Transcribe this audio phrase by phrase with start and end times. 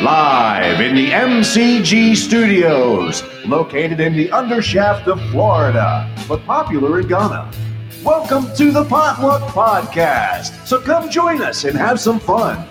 [0.00, 7.52] Live in the MCG studios, located in the undershaft of Florida, but popular in Ghana.
[8.02, 10.66] Welcome to the Potluck Podcast.
[10.66, 12.66] So come join us and have some fun.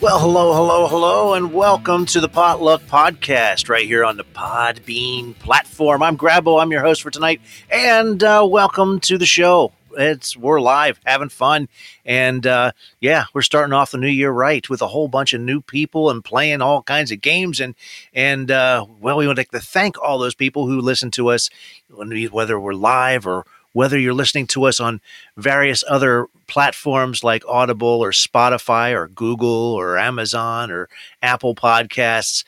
[0.00, 5.38] Well, hello, hello, hello, and welcome to the Potluck Podcast right here on the Podbean
[5.40, 6.02] platform.
[6.02, 9.74] I'm Grabo, I'm your host for tonight, and uh, welcome to the show.
[9.96, 11.68] It's we're live, having fun,
[12.04, 15.40] and uh, yeah, we're starting off the new year right with a whole bunch of
[15.40, 17.74] new people and playing all kinds of games, and
[18.12, 21.50] and uh, well, we like to thank all those people who listen to us,
[21.88, 25.00] whether we're live or whether you're listening to us on
[25.36, 30.88] various other platforms like Audible or Spotify or Google or Amazon or
[31.22, 32.44] Apple Podcasts.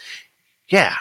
[0.69, 0.97] Yeah,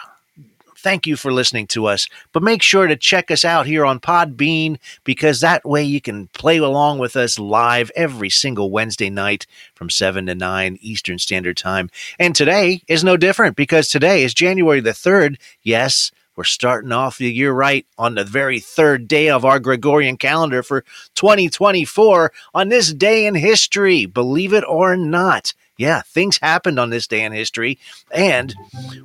[0.80, 2.08] thank you for listening to us.
[2.32, 6.28] But make sure to check us out here on Podbean because that way you can
[6.28, 11.56] play along with us live every single Wednesday night from 7 to 9 Eastern Standard
[11.56, 11.90] Time.
[12.18, 15.36] And today is no different because today is January the 3rd.
[15.62, 20.16] Yes, we're starting off the year right on the very third day of our Gregorian
[20.16, 25.52] calendar for 2024 on this day in history, believe it or not.
[25.80, 27.78] Yeah, things happened on this day in history.
[28.10, 28.54] And,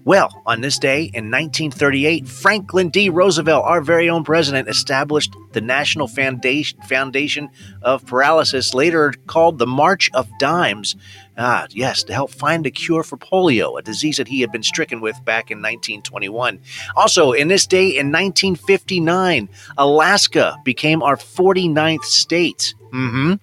[0.03, 3.09] well, on this day in 1938, Franklin D.
[3.09, 7.49] Roosevelt, our very own president, established the National Foundation,
[7.81, 10.97] of Paralysis, later called the March of Dimes.
[11.37, 14.61] Ah, yes, to help find a cure for polio, a disease that he had been
[14.61, 16.59] stricken with back in 1921.
[16.97, 22.75] Also, in this day in 1959, Alaska became our 49th state.
[22.91, 23.33] Mm hmm.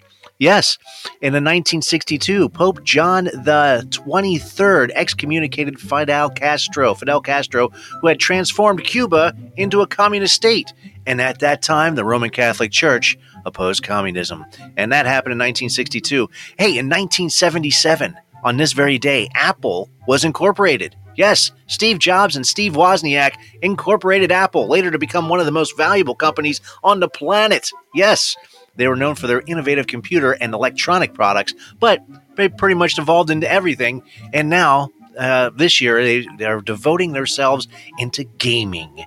[0.43, 0.77] Yes,
[1.21, 7.69] in the 1962, Pope John the 23rd excommunicated Fidel Castro, Fidel Castro,
[8.01, 10.73] who had transformed Cuba into a communist state.
[11.07, 14.45] And at that time, the Roman Catholic Church opposed communism.
[14.77, 16.29] And that happened in 1962.
[16.59, 20.97] Hey, in 1977, on this very day, Apple was incorporated.
[21.15, 25.77] Yes, Steve Jobs and Steve Wozniak incorporated Apple, later to become one of the most
[25.77, 27.71] valuable companies on the planet.
[27.95, 28.35] Yes,
[28.77, 32.01] they were known for their innovative computer and electronic products, but
[32.37, 34.03] they pretty much evolved into everything.
[34.33, 37.69] And now, uh, this year, they, they're devoting themselves
[37.99, 39.05] into gaming.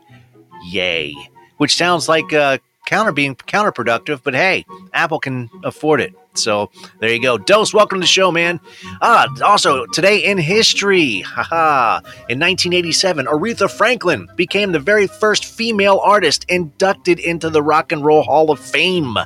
[0.66, 1.16] Yay.
[1.58, 6.14] Which sounds like uh, counter being counterproductive, but hey, Apple can afford it.
[6.38, 6.70] So
[7.00, 7.38] there you go.
[7.38, 8.60] Dose, welcome to the show, man.
[9.02, 12.00] Ah, also today in history, haha.
[12.30, 18.04] In 1987, Aretha Franklin became the very first female artist inducted into the Rock and
[18.04, 19.18] Roll Hall of Fame.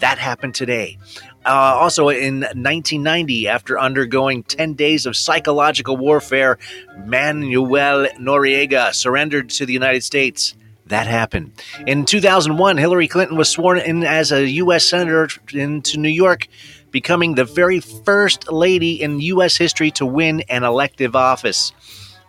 [0.00, 0.98] That happened today.
[1.44, 6.58] Uh, also in 1990, after undergoing 10 days of psychological warfare,
[7.06, 10.54] Manuel Noriega surrendered to the United States.
[10.88, 11.52] That happened.
[11.86, 14.84] In 2001, Hillary Clinton was sworn in as a U.S.
[14.84, 16.48] Senator into New York,
[16.90, 19.56] becoming the very first lady in U.S.
[19.56, 21.72] history to win an elective office.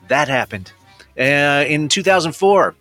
[0.09, 0.73] That happened.
[1.17, 2.75] Uh, in 2004,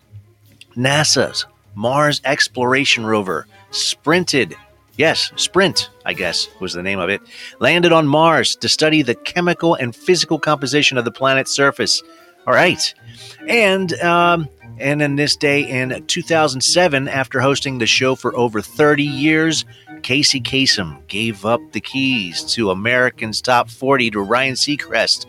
[0.77, 4.57] NASA's Mars Exploration Rover sprinted.
[4.97, 7.21] Yes, Sprint, I guess was the name of it.
[7.61, 12.03] Landed on Mars to study the chemical and physical composition of the planet's surface.
[12.49, 12.95] All right.
[13.47, 14.49] And um,
[14.81, 19.65] and then this day in 2007, after hosting the show for over 30 years,
[20.03, 25.27] Casey Kasem gave up the keys to American's Top 40 to Ryan Seacrest.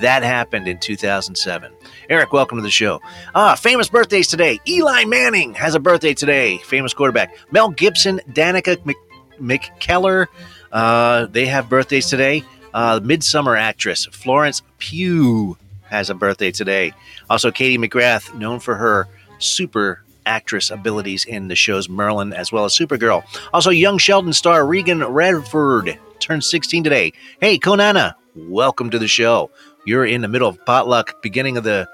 [0.00, 1.72] That happened in 2007.
[2.08, 3.00] Eric, welcome to the show.
[3.34, 4.60] Ah, famous birthdays today.
[4.68, 6.58] Eli Manning has a birthday today.
[6.58, 7.34] Famous quarterback.
[7.50, 8.96] Mel Gibson, Danica Mc-
[9.40, 10.26] McKellar,
[10.72, 12.44] uh, they have birthdays today.
[12.72, 15.56] Uh, Midsommar actress Florence Pugh
[15.90, 16.92] has a birthday today.
[17.28, 19.08] Also, Katie McGrath, known for her
[19.38, 23.24] super actress abilities in the shows Merlin as well as Supergirl.
[23.52, 27.12] Also, young Sheldon star Raegan Revord turns 16 today.
[27.40, 29.50] Hey, Konana, welcome to the show.
[29.84, 31.88] You're in the middle of potluck, beginning of the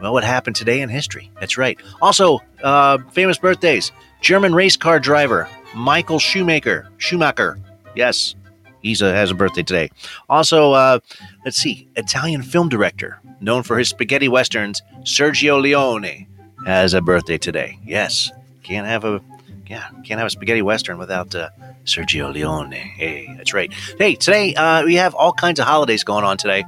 [0.00, 1.30] well, what happened today in history.
[1.38, 1.78] That's right.
[2.00, 6.88] Also, uh, famous birthdays: German race car driver Michael Schumacher.
[6.98, 7.58] Schumacher.
[7.94, 8.34] Yes,
[8.82, 9.90] he has a birthday today.
[10.28, 10.98] Also, uh,
[11.44, 16.26] let's see, Italian film director known for his spaghetti westerns, Sergio Leone
[16.66, 17.78] has a birthday today.
[17.84, 18.30] Yes,
[18.62, 19.20] can't have a
[19.66, 21.50] yeah, can't have a spaghetti western without uh,
[21.84, 22.72] Sergio Leone.
[22.72, 23.72] Hey, that's right.
[23.98, 26.64] Hey, today uh, we have all kinds of holidays going on today.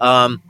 [0.00, 0.42] Um,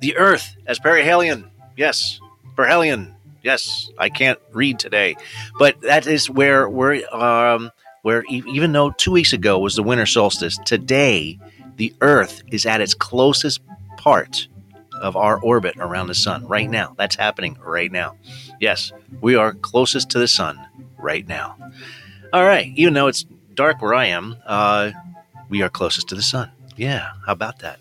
[0.00, 1.48] the Earth as perihelion.
[1.76, 2.20] Yes,
[2.56, 3.14] perihelion.
[3.42, 5.16] Yes, I can't read today,
[5.58, 7.70] but that is where we're um,
[8.02, 11.38] where even though two weeks ago was the winter solstice, today
[11.76, 13.60] the Earth is at its closest
[13.96, 14.46] part
[15.00, 16.94] of our orbit around the sun right now.
[16.96, 18.16] That's happening right now.
[18.60, 20.60] Yes, we are closest to the sun
[20.98, 21.56] right now.
[22.32, 23.24] All right, even though it's
[23.54, 24.92] dark where I am, uh,
[25.48, 26.50] we are closest to the sun.
[26.76, 27.80] Yeah, how about that?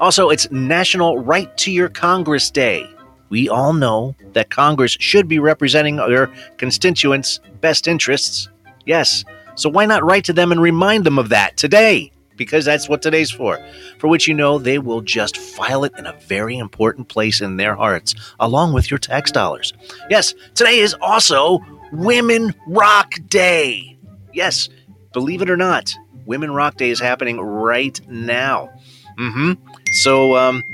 [0.00, 2.88] Also, it's National Write to Your Congress Day.
[3.28, 8.48] We all know that Congress should be representing their constituents' best interests.
[8.86, 9.24] Yes,
[9.54, 12.10] so why not write to them and remind them of that today?
[12.40, 13.58] Because that's what today's for.
[13.98, 17.58] For which you know they will just file it in a very important place in
[17.58, 19.74] their hearts, along with your tax dollars.
[20.08, 21.58] Yes, today is also
[21.92, 23.98] Women Rock Day.
[24.32, 24.70] Yes,
[25.12, 25.94] believe it or not,
[26.24, 28.70] Women Rock Day is happening right now.
[29.18, 29.52] Mm-hmm.
[30.00, 30.64] So, um,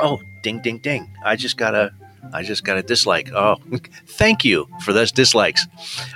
[0.00, 1.08] oh, ding, ding, ding!
[1.24, 1.92] I just got a,
[2.32, 3.30] I just got a dislike.
[3.32, 3.54] Oh,
[4.08, 5.64] thank you for those dislikes.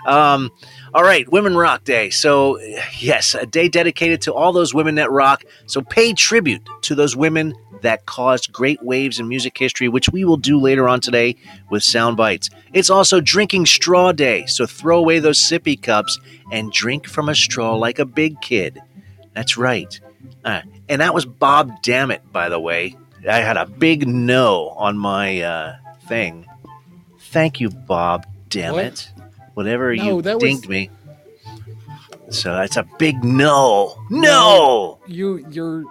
[0.08, 0.50] Um,
[0.94, 2.10] all right, Women Rock Day.
[2.10, 2.58] So,
[2.98, 5.44] yes, a day dedicated to all those women that rock.
[5.66, 10.24] So, pay tribute to those women that caused great waves in music history, which we
[10.24, 11.36] will do later on today
[11.70, 12.50] with sound bites.
[12.72, 14.44] It's also Drinking Straw Day.
[14.46, 16.18] So, throw away those sippy cups
[16.50, 18.80] and drink from a straw like a big kid.
[19.34, 19.98] That's right.
[20.44, 22.96] Uh, and that was Bob Dammit, by the way.
[23.28, 26.46] I had a big no on my uh, thing.
[27.18, 28.26] Thank you, Bob.
[28.48, 29.11] Dammit.
[29.54, 30.90] Whatever No, you that was- dinged me.
[32.30, 34.02] So that's a big no.
[34.08, 34.98] No.
[35.06, 35.84] You you're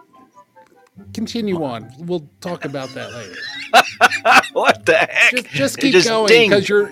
[1.13, 1.91] continue on.
[1.99, 3.35] We'll talk about that later.
[4.53, 5.31] what the heck?
[5.33, 6.91] Just just keep just going because you're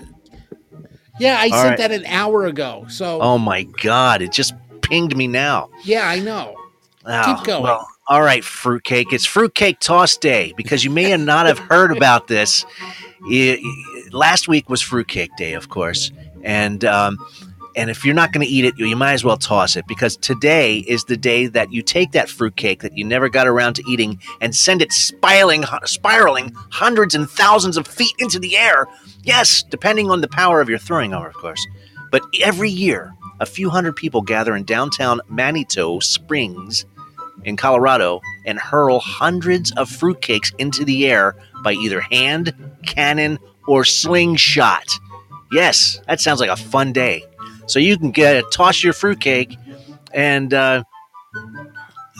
[1.20, 1.78] Yeah, I All sent right.
[1.80, 2.86] that an hour ago.
[2.90, 4.22] So Oh my god!
[4.22, 5.70] It just pinged me now.
[5.84, 6.56] yeah, I know.
[7.06, 7.64] Oh, Keep going.
[7.64, 9.12] Well, all right, fruitcake.
[9.14, 12.66] It's fruitcake toss day because you may not have heard about this.
[13.24, 16.12] I- I- last week was fruitcake day, of course,
[16.44, 17.18] and um,
[17.76, 19.88] and if you're not going to eat it, you, you might as well toss it
[19.88, 23.76] because today is the day that you take that fruitcake that you never got around
[23.76, 28.88] to eating and send it spiraling, spiraling hundreds and thousands of feet into the air.
[29.24, 31.66] Yes, depending on the power of your throwing arm, of course.
[32.12, 36.86] But every year, a few hundred people gather in downtown Manitou Springs
[37.44, 42.54] in Colorado and hurl hundreds of fruitcakes into the air by either hand,
[42.86, 44.86] cannon, or slingshot.
[45.52, 47.24] Yes, that sounds like a fun day.
[47.68, 49.56] So you can get toss your fruitcake,
[50.12, 50.84] and uh,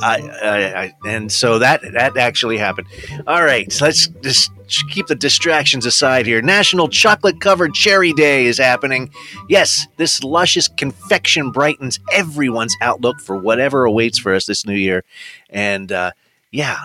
[0.02, 2.88] I, I, I and so that that actually happened.
[3.28, 4.52] All right, so let's just
[4.90, 6.42] keep the distractions aside here.
[6.42, 9.12] National Chocolate Covered Cherry Day is happening.
[9.48, 15.04] Yes, this luscious confection brightens everyone's outlook for whatever awaits for us this new year.
[15.50, 16.12] And uh,
[16.52, 16.78] yeah,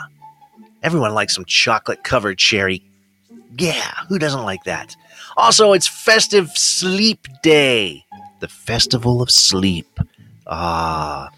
[0.82, 2.82] everyone likes some chocolate covered cherry.
[3.58, 4.96] Yeah, who doesn't like that?
[5.36, 8.04] Also, it's Festive Sleep Day,
[8.40, 10.00] the Festival of Sleep.
[10.46, 11.30] Ah,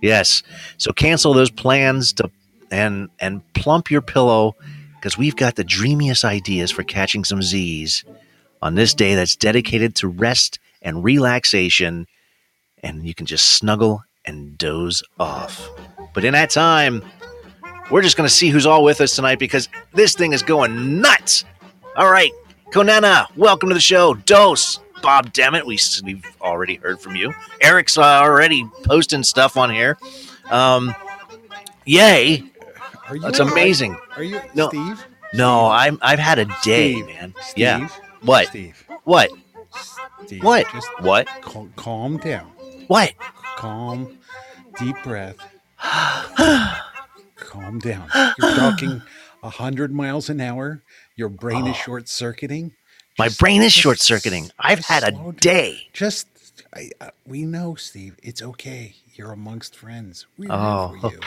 [0.00, 0.42] yes.
[0.78, 2.30] So cancel those plans to
[2.70, 4.56] and and plump your pillow
[4.96, 8.04] because we've got the dreamiest ideas for catching some Z's
[8.62, 12.06] on this day that's dedicated to rest and relaxation,
[12.82, 15.68] and you can just snuggle and doze off.
[16.14, 17.02] But in that time,
[17.90, 21.00] we're just going to see who's all with us tonight because this thing is going
[21.00, 21.44] nuts.
[21.96, 22.32] All right,
[22.72, 24.14] Konana, welcome to the show.
[24.14, 27.32] Dose, Bob Dammit, we, we've already heard from you.
[27.60, 29.96] Eric's uh, already posting stuff on here.
[30.50, 30.94] Um,
[31.84, 32.42] yay,
[33.08, 33.50] Are you that's right?
[33.52, 33.96] amazing.
[34.16, 34.68] Are you No.
[34.68, 35.06] Steve?
[35.34, 37.34] No, I'm I've had a day, Steve, man.
[37.42, 37.88] Steve, Yeah.
[38.22, 38.48] What?
[38.48, 38.84] Steve.
[39.04, 39.30] What?
[40.26, 40.42] Steve.
[40.42, 40.66] What?
[40.72, 41.26] Just What?
[41.42, 42.46] cal- calm down.
[42.88, 43.12] What?
[43.56, 44.18] Calm.
[44.78, 45.36] Deep breath.
[47.36, 48.08] Calm down.
[48.38, 49.02] You're talking
[49.42, 50.82] a hundred miles an hour.
[51.16, 51.82] Your brain is Oh.
[51.84, 52.72] short circuiting.
[53.18, 54.50] My brain is short circuiting.
[54.58, 55.88] I've had a day.
[55.92, 56.26] Just,
[56.74, 58.16] I, uh, we know, Steve.
[58.22, 58.96] It's okay.
[59.14, 60.26] You're amongst friends.
[60.36, 61.20] We root Oh, you.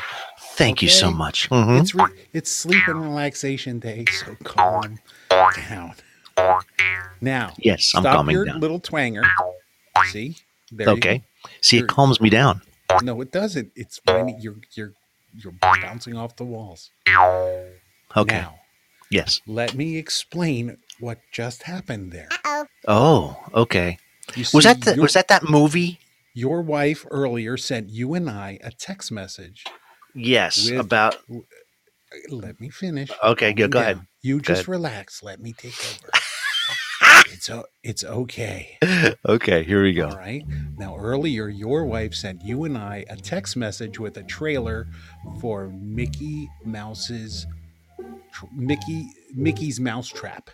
[0.57, 1.15] Thank you so Okay.
[1.15, 1.49] much.
[1.49, 1.79] Mhm.
[1.79, 4.03] It's re- it's sleep and relaxation day.
[4.11, 5.93] So calm down.
[7.21, 8.59] Now, Yes, I'm calming your down.
[8.59, 9.23] little twanger.
[10.11, 10.35] See?
[10.71, 11.23] There you Okay.
[11.61, 12.61] See, it You're- calms me down.
[13.01, 13.71] No, it doesn't.
[13.75, 14.91] It's you're you're
[15.33, 16.89] you're bouncing off the walls.
[18.15, 18.35] Okay.
[18.35, 18.59] Now,
[19.11, 19.41] Yes.
[19.47, 22.29] let me explain what just happened there.
[22.87, 23.97] Oh, okay.
[24.35, 25.99] You Was see, that the, your, was that that movie?
[26.33, 29.63] your wife earlier sent you and I a text message.
[30.15, 31.39] Yes, With- about uh,
[32.29, 33.09] Let me finish.
[33.23, 34.01] Okay, go- go ahead.
[34.21, 34.67] You just ahead.
[34.67, 35.23] relax.
[35.23, 36.09] Let me take over.
[37.33, 37.49] it's
[37.83, 38.77] it's okay.
[39.25, 40.09] Okay, here we go.
[40.09, 40.43] All right.
[40.77, 44.87] Now, earlier, your wife sent you and I a text message with a trailer
[45.41, 47.56] for Mickey Mouse's tr-
[48.53, 50.49] Mickey Mickey's Mousetrap.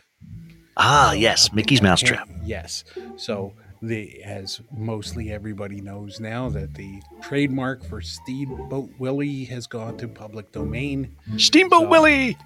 [0.78, 2.28] Ah, yes, Mickey's Mousetrap.
[2.44, 2.84] Yes.
[3.16, 9.98] So the as mostly everybody knows now that the trademark for Steamboat Willie has gone
[9.98, 11.16] to public domain.
[11.38, 12.38] Steamboat So- Willie.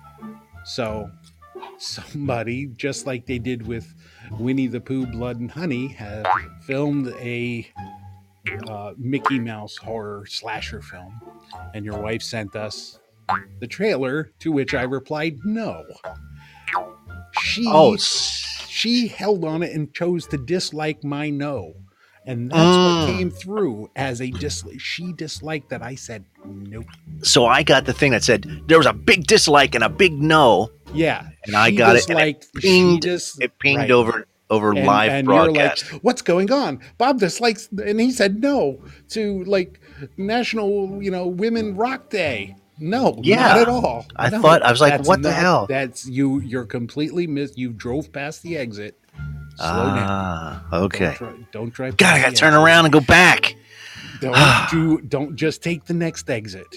[0.65, 1.09] So
[1.77, 3.93] somebody, just like they did with
[4.39, 6.25] Winnie the Pooh Blood and Honey, have
[6.65, 7.65] filmed a
[8.67, 11.19] uh, Mickey Mouse horror slasher film,
[11.73, 12.99] and your wife sent us
[13.59, 15.83] the trailer, to which I replied no.
[17.41, 21.73] She Oh, she held on it and chose to dislike my no.
[22.25, 23.07] And that's Mm.
[23.07, 24.79] what came through as a dislike.
[24.81, 26.85] She disliked that I said nope.
[27.21, 30.13] so I got the thing that said there was a big dislike and a big
[30.13, 30.69] no.
[30.93, 31.27] Yeah.
[31.45, 33.91] And I got it, and it pinged- dis- It pinged right.
[33.91, 35.91] over over And- live and you're broadcast.
[35.91, 36.79] like, what's going on?
[36.97, 38.79] Bob dislikes, and he said no
[39.09, 39.79] to like
[40.15, 42.55] National, you know, Women Rock Day.
[42.79, 43.37] No, Yeah.
[43.47, 44.05] not at all.
[44.15, 45.65] I No, thought- I was like, what the hell?
[45.67, 46.39] That's you.
[46.41, 47.57] You're completely missed.
[47.57, 48.99] You drove past the exit.
[49.55, 50.05] Slow down.
[50.07, 51.15] ah, okay.
[51.19, 51.97] Don't, dri- don't drive.
[51.97, 52.63] God, I gotta turn exit.
[52.63, 53.55] around and go back.
[54.21, 55.01] Don't do.
[55.01, 56.67] Don't just take the next exit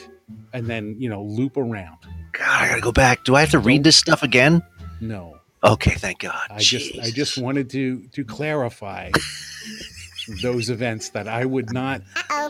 [0.54, 1.98] and then you know loop around.
[2.32, 3.24] God, I gotta go back.
[3.24, 4.62] Do I have to read this stuff again?
[5.00, 6.40] No, Okay, thank God.
[6.50, 9.10] I just I just wanted to to clarify
[10.42, 12.02] those events that I would not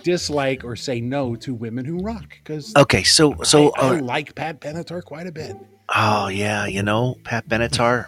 [0.03, 4.03] dislike or say no to women who rock because Okay, so so I, I uh,
[4.03, 5.57] like Pat Benatar quite a bit.
[5.95, 8.07] oh yeah, you know Pat Benatar,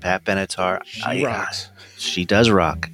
[0.00, 1.70] Pat Benatar, She I- rocks.
[1.96, 2.88] She does rock.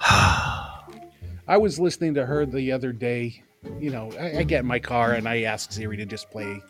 [0.00, 3.42] I was listening to her the other day.
[3.78, 6.60] You know, I, I get in my car and I ask Siri to just play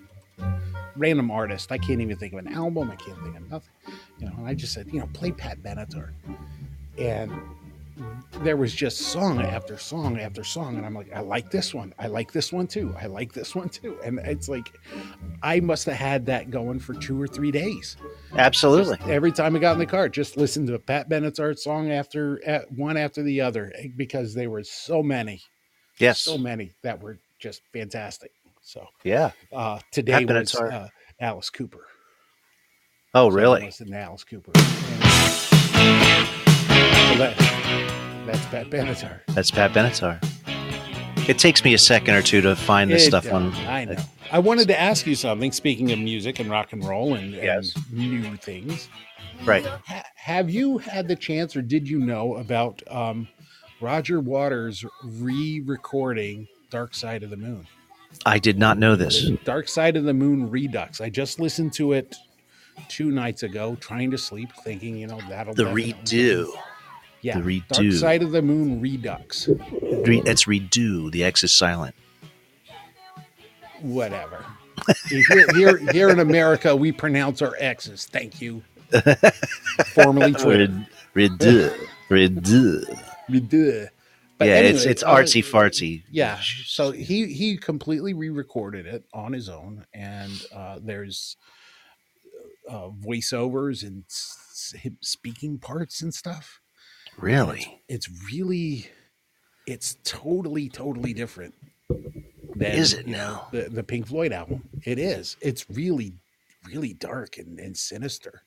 [0.97, 1.73] random artist.
[1.73, 2.91] I can't even think of an album.
[2.91, 3.71] I can't think of nothing.
[4.19, 6.11] You know, and I just said, you know, play Pat Benatar,
[6.99, 7.33] and
[8.43, 11.95] there was just song after song after song, and I'm like, I like this one.
[11.99, 12.95] I like this one too.
[13.01, 13.99] I like this one too.
[14.05, 14.69] And it's like,
[15.43, 17.97] I must have had that going for two or three days.
[18.37, 18.97] Absolutely.
[18.97, 21.91] Just every time I got in the car, just listen to a Pat Benatar song
[21.93, 22.41] after
[22.75, 25.43] one after the other eh, because there were so many,
[25.99, 26.21] Yes.
[26.21, 28.33] so many that were just fantastic.
[28.63, 29.33] So Yeah.
[29.53, 30.89] uh, today Pat was uh,
[31.21, 31.87] Alice Cooper.
[33.15, 33.71] Oh, So really?
[33.93, 34.53] Alice Cooper.
[35.75, 36.12] And-
[37.19, 37.37] that,
[38.27, 39.21] that's Pat Benatar.
[39.29, 40.19] That's Pat Benatar.
[41.29, 43.33] It takes me a second or two to find this It stuff does.
[43.35, 43.53] on.
[43.67, 43.97] I know.
[44.33, 45.53] I wanted to ask you something.
[45.53, 48.89] Speaking of music and rock and roll and, and new things,
[49.45, 49.65] Right.
[49.65, 53.29] ha- have you had the chance, or did you know about um,
[53.81, 57.67] Roger Waters re-recording "Dark Side of the Moon"?
[58.27, 59.31] I did not know this.
[59.45, 61.01] "Dark Side of the Moon" Redux.
[61.01, 62.17] I just listened to it
[62.89, 66.49] two nights ago, trying to sleep, thinking, you know, that'll The redo.
[67.23, 67.93] Yeah, the Dark redo.
[67.99, 69.49] Side of the Moon Redux.
[69.49, 71.11] Re- it's redo.
[71.11, 71.95] The X is silent.
[73.81, 74.45] Whatever.
[75.09, 78.07] here, here, here in America, we pronounce our X's.
[78.07, 78.63] Thank you.
[79.95, 80.69] Formerly Twitter.
[81.15, 81.87] Red- Redo.
[82.11, 83.01] Redo.
[83.31, 83.89] Reduh.
[84.39, 86.03] But yeah, it's anyway, it's uh, artsy fartsy.
[86.11, 86.41] Yeah.
[86.67, 91.37] So he he completely re-recorded it on his own, and uh, there's
[92.69, 96.61] uh, voiceovers and s- speaking parts and stuff.
[97.19, 97.83] Really?
[97.89, 98.87] It's really,
[99.67, 101.55] it's totally totally different.
[102.55, 103.49] Than, Is it now?
[103.51, 104.69] the the Pink Floyd album?
[104.85, 105.37] It is.
[105.41, 106.15] It's really
[106.67, 108.43] really dark and, and sinister.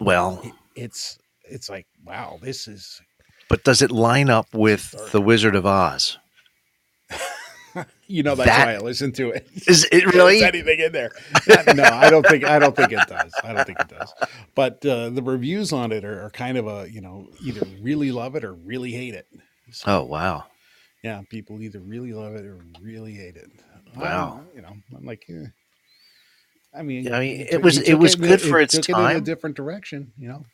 [0.00, 3.00] Well, It, it's it's like wow, this is
[3.48, 6.16] but does it line up with The Wizard of Oz?
[8.12, 9.48] You know that's That- why I listen to it.
[9.66, 10.42] Is it really?
[10.44, 11.12] anything in there?
[11.74, 13.32] no, I don't think I don't think it does.
[13.42, 14.12] I don't think it does.
[14.54, 18.12] But uh, the reviews on it are, are kind of a you know either really
[18.12, 19.26] love it or really hate it.
[19.70, 20.44] So, Oh wow.
[21.02, 23.50] yeah, people either really love it or really hate it.
[23.96, 24.42] Wow.
[24.54, 25.46] you know, I'm like, eh.
[26.74, 28.64] I mean, Yeah, I mean, he it was- it was in good a- for it
[28.64, 29.24] its took it in a time.
[29.24, 30.12] different direction.
[30.18, 30.44] You know,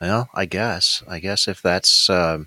[0.00, 1.02] Well, I guess.
[1.06, 2.46] I guess if that's um,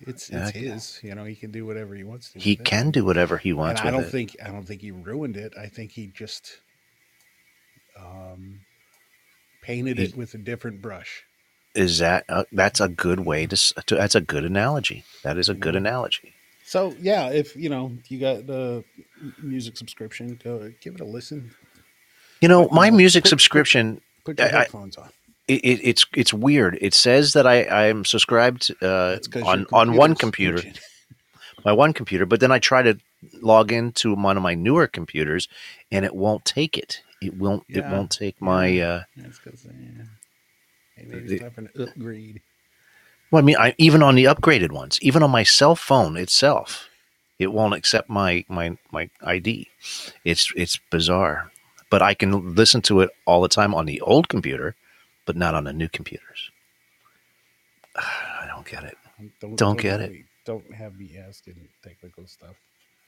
[0.00, 1.00] it's it's his.
[1.02, 2.38] You know, he can do whatever he wants to.
[2.38, 2.64] he with it.
[2.64, 4.10] can do whatever he And wants I don't it.
[4.10, 5.54] think I don't think he ruined it.
[5.58, 6.60] I think he just
[7.98, 8.60] um,
[9.62, 11.24] painted He- it with a different brush.
[11.74, 13.94] Is that uh, that's a good way to, to?
[13.94, 15.04] That's a good analogy.
[15.22, 16.32] That is a good analogy.
[16.64, 18.82] So yeah, if you know you got the
[19.42, 21.52] music subscription, go give it a listen.
[22.40, 24.00] You know, my music put- put- subscription.
[24.24, 25.10] Put your I- I- headphones on.
[25.48, 26.78] It, it, it's it's weird.
[26.80, 30.62] It says that I I am subscribed uh, on on one computer,
[31.64, 32.98] my one computer, but then I try to
[33.40, 35.48] log into one of my newer computers,
[35.90, 37.02] and it won't take it.
[37.20, 37.64] It won't.
[37.68, 38.78] It won't take my.
[38.78, 39.70] Uh, That's because uh,
[40.96, 42.42] maybe it's time for an upgrade.
[43.30, 46.88] well, I mean, I, even on the upgraded ones, even on my cell phone itself,
[47.38, 49.68] it won't accept my my my ID.
[50.24, 51.50] It's it's bizarre,
[51.90, 54.76] but I can listen to it all the time on the old computer,
[55.28, 56.50] but not on the new computers.
[57.96, 58.96] I don't get it.
[59.42, 60.24] Don't, Don't get it.
[60.46, 62.56] Don't have me asking technical stuff.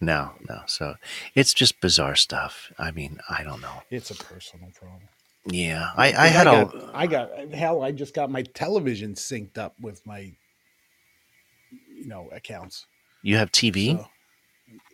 [0.03, 0.61] No, no.
[0.67, 0.97] So
[1.35, 2.71] it's just bizarre stuff.
[2.79, 3.83] I mean, I don't know.
[3.91, 5.09] It's a personal problem.
[5.47, 7.83] Yeah, I, I had got, a I got hell.
[7.83, 10.33] I just got my television synced up with my
[11.97, 12.85] you know accounts.
[13.23, 13.97] You have TV?
[13.97, 14.07] So,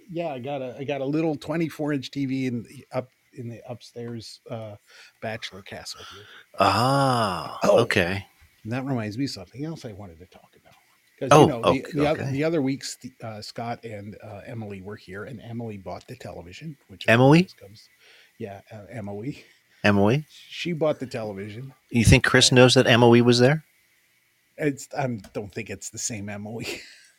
[0.09, 3.61] yeah, I got a I got a little 24 inch TV the up in the
[3.69, 4.77] upstairs uh,
[5.23, 6.25] bachelor castle here.
[6.59, 7.79] Ah, Oh.
[7.81, 8.27] okay.
[8.65, 10.75] That reminds me of something else I wanted to talk about.
[11.19, 12.31] Because Oh, you know, the, okay, the, oth- okay.
[12.33, 16.77] the other weeks, uh, Scott and uh, Emily were here, and Emily bought the television.
[16.89, 17.49] Which Emily?
[17.61, 17.89] comes,
[18.39, 19.45] yeah, uh, Emily.
[19.85, 21.73] Emily, She bought the television.
[21.91, 23.65] you think Chris knows that Emily was there?
[24.59, 26.67] It's I don't think it's the same Emily.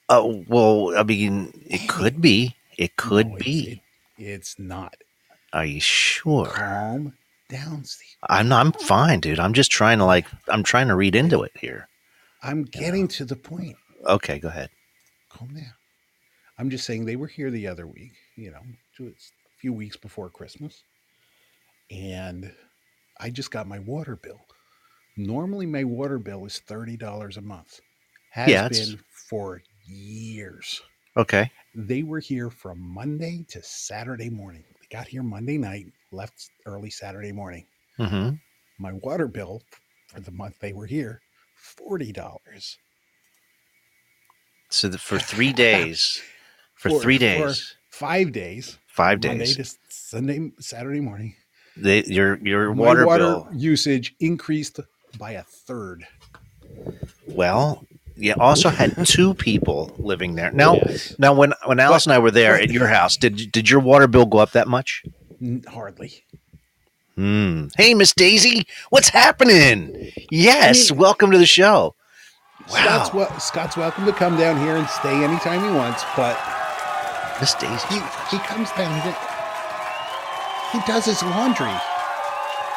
[0.09, 2.55] Oh, well, I mean, it could be.
[2.77, 3.83] It could No, it's- be.
[4.17, 4.95] it- it's not.
[5.53, 6.47] Are you sure?
[6.47, 7.13] Calm
[7.49, 8.15] down, Steve.
[8.29, 9.39] I'm not, I'm fine, dude.
[9.39, 11.87] I'm just trying to like I'm trying to read into it here.
[12.43, 13.75] I'm getting to the point.
[14.05, 14.69] Okay, go ahead.
[15.29, 15.73] calm down.
[16.59, 18.61] I'm just saying they were here the other week, you know,
[19.07, 19.11] a
[19.59, 20.83] few weeks before Christmas.
[21.91, 22.51] And
[23.19, 24.39] I just got my water bill.
[25.15, 27.79] Normally my water bill is $30 a month.
[28.31, 28.99] Has Yeah, it's- been
[29.29, 30.81] for years.
[31.15, 31.51] Okay.
[31.75, 34.63] They were here from Monday to Saturday morning.
[34.91, 37.65] Got here Monday night, left early Saturday morning.
[37.99, 38.35] Mm-hmm.
[38.79, 39.61] My water bill
[40.07, 41.19] for the month they were here,
[41.79, 42.77] $40.
[44.69, 46.21] So the, for three days,
[46.75, 48.77] for, For- three for days, Five days.
[48.87, 51.35] five Monday days, to Sunday, Saturday morning.
[51.75, 53.47] they, your your water, water bill.
[53.53, 54.79] usage increased
[55.17, 56.05] by a third.
[57.27, 57.87] Well,
[58.17, 60.51] you also had two people living there.
[60.51, 61.15] Now, Yes.
[61.19, 64.07] now when when Alice and I were there at your house, did did your water
[64.07, 65.03] bill go up that much?
[65.67, 66.23] Hardly.
[67.15, 67.67] Hmm.
[67.77, 70.11] Hey, Miss Daisy, what's happening?
[70.31, 71.95] Yes, I mean- welcome to the show.
[72.67, 76.37] Scott's, Wow, wel- Scott's welcome to come down here and stay anytime he wants, but
[77.39, 77.87] Miss Daisy.
[77.89, 79.15] he, he comes down.
[80.73, 81.73] He does his laundry.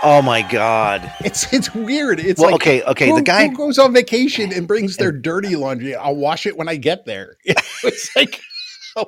[0.02, 1.12] Oh my God.
[1.24, 2.20] It's it's weird.
[2.20, 3.08] It's Well, like okay, okay.
[3.10, 3.48] who, the guy.
[3.48, 5.94] who goes on vacation and brings their dirty laundry.
[5.94, 7.36] I'll wash it when I get there.
[7.84, 8.40] It's like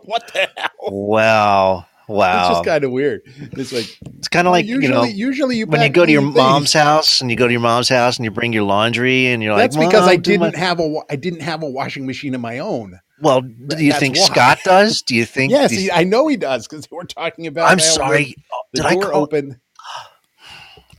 [0.04, 0.70] what the hell?
[0.88, 1.86] Wow.
[2.08, 2.40] Wow.
[2.40, 3.22] It's just kind of weird.
[3.26, 3.86] It's like
[4.18, 6.34] It's kind of like usually you know usually you when you go to your clean
[6.34, 9.42] mom's house and you go to your mom's house and you bring your laundry and
[9.42, 11.70] you're like, That's because I "Mom, do my-" didn't have a I didn't have a
[11.70, 13.00] washing machine of my own.
[13.20, 14.22] Well, do you that's think why.
[14.24, 15.02] Scott does?
[15.02, 15.52] Do you think?
[15.52, 17.70] Yes, he, I know he does because we're talking about.
[17.70, 18.34] I'm sorry.
[18.74, 19.16] Did I call?
[19.16, 19.60] open.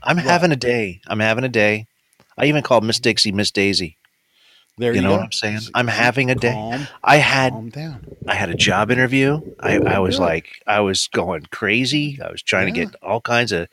[0.04, 0.26] I'm What?
[0.26, 1.02] having a day.
[1.08, 1.88] I'm having a day.
[2.38, 3.98] I even called Miss Dixie Miss Daisy.
[4.78, 5.16] There You you, know go.
[5.18, 5.60] what I'm saying?
[5.76, 6.88] I'm having a day.
[7.04, 7.72] I had calm.
[8.28, 9.40] I had a job interview.
[9.60, 12.20] I, I was like I was going crazy.
[12.24, 13.68] I was trying to get all kinds of.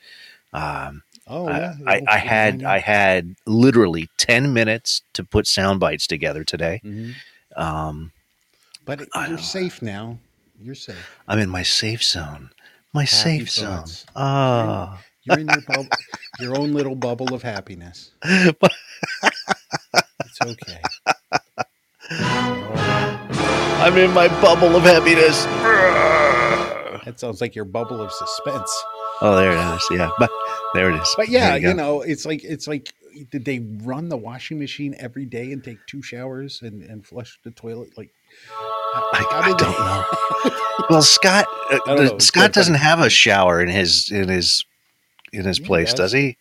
[0.53, 1.75] Um, Oh I- yeah.
[1.87, 6.81] I, I had I had literally ten minutes to put sound bites together today.
[6.85, 7.15] Mhm.
[7.57, 8.13] Um,
[8.85, 10.19] But I you're safe now.
[10.61, 11.17] You're safe.
[11.29, 12.51] I'm in my safe zone.
[12.93, 13.77] My Happy safe zone.
[13.79, 14.07] thoughts.
[14.17, 14.99] Ah.
[15.25, 15.89] You're in your bubble,
[16.41, 18.11] your own little bubble of happiness.
[20.25, 20.81] It's okay.
[23.83, 25.45] I'm in my bubble of happiness.
[27.05, 28.71] That sounds like your bubble of suspense.
[29.23, 29.83] Oh, there it is.
[29.91, 30.31] Yeah, but
[30.75, 31.15] there it is.
[31.17, 32.93] But yeah, There you, know, it's like it's like
[33.31, 37.39] did they run the washing machine every day and take two showers and, and flush
[37.45, 37.97] the toilet?
[37.99, 38.13] Like
[38.95, 39.79] I, I don't
[40.53, 40.57] know.
[40.89, 42.15] Well, Scott, uh, don't the- know.
[42.17, 44.65] It's Scott doesn't have a shower in his in his
[45.33, 46.11] in his He place, does.
[46.11, 46.37] does he?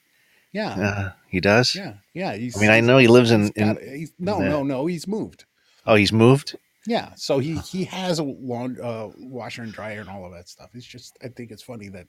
[0.52, 1.76] Yeah, Uh, he does.
[1.76, 2.34] yeah, yeah.
[2.36, 3.50] He's, I mean, I know he lives in.
[3.56, 3.84] in got-
[4.18, 4.86] no, the- no, no.
[4.88, 5.46] He's moved.
[5.86, 6.56] oh, he's moved.
[6.88, 10.50] Yeah, so he he has a lawn uh, washer and dryer and all of that
[10.50, 10.70] stuff.
[10.74, 12.08] It's just I think it's funny that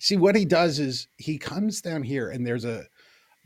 [0.00, 2.86] see what he does is he comes down here and there's a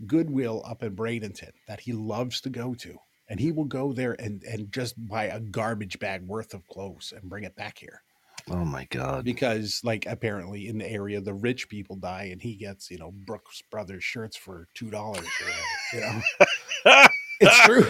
[0.07, 2.97] Goodwill up in Bradenton that he loves to go to,
[3.29, 7.13] and he will go there and and just buy a garbage bag worth of clothes
[7.15, 8.03] and bring it back here
[8.51, 9.25] Oh my God.
[9.25, 13.11] because like apparently in the area the rich people die and he gets you know
[13.13, 15.27] Brooks Brothers shirts for two dollars
[15.95, 16.21] you know
[17.41, 17.85] it's true.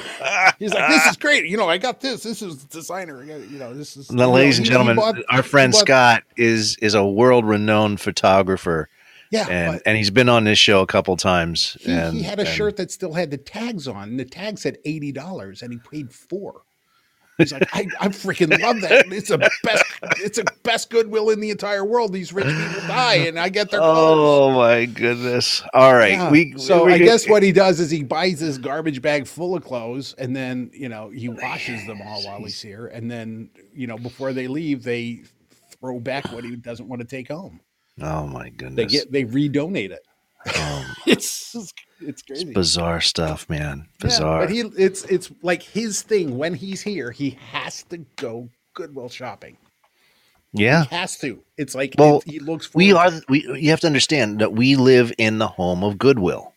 [0.59, 1.47] He's like, this is great.
[1.47, 2.23] You know, I got this.
[2.23, 3.23] This is designer.
[3.23, 4.11] You know, this is.
[4.11, 7.05] Now, know, ladies and he- he gentlemen, bought- our friend bought- Scott is is a
[7.05, 8.89] world renowned photographer,
[9.31, 11.77] Yeah, and and he's been on this show a couple times.
[11.81, 14.25] he, and, he had a and- shirt that still had the tags on, and the
[14.25, 16.63] tag said eighty dollars, and he paid four.
[17.39, 19.07] He's like, I, I freaking love that.
[19.13, 19.85] It's a best.
[20.19, 22.13] It's a best goodwill in the entire world.
[22.13, 23.97] These rich people die, and I get their clothes.
[23.99, 25.63] Oh my goodness!
[25.73, 26.31] All right, Yeah.
[26.31, 29.57] we so we, I guess what he does is he buys this garbage bag full
[29.57, 33.49] of clothes, and then you know he washes them all while he's here, and then
[33.75, 35.23] you know before they leave, they
[35.81, 37.61] throw back what he doesn't want to take home.
[38.01, 38.77] Oh my goodness!
[38.77, 40.07] They get they redonate it.
[40.59, 43.87] Um, It's it's it's bizarre stuff, man.
[44.01, 44.41] Yeah, Bizarre.
[44.41, 49.09] but he it's it's like his thing when he's here, he has to go Goodwill
[49.09, 49.57] shopping.
[50.53, 50.85] yeah.
[50.85, 51.43] He has to.
[51.57, 52.75] It's like Well, it- he looks.
[52.75, 56.53] we are we you have to understand that we live in the home of goodwill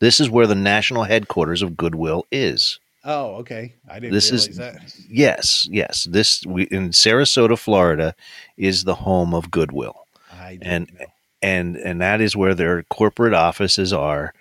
[0.00, 3.74] this is where the national headquarters of goodwill is Oh, okay.
[3.90, 4.76] I didn't This is- that.
[5.10, 6.04] Yes, yes.
[6.04, 8.14] This we, in Sarasota, Florida,
[8.56, 11.06] is the home of Goodwill, I didn't and- know.
[11.42, 14.32] and and that is where their corporate offices are,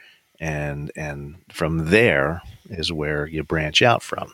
[0.41, 4.34] and and from there is where you branch out from.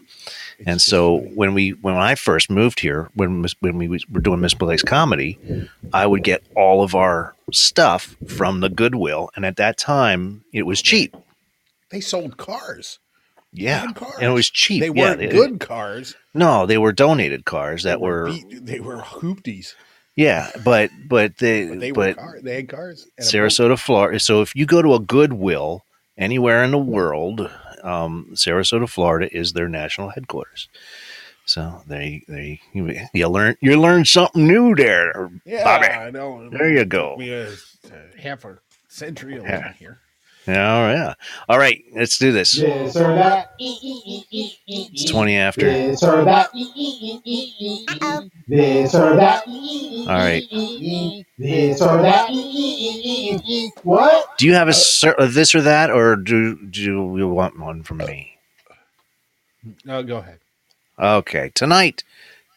[0.58, 4.40] It's and so when we when I first moved here, when when we were doing
[4.42, 5.38] misplaced comedy,
[5.94, 10.64] I would get all of our stuff from the Goodwill, and at that time it
[10.64, 11.16] was cheap.
[11.92, 12.98] they sold cars.
[13.54, 14.14] Yeah, cars.
[14.16, 14.82] and it was cheap.
[14.82, 16.16] They weren't they- good cars.
[16.34, 19.74] No, they were donated cars They that were beat, they were hoopties.
[20.16, 23.08] yeah, but but they But they but were car, they had cars.
[23.18, 23.32] and a boat.
[23.50, 24.20] Sarasota, Florida.
[24.20, 25.84] So if you go to a Goodwill
[26.18, 27.50] anywhere in the world,
[27.84, 30.68] um, Sarasota, Florida is their national headquarters.
[31.46, 35.88] So they they you, you learn you learn something new there, Yeah, Bobby.
[35.88, 36.50] I know.
[36.50, 37.16] There you go.
[37.18, 37.30] We
[38.22, 39.74] half a century Yeah.
[39.74, 40.02] here.
[40.48, 41.14] Yeah, yeah.
[41.50, 42.54] All right, let's do this.
[42.54, 43.54] This or that.
[43.60, 45.66] It's twenty after.
[45.66, 46.50] This or that.
[48.48, 49.44] This or that.
[49.48, 50.44] All right.
[51.38, 52.30] This or that.
[53.84, 54.38] What?
[54.38, 56.82] Do you have a cer- uh, this or that, or do do
[57.18, 58.38] you want one from me?
[59.88, 60.40] Oh, go ahead.
[60.98, 62.04] Okay, tonight,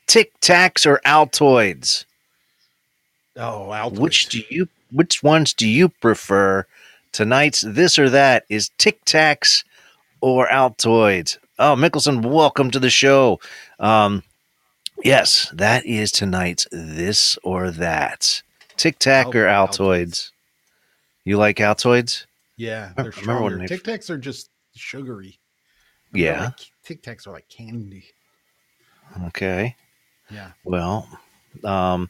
[0.07, 2.05] Tic Tacs or Altoids?
[3.37, 3.99] Oh, Altoids.
[3.99, 6.67] Which do you which ones do you prefer?
[7.13, 9.65] Tonight's this or that is Tic Tacs
[10.21, 11.39] or Altoids.
[11.59, 13.41] Oh, Mickelson, welcome to the show.
[13.79, 14.23] Um,
[15.03, 18.43] yes, that is tonight's this or that.
[18.77, 20.31] Tic Tac or Al- Altoids?
[21.25, 22.25] You like Altoids?
[22.57, 25.39] Yeah, they're remember when they- Tic Tacs are just sugary.
[26.13, 26.45] Yeah.
[26.45, 28.05] like- Tic Tacs are like candy.
[29.27, 29.77] Okay.
[30.31, 30.53] Yeah.
[30.65, 31.09] Well,
[31.65, 32.09] um,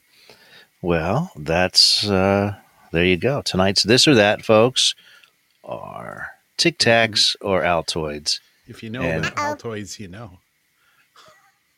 [0.82, 2.54] well, that's uh,
[2.92, 3.42] there you go.
[3.42, 4.94] Tonight's this or that, folks,
[5.64, 8.40] are Tic Tacs or Altoids.
[8.66, 10.38] If you know And- about Altoids, you know.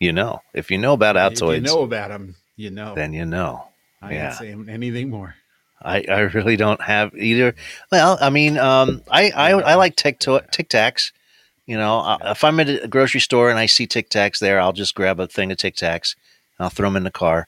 [0.01, 2.94] You know, if you know about If you Altoids, know about them, you know.
[2.94, 3.68] then you know.
[4.01, 4.27] I yeah.
[4.31, 5.37] ain't saying anything more.
[5.81, 7.55] I, I really don't have either.
[7.92, 11.12] Well, I mean, um, I, I I like Tic Tic Tacs.
[11.66, 14.61] You know, I, if I'm at a grocery store and I see Tic Tacs there,
[14.61, 16.16] I'll just grab a thing of Tic Tacs.
[16.59, 17.46] and I'll throw them in the car.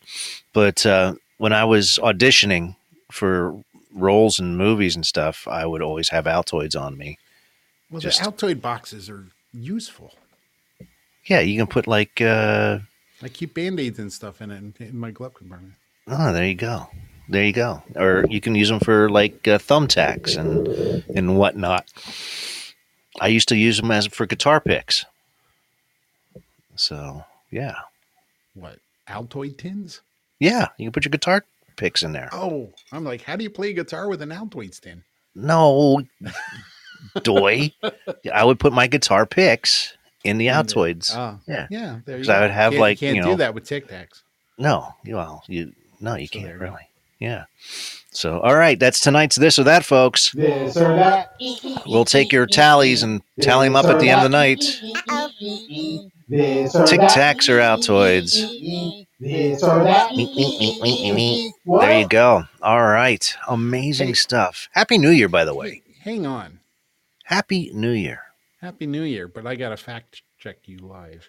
[0.52, 2.76] But uh, when I was auditioning
[3.14, 3.62] for
[3.94, 7.18] roles in movies and stuff, I would always have Altoids on me.
[7.90, 10.14] Well, Just- the Altoid boxes are useful.
[11.26, 12.80] Yeah, you can put like, uh,
[13.22, 15.74] I keep band aids and stuff in it in, my glove compartment.
[16.08, 16.88] oh, there you go,
[17.28, 17.82] there you go.
[17.94, 21.86] Or you can use them for like uh, thumbtacks and and whatnot.
[23.20, 25.06] I used to use them as for guitar picks.
[26.76, 27.76] So yeah,
[28.54, 28.78] What?
[29.08, 30.00] Altoid tins?
[30.40, 31.44] yeah, you can put your guitar
[31.76, 32.28] picks in there.
[32.32, 35.02] Oh, I'm like, how do you play guitar with an Altoid stand?
[35.34, 36.02] No,
[37.22, 37.72] doy.
[38.32, 41.10] I would put my guitar picks in the Altoids.
[41.14, 41.66] Ah, Yeah.
[41.70, 41.98] yeah.
[42.04, 43.88] There you 'Cause I would have, Can't- like, can't you do know- that with Tic
[43.88, 44.22] Tacs.
[44.58, 46.64] No, you well, you no, you So can't you go.
[46.64, 46.88] really.
[47.18, 47.44] Yeah.
[48.12, 50.30] So all right, that's tonight's this or that, folks.
[50.32, 51.32] This or that.
[51.86, 54.60] We'll take your tallies and tally them up at the end of the night.
[56.86, 59.03] Tic Tacs or Altoids.
[59.24, 60.10] This or that.
[60.14, 62.44] There you go.
[62.62, 64.14] All right, amazing Hey.
[64.14, 64.68] stuff.
[64.72, 65.82] Happy New Year, by the way.
[65.86, 66.60] Wait, hang on.
[67.24, 68.20] Happy New Year.
[68.60, 71.28] Happy New Year, but I got to fact check you live.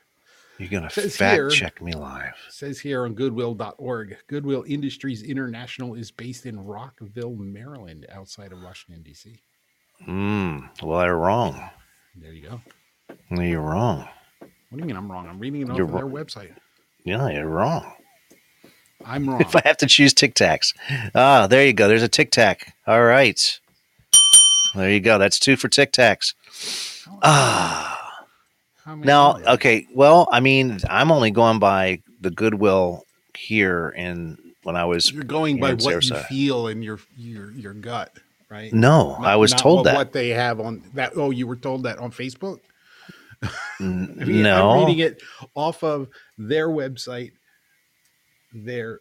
[0.58, 2.34] You're gonna fact here- check me live.
[2.50, 9.04] Says here on goodwill.org Goodwill Industries International is based in Rockville, Maryland, outside of Washington,
[9.04, 9.38] D.C.
[10.06, 10.60] Hmm.
[10.82, 11.70] Well, you're wrong.
[12.16, 12.62] There you go.
[13.30, 14.08] No, You're wrong.
[14.40, 15.28] What do you mean I'm wrong?
[15.28, 16.26] I'm reading it off You're of their wrong.
[16.26, 16.56] website.
[17.06, 17.94] Yeah, you're wrong.
[19.06, 19.40] I'm wrong.
[19.40, 20.74] If I have to choose Tic Tacs.
[21.14, 21.88] Ah, there you go.
[21.88, 22.74] There's a Tic Tac.
[22.86, 23.60] All right.
[24.74, 25.18] There you go.
[25.18, 26.34] That's two for Tic Tacs.
[27.22, 27.92] Ah.
[28.98, 29.88] Now, okay.
[29.94, 33.04] Well, I mean, I'm only going by the Goodwill
[33.36, 35.12] here in when I was.
[35.12, 38.12] You're going by what you feel in your your your gut,
[38.50, 38.72] right?
[38.74, 39.96] No, Not- I was told what, that.
[39.96, 41.14] what they have on that.
[41.16, 42.60] Oh, you were told that on Facebook.
[43.42, 43.50] I
[43.84, 44.72] mean, no.
[44.72, 45.22] I'm reading it
[45.56, 47.32] off of their website,
[48.54, 49.00] their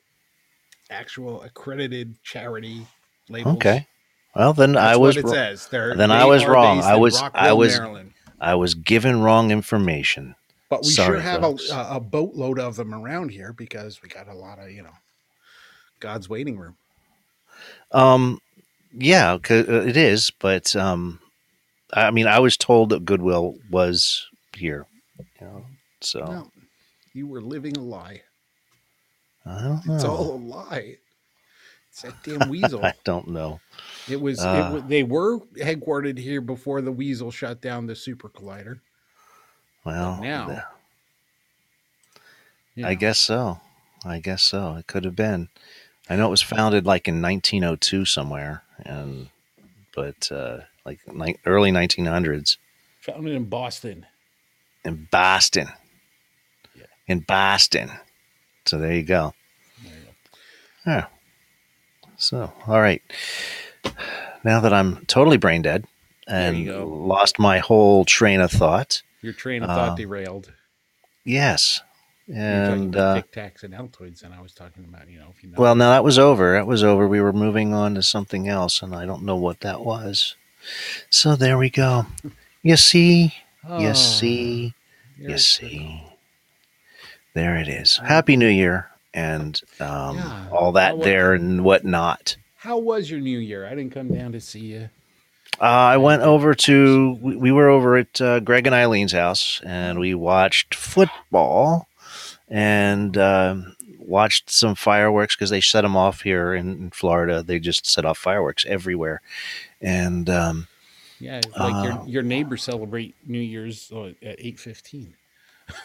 [0.91, 2.87] actual accredited charity
[3.29, 3.57] labels.
[3.57, 3.87] Okay.
[4.35, 5.67] Well, then That's I was what it says.
[5.69, 6.81] They're, then I was wrong.
[6.81, 8.13] I was- I was- Maryland.
[8.41, 10.35] I was given wrong information.
[10.69, 11.71] But we Sorry, sure have folks.
[11.71, 14.93] a, a boatload of them around here because we got a lot of you know
[16.01, 16.77] God's waiting room.
[17.93, 18.41] Um,
[18.93, 20.31] yeah, uh, it is.
[20.31, 21.21] But um,
[21.93, 24.87] I mean, I was told that Goodwill was here.
[25.41, 25.65] You know,
[26.01, 26.51] so No,
[27.15, 28.23] you were living a lie.
[29.47, 29.95] I don't know.
[29.95, 30.97] It's all a lie.
[31.91, 32.85] It's that damn weasel.
[32.85, 33.61] I don't know.
[34.09, 34.41] It was.
[34.41, 34.69] Ah.
[34.69, 38.81] it, wa- they were headquartered here before the weasel shut down the super collider.
[39.85, 40.59] Well, now, th-
[42.75, 43.61] you I guess so.
[44.05, 44.77] I guess so.
[44.77, 45.49] It could have been.
[46.11, 49.29] I know it was founded like in 1902 somewhere, and
[49.95, 52.57] but uh, like ni- early 1900s
[53.01, 54.07] founded in Boston.
[54.85, 55.69] in Boston.
[57.07, 57.91] In Boston.
[58.67, 59.35] So there you go.
[59.85, 60.91] There you go.
[60.91, 61.07] Yeah.
[62.17, 63.03] So, all right.
[64.45, 65.85] Now that I'm totally brain dead
[66.27, 66.67] and
[67.07, 70.53] lost my whole train of thought, Your train of Uh, thought derailed.
[71.25, 71.81] yes.
[72.27, 75.43] You And uh, Tic Tacs and Altoids, and I was talking about you know if
[75.43, 75.57] you know.
[75.59, 76.53] well, no, that was over.
[76.55, 77.07] That was over.
[77.07, 80.35] We were moving on to something else, and I don't know what that was.
[81.11, 82.07] So there we go.
[82.63, 83.35] You see,
[83.79, 84.73] you Oh, see,
[85.19, 86.03] you're- you see.
[87.35, 87.99] There it is.
[87.99, 90.47] Happy New Year and um, Yeah.
[90.53, 92.37] all that How wa- there and whatnot.
[92.57, 93.67] How was your New Year?
[93.67, 94.89] I didn't come down to see you.
[95.61, 99.61] Uh, I went over to, we, we were over at uh, Greg and Eileen's house
[99.65, 101.89] and we watched football
[102.49, 107.43] and um watched some fireworks because they set them off here in, in Florida.
[107.43, 109.23] They just set off fireworks everywhere.
[109.81, 110.69] And um,
[111.21, 115.15] Yeah, like Uh, your your neighbors celebrate New Year's uh, at eight fifteen.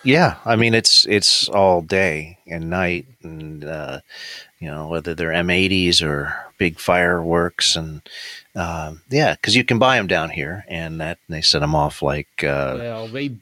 [0.03, 3.05] Yeah, I mean, it's it's all day and night.
[3.23, 4.01] And, uh,
[4.59, 7.75] you know, whether they're M80s or big fireworks.
[7.75, 8.01] And
[8.55, 12.01] um, yeah, because you can buy them down here and that they set them off
[12.01, 13.35] like, uh, well, they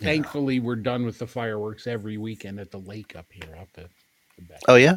[0.00, 3.88] thankfully we're done with the fireworks every weekend at the lake up here, up at
[4.36, 4.60] the back.
[4.68, 4.96] oh, yeah.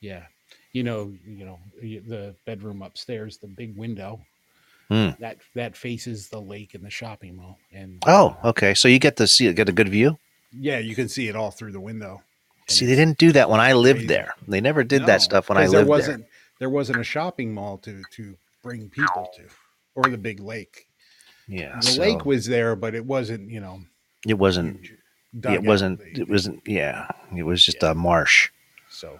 [0.00, 0.24] Yeah,
[0.72, 4.20] you know, you know, the bedroom upstairs, the big window
[4.90, 5.10] Hmm.
[5.20, 7.58] that that faces the lake and the shopping mall.
[7.72, 8.74] And Oh, okay.
[8.74, 10.18] So you get to see get a good view.
[10.52, 12.22] yeah, you can see it all through the window.
[12.68, 14.34] See, they didn't do that when I lived there.
[14.48, 16.26] They never did No, that stuff when I lived there wasn't
[16.58, 16.70] there.
[16.70, 19.42] wasn't a shopping mall to to bring people to,
[19.94, 20.86] or the big lake.
[21.48, 23.48] Yeah, The so lake was there, but it wasn't.
[23.50, 23.80] You know,
[24.26, 24.86] it wasn't.
[25.44, 26.00] It wasn't.
[26.02, 26.62] It wasn't.
[26.66, 27.92] Yeah, it was just Yeah.
[27.92, 28.50] a marsh.
[28.88, 29.18] So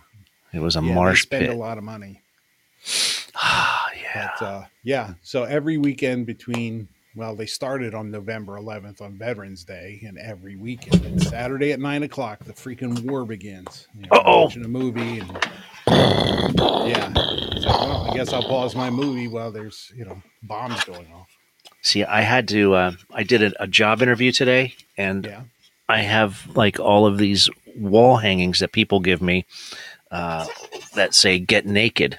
[0.52, 1.54] It was a yeah, they marsh spend pit.
[1.54, 2.19] a lot of money.
[3.34, 4.30] Ah, yeah.
[4.38, 9.64] But uh, yeah, so every weekend between well, they started on November 11th on Veterans
[9.64, 13.88] Day, and every weekend, and Saturday at nine o'clock, the freaking war begins.
[13.96, 14.42] You know, Uh-oh.
[14.44, 15.30] Watching a movie, and
[15.88, 17.12] yeah,
[17.60, 21.28] so, well, I guess I'll pause my movie while there's you know bombs going off.
[21.82, 22.74] See, I had to.
[22.74, 25.42] Uh, I did a, a job interview today, and Yeah,
[25.88, 29.46] I have like all of these wall hangings that people give me
[30.10, 30.46] uh,
[30.94, 32.18] that say "Get naked."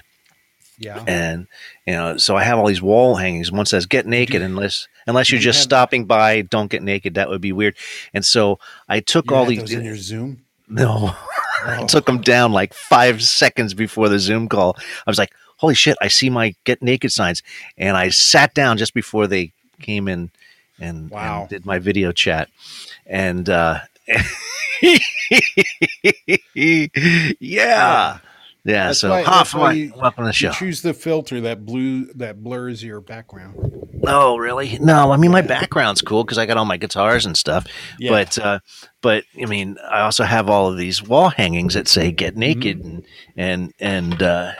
[0.82, 1.02] Yeah.
[1.06, 1.46] and
[1.86, 3.50] you know so i have all these wall hangings.
[3.52, 7.14] One says get naked unless unless you're you just stopping by don't get naked.
[7.14, 7.74] That would be weird.
[8.14, 10.42] And so i took You all these in your Zoom.
[10.68, 11.14] no.
[11.64, 11.86] I Oh.
[11.86, 14.76] took them down like five seconds before the zoom call.
[15.06, 17.42] I was like holy shit i see my get naked signs.
[17.78, 20.30] And i sat down just before they came in
[20.80, 21.42] and, Wow.
[21.42, 22.48] and did my video chat.
[23.06, 23.78] And uh
[27.40, 28.18] yeah
[28.64, 31.64] yeah That's so why- Hoff, why you- welcome to the show choose the filter that
[31.64, 33.56] blue that blurs your background.
[34.04, 34.78] Oh, really?
[34.80, 37.66] No, I mean my background's cool because I got all my guitars and stuff.
[38.00, 38.10] Yeah.
[38.10, 38.58] But uh,
[39.00, 42.82] but I mean, I also have all of these wall hangings that say "Get naked"
[42.82, 42.98] Mm-hmm.
[43.36, 44.52] and and and uh,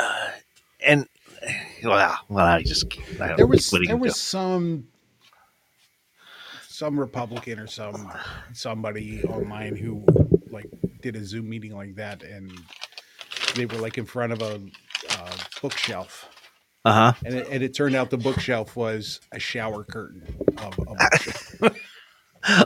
[0.00, 0.28] uh,
[0.82, 1.06] and
[1.84, 2.86] well, well, I just
[3.20, 4.86] I there was what are you there was some
[6.66, 8.10] some Republican or some
[8.54, 10.02] somebody online who
[10.50, 10.70] like
[11.02, 12.50] did a Zoom meeting like that, and
[13.54, 14.60] they were like in front of a
[15.18, 15.30] uh,
[15.62, 16.28] bookshelf,
[16.84, 17.12] Uh huh.
[17.24, 20.22] and it, and it turned out the bookshelf was a shower curtain
[20.58, 20.78] of
[21.62, 21.70] a.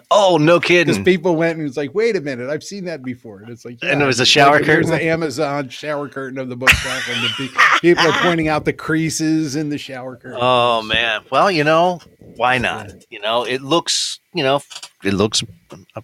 [0.08, 0.94] Oh, no kidding.
[0.94, 3.64] Because people went and was like, "Wait a minute, I've seen that before." And it's
[3.64, 4.88] like, And it was a shower like, curtain?
[4.88, 8.72] the Amazon shower curtain of the bookshelf, and the pe- people are pointing out the
[8.72, 10.38] creases in the shower curtain.
[10.40, 11.22] Oh man.
[11.28, 11.98] Well, you know,
[12.36, 12.92] why not?
[13.10, 14.60] You know, it looks, you know,
[15.02, 15.42] it looks,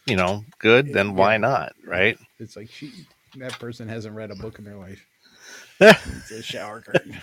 [0.05, 0.93] you know, good.
[0.93, 1.73] Then why not?
[1.87, 2.19] Right?
[2.41, 2.91] It's like she,
[3.37, 5.05] that person hasn't read a book in their life.
[5.81, 7.19] it's a shower curtain.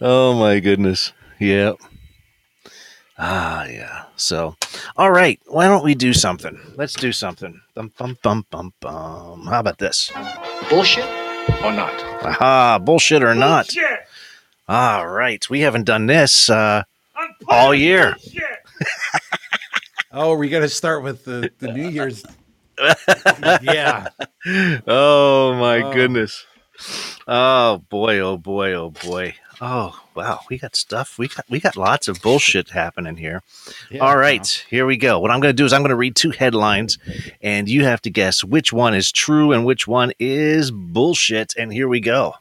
[0.00, 1.12] Oh my goodness.
[1.38, 1.76] Yep.
[3.18, 4.04] Ah, yeah.
[4.16, 4.56] So,
[4.96, 5.40] all right.
[5.46, 6.58] Why don't we do something?
[6.76, 7.60] Let's do something.
[7.74, 9.46] Bum, bum, bum, bum, bum.
[9.46, 10.12] How about this?
[10.68, 11.08] Bullshit
[11.64, 11.94] or not?
[12.24, 13.70] Aha, bullshit or not?
[14.68, 15.48] All right.
[15.48, 16.82] We haven't done this uh,
[17.48, 18.16] all year.
[20.12, 22.24] Oh, we got to start with the, the New Year's.
[23.62, 24.08] Yeah.
[24.86, 25.92] Oh my Oh.
[25.92, 26.44] goodness.
[27.26, 29.34] Oh boy, oh boy, oh boy.
[29.60, 31.18] Oh wow, we got stuff.
[31.18, 33.42] We got we got lots of bullshit happening here.
[33.90, 34.00] Yeah.
[34.00, 35.18] All right, here we go.
[35.18, 36.98] What I'm going to do is I'm going to read two headlines,
[37.40, 41.54] and you have to guess which one is true and which one is bullshit.
[41.56, 42.34] And here we go.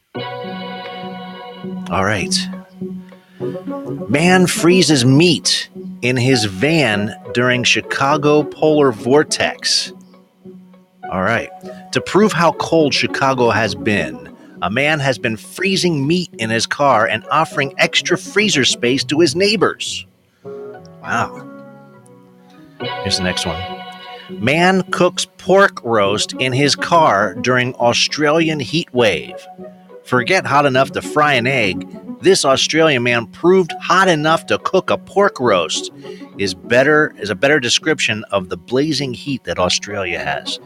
[1.89, 2.35] All right.
[4.09, 5.69] Man freezes meat
[6.01, 9.91] in his van during Chicago polar vortex.
[11.11, 11.49] All right.
[11.91, 16.65] To prove how cold Chicago has been, a man has been freezing meat in his
[16.65, 20.05] car and offering extra freezer space to his neighbors.
[21.01, 21.51] Wow.
[22.79, 23.61] Here's the next one.
[24.29, 29.35] Man cooks pork roast in his car during Australian heat wave.
[30.03, 31.87] Forget hot enough to fry an egg.
[32.21, 35.91] This Australian man proved hot enough to cook a pork roast.
[36.37, 40.59] Is better is a better description of the blazing heat that Australia has.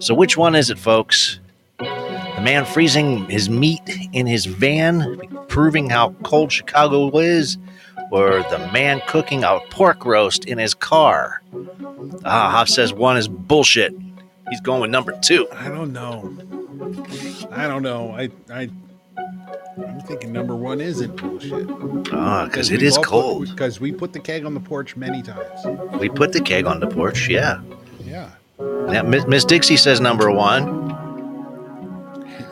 [0.00, 1.40] So which one is it, folks?
[1.78, 3.82] The man freezing his meat
[4.12, 7.58] in his van, proving how cold Chicago is,
[8.10, 11.42] or the man cooking a pork roast in his car?
[12.24, 13.94] Ah, Hoff says one is bullshit.
[14.48, 15.46] He's going with number two.
[15.52, 16.34] I don't know.
[17.50, 18.12] I don't know.
[18.12, 18.70] I I
[19.76, 21.66] I'm thinking number one isn't bullshit.
[22.12, 23.50] Ah, because it is cold.
[23.50, 25.60] Because we put the keg on the porch many times.
[26.00, 27.60] We put the keg on the porch, yeah.
[28.04, 28.30] Yeah.
[28.92, 30.88] Yeah, Miss Dixie says number one.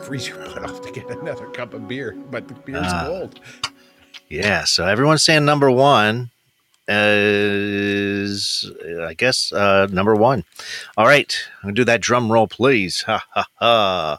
[0.04, 3.04] Freeze your butt off to get another cup of beer, but the beer's Ah.
[3.06, 3.40] cold.
[4.28, 6.30] Yeah, so everyone's saying number one
[6.88, 8.70] is,
[9.02, 10.44] I guess, uh, number one.
[10.96, 13.02] All right, I'm gonna do that drum roll, please.
[13.02, 14.18] Ha ha ha.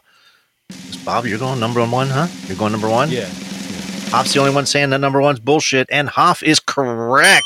[1.04, 2.28] Bob, you're going number one, huh?
[2.46, 3.10] You're going number one.
[3.10, 3.28] Yeah.
[4.10, 7.42] Hoff's the only one saying that number one's bullshit, and Hoff is correct.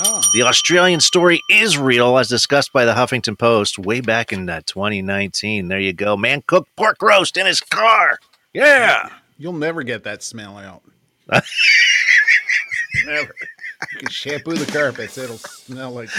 [0.00, 0.20] Oh.
[0.32, 4.60] The Australian story is real, as discussed by the Huffington Post way back in uh,
[4.66, 5.68] 2019.
[5.68, 6.16] There you go.
[6.16, 8.18] Man cooked pork roast in his car.
[8.52, 9.08] Yeah.
[9.38, 10.82] You'll never get that smell out.
[13.06, 13.34] never.
[13.92, 16.10] You can shampoo the carpets, it'll smell like.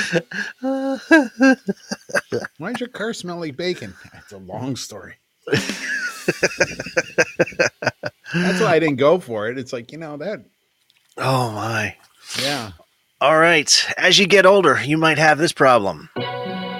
[2.58, 3.94] Why does your car smell like bacon?
[4.14, 5.16] It's a long story.
[8.34, 9.58] That's why I didn't go for it.
[9.58, 10.46] It's like, you know, that,
[11.18, 11.96] Oh, my.
[12.42, 12.72] yeah.
[13.22, 13.86] All right.
[13.98, 16.10] As you get older, you might have this problem.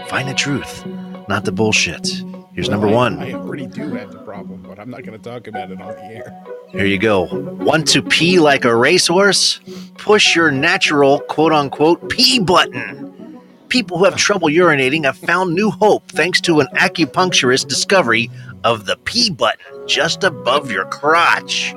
[0.08, 0.86] Find the truth,
[1.28, 2.08] not the bullshit.
[2.54, 3.20] Here's number I- one.
[3.20, 5.88] I already do have the problem, but I'm not going to talk about it on
[5.90, 6.44] the air.
[6.72, 7.24] Here you go.
[7.24, 9.60] Want to pee like a racehorse?
[9.98, 13.40] Push your natural quote unquote pee button.
[13.68, 18.32] People who have trouble urinating have found new hope thanks to an acupuncturist discovery
[18.64, 21.76] of the pee button just above your crotch.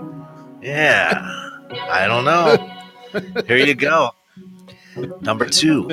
[0.63, 1.21] Yeah.
[1.91, 3.43] I don't know.
[3.47, 4.11] Here you go.
[5.21, 5.91] Number two,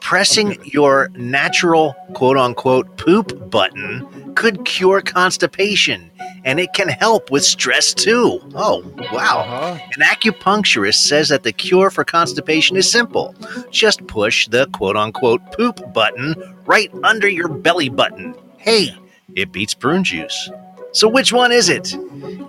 [0.00, 6.10] pressing your natural quote unquote poop button could cure constipation
[6.44, 8.40] and it can help with stress too.
[8.54, 9.38] Oh, wow.
[9.40, 9.78] Uh-huh.
[9.96, 13.34] An acupuncturist says that the cure for constipation is simple.
[13.70, 16.34] Just push the quote unquote poop button
[16.66, 18.34] right under your belly button.
[18.58, 18.94] Hey,
[19.34, 20.50] it beats prune juice.
[20.92, 21.96] So which one is it?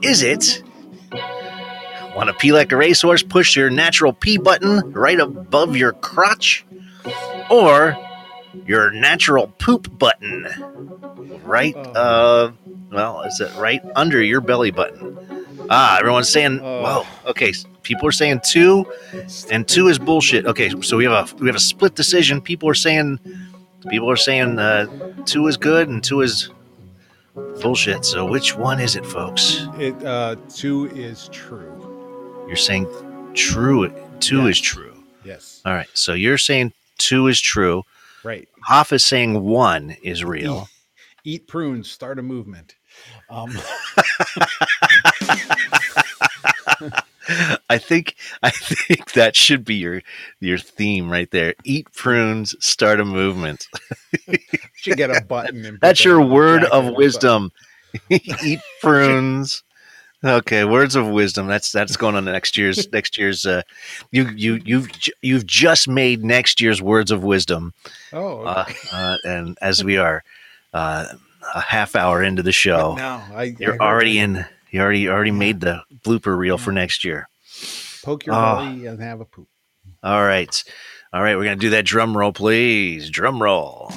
[0.01, 0.63] Is it
[2.15, 6.65] want to pee like a racehorse, push your natural pee button right above your crotch?
[7.49, 7.97] Or
[8.65, 10.47] your natural poop button.
[11.43, 12.51] Right uh
[12.91, 15.17] well is it right under your belly button?
[15.69, 16.81] Ah everyone's saying Oh.
[16.81, 17.29] whoa.
[17.31, 18.85] Okay people are saying two
[19.51, 20.45] and two is bullshit.
[20.45, 22.39] Okay so we have a we have a split decision.
[22.41, 23.19] People are saying
[23.89, 24.85] people are saying uh
[25.25, 26.49] two is good and two is
[27.61, 28.05] bullshit.
[28.05, 29.67] So which one is it folks?
[29.79, 31.82] It uh two is true.
[32.47, 32.87] You're saying
[33.33, 34.47] true two Yeah.
[34.49, 35.61] is true Yes.
[35.65, 37.83] all right so you're saying two is true
[38.23, 38.47] Right.
[38.63, 40.69] hoff is saying one is real
[41.25, 42.75] Eat prunes, start a movement.
[43.29, 43.49] Um
[47.69, 50.01] I think I think that should be your
[50.41, 51.55] your theme right there.
[51.63, 53.67] Eat prunes, start a movement.
[54.75, 57.51] should get a button and That's your word of wisdom.
[58.09, 59.63] Eat prunes.
[60.23, 61.47] Okay, words of wisdom.
[61.47, 63.45] That's that's going on next year's next year's.
[63.45, 63.61] Uh,
[64.11, 64.87] you you you've
[65.21, 67.73] you've just made next year's words of wisdom,
[68.13, 68.77] Oh, uh, okay.
[68.91, 70.23] uh, and as we are
[70.73, 71.07] uh,
[71.53, 74.23] a half hour into the show, no, I, I you're heard already that.
[74.23, 74.45] in.
[74.71, 77.27] You already already made the blooper reel for next year.
[78.03, 78.55] poke your Oh.
[78.65, 79.47] belly and have a poop.
[80.01, 80.63] All right.
[81.13, 81.35] All right.
[81.35, 83.09] We're going to do that drum roll, please.
[83.11, 83.89] Drum roll.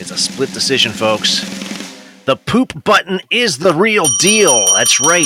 [0.00, 1.57] It's a split decision, folks.
[2.28, 4.66] The poop button is the real deal.
[4.74, 5.24] That's right.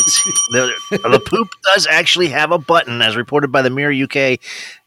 [0.52, 4.38] The, the poop does actually have a button, as reported by the Mirror UK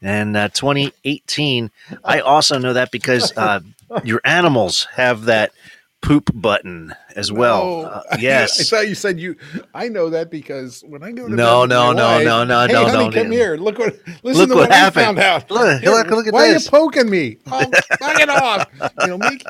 [0.01, 1.69] in uh, 2018.
[2.05, 3.59] I also know that because uh,
[4.05, 5.51] your animals have that
[5.99, 7.81] poop button as well.
[7.81, 7.87] No.
[7.89, 9.35] Uh, I thought you said you.
[9.73, 12.71] I know that because when I go to No, no, no, wife, no, no, hey,
[12.71, 13.57] no, honey, don't come do- here.
[13.57, 13.99] Look what.
[14.23, 15.01] Listen Look to what what, happened.
[15.01, 15.51] I found out.
[15.51, 16.63] Look, Here, look, look at why this.
[16.63, 17.39] are you poking me?
[17.47, 17.59] Oh,
[17.99, 18.69] knock it off.
[19.01, 19.43] You know, make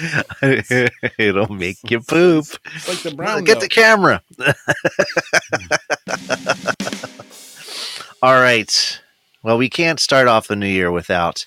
[1.18, 2.46] It'll make you poop.
[2.88, 3.44] like the brown.
[3.44, 4.22] Get the camera.
[8.22, 9.00] All right.
[9.42, 11.46] Well, we can't start off the new year without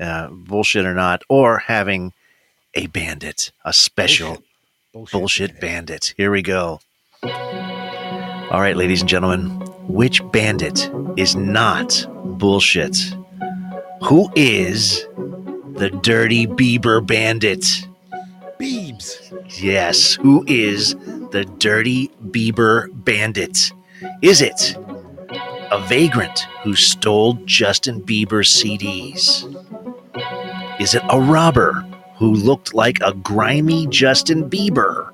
[0.00, 2.12] uh, bullshit or not, or having
[2.74, 4.42] a bandit, a special
[4.92, 5.12] Bullshit.
[5.12, 6.14] bullshit bandit.
[6.16, 6.80] Here we go.
[7.24, 9.48] All right, ladies and gentlemen,
[9.88, 12.06] which bandit is not
[12.38, 12.96] bullshit?
[14.02, 15.06] Who is
[15.74, 17.86] the dirty Bieber bandit?
[18.60, 19.60] Beebs.
[19.60, 20.94] Yes, who is
[21.30, 23.72] the dirty Bieber bandit?
[24.22, 24.76] Is it
[25.70, 29.44] a vagrant who stole Justin Bieber's CDs?
[30.80, 31.84] Is it a robber
[32.16, 35.10] who looked like a grimy Justin Bieber?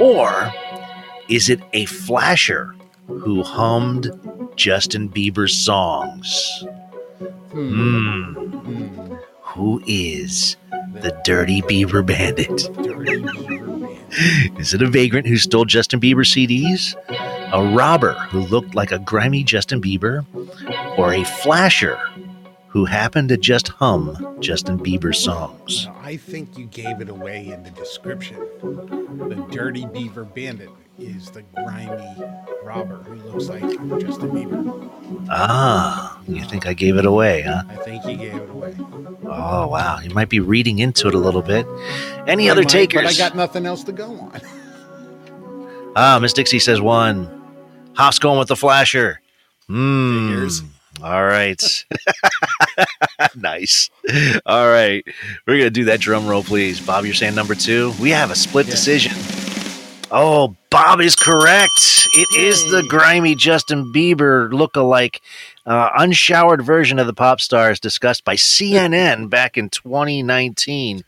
[0.00, 0.52] Or
[1.28, 2.74] is it a flasher
[3.06, 4.10] who hummed
[4.56, 6.64] Justin Bieber's songs?
[7.52, 8.32] Hmm.
[8.32, 9.14] Hmm, Hmm.
[9.56, 10.56] Who is
[11.00, 12.68] the dirty Beaver bandit?
[14.58, 16.94] Is it a vagrant who stole Justin Bieber CDs?
[17.54, 20.26] A robber who looked like a grimy Justin Bieber?
[20.98, 21.98] Or a flasher
[22.68, 25.88] who happened to just hum Justin Bieber songs?
[26.02, 28.36] I think you gave it away in the description.
[28.60, 32.24] The Dirty Beaver Bandit is the grimy
[32.64, 33.60] robber who looks like
[34.00, 35.26] Justin Bieber.
[35.30, 37.62] Ah, you think I gave it away, huh?
[37.68, 38.74] I think you gave it away.
[39.24, 39.98] Oh, wow.
[40.00, 41.66] You might be reading into it a little bit.
[42.26, 43.02] Any I other might, takers?
[43.02, 44.40] But I got nothing else to go on.
[45.98, 47.26] Ah, Miss Dixie says one.
[47.94, 49.22] Hoff's going with the flasher.
[49.66, 50.28] Hmm.
[50.28, 50.62] Figures.
[51.02, 51.62] All right.
[53.34, 53.88] nice.
[54.44, 55.02] All right.
[55.46, 56.80] We're going to do that drum roll, please.
[56.80, 57.94] Bob, you're saying number two?
[57.98, 58.72] We have a split Yeah.
[58.72, 59.14] decision.
[60.10, 62.06] Oh, Bob is correct.
[62.14, 65.20] It is the grimy Justin Bieber look-alike,
[65.66, 71.02] uh, unshowered version of the pop stars discussed by CNN back in 2019.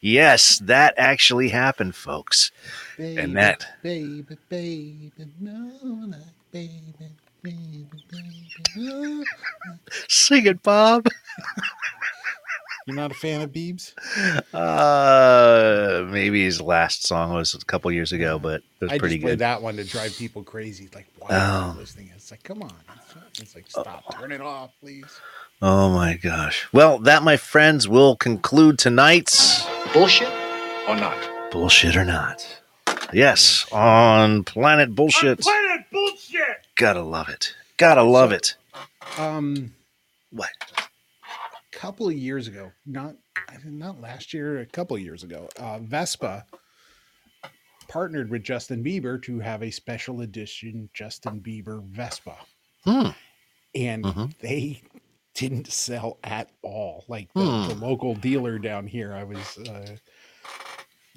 [0.00, 2.52] Yes, that actually happened, folks.
[2.96, 5.52] Baby, that- Baby, baby, no,
[6.06, 6.20] not
[6.52, 6.70] baby,
[7.42, 8.32] baby, baby.
[8.76, 9.24] no.
[10.08, 11.08] Sing it, Bob.
[12.86, 13.94] You're not a fan of Beebs?
[14.52, 19.16] Uh, maybe his last song was a couple years ago, but it was I pretty
[19.16, 19.38] just play good.
[19.40, 20.88] that one to drive people crazy.
[20.94, 21.34] Like, why Oh.
[21.34, 22.10] are you listening?
[22.14, 22.72] It's like, come on.
[23.40, 25.06] It's like, stop, turn it off, please.
[25.62, 26.66] Oh my gosh.
[26.72, 30.28] Well, that, my friends, will conclude tonight's Bullshit
[30.88, 31.16] or not?
[31.50, 32.44] bullshit or not.
[33.12, 35.38] Yes, on Planet Bullshit.
[35.38, 36.66] On Planet bullshit.
[36.74, 37.54] Gotta love it.
[37.76, 38.56] Gotta love it.
[39.18, 39.72] Um,
[40.32, 40.50] What?
[41.84, 43.14] A couple of years ago, not
[43.66, 46.46] not last year, a couple of years ago, uh, Vespa
[47.88, 52.38] partnered with Justin Bieber to have a special edition Justin Bieber Vespa,
[52.84, 53.10] Hmm.
[53.74, 54.38] and Mhm.
[54.38, 54.80] they
[55.34, 57.04] didn't sell at all.
[57.06, 57.82] Like the, the Hmm.
[57.82, 59.58] local dealer down here, I was.
[59.58, 59.96] Uh,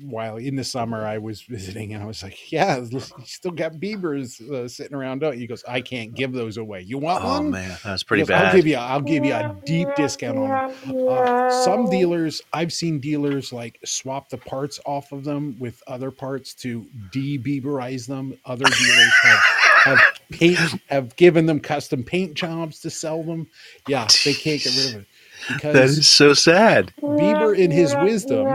[0.01, 3.73] while in the summer I was visiting and I was like, yeah, you still got
[3.73, 5.19] Biebers uh, sitting around.
[5.19, 5.41] Don't you?
[5.41, 6.81] He goes, I can't give those away.
[6.81, 7.51] You want Oh one?
[7.51, 8.55] man, that was He pretty goes, I'll bad.
[8.55, 10.49] give you, I'll give you a deep discount on
[10.85, 11.07] them.
[11.07, 16.11] Uh, some dealers, I've seen dealers like swap the parts off of them with other
[16.11, 18.37] parts to de-Bieberize them.
[18.45, 19.39] Other dealers have,
[19.83, 20.57] have paint,
[20.89, 23.47] have given them custom paint jobs to sell them.
[23.87, 25.07] Yeah, they can't get rid of it
[25.47, 26.93] because That is so sad.
[27.01, 28.45] Bieber, in his wisdom,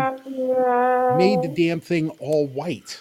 [1.16, 3.00] made the damn thing all white.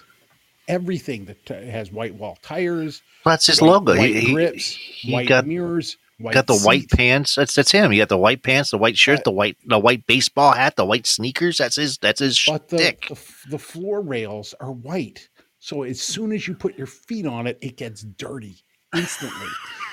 [0.68, 3.97] Everything that t- has white wall tires, That's his white- logo.
[3.97, 7.36] white he, he- grips, he white got mirrors, white got the white pants.
[7.36, 7.91] That's that's him.
[7.91, 10.76] He got the white pants, the white shirt, But- the white the white baseball hat,
[10.78, 11.57] the white sneakers.
[11.57, 11.97] That's his.
[11.97, 13.07] That's his but the, shtick.
[13.09, 13.18] the
[13.49, 15.28] the floor rails are white.
[15.59, 18.55] So as soon as you put your feet on it, it gets dirty
[18.95, 19.47] instantly.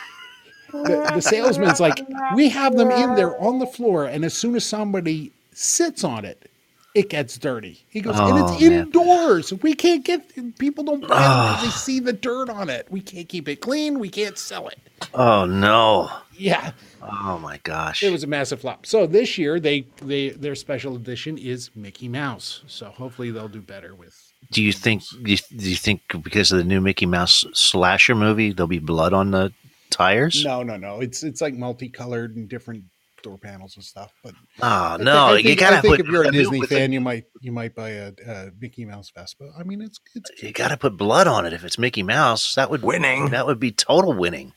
[0.72, 2.00] the, the salesman's like,
[2.34, 6.24] we have them in there on the floor, and as soon as somebody sits on
[6.24, 6.50] it,
[6.98, 7.84] it gets dirty.
[7.88, 8.72] He goes, and Oh, it's man.
[8.72, 9.52] indoors.
[9.62, 11.70] We can't get people don't buy it because they Oh.
[11.70, 12.86] see the dirt on it.
[12.90, 13.98] We can't keep it clean.
[13.98, 14.78] We can't sell it.
[15.14, 16.10] Oh no.
[16.36, 16.72] Yeah,
[17.02, 18.02] Oh my gosh.
[18.02, 18.86] it was a massive flop.
[18.86, 22.62] So this year they they their special edition is Mickey Mouse.
[22.66, 24.14] So hopefully they'll do better with
[24.52, 25.02] Do you think?
[25.22, 28.78] Do you, do you think because of the new Mickey Mouse slasher movie, there'll be
[28.78, 29.52] blood on the
[29.90, 30.44] tires?
[30.44, 31.00] No, no, no.
[31.00, 32.84] It's it's like multicolored and different
[33.22, 34.12] door panels and stuff.
[34.22, 35.16] But Oh I no!
[35.26, 36.00] I you think, gotta I think put.
[36.06, 38.84] if you're a Disney with the- fan, you might you might buy a, a Mickey
[38.84, 39.50] Mouse Vespa.
[39.58, 42.54] I mean, it's it's you gotta put blood on it if it's Mickey Mouse.
[42.54, 43.30] That would Winning.
[43.30, 44.52] That would be total winning.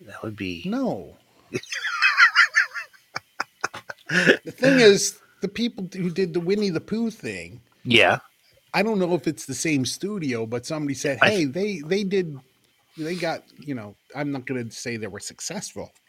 [0.00, 0.62] That would be.
[0.66, 1.16] no.
[4.10, 8.18] the thing is, the people who did the Winnie the Pooh thing, Yeah.
[8.74, 12.04] I don't know if it's the same studio, but somebody said, I- "Hey, they they
[12.04, 12.36] did,
[12.96, 16.07] they got you know." I'm not going to say they were successful, but they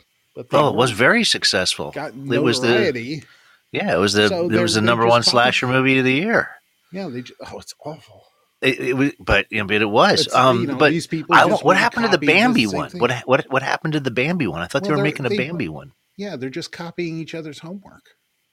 [0.52, 1.92] Oh, it was very successful.
[1.92, 3.24] got It was the
[3.72, 3.94] yeah.
[3.94, 6.50] It was the So it was the number one popped- slasher movie of the year.
[6.92, 7.22] Yeah, they.
[7.22, 8.24] Just, oh, it's awful.
[8.62, 10.28] It, it was, but you know, but it was.
[10.34, 12.62] Um, you know, but these people I, just what happened to the copy and do
[12.62, 12.90] Bambi same one?
[12.90, 13.02] thing.
[13.02, 14.62] What what what happened to the Bambi one?
[14.62, 15.94] I thought they Well, were they're- making a they- Bambi one.
[16.18, 18.04] Yeah, they're just copying each other's homework.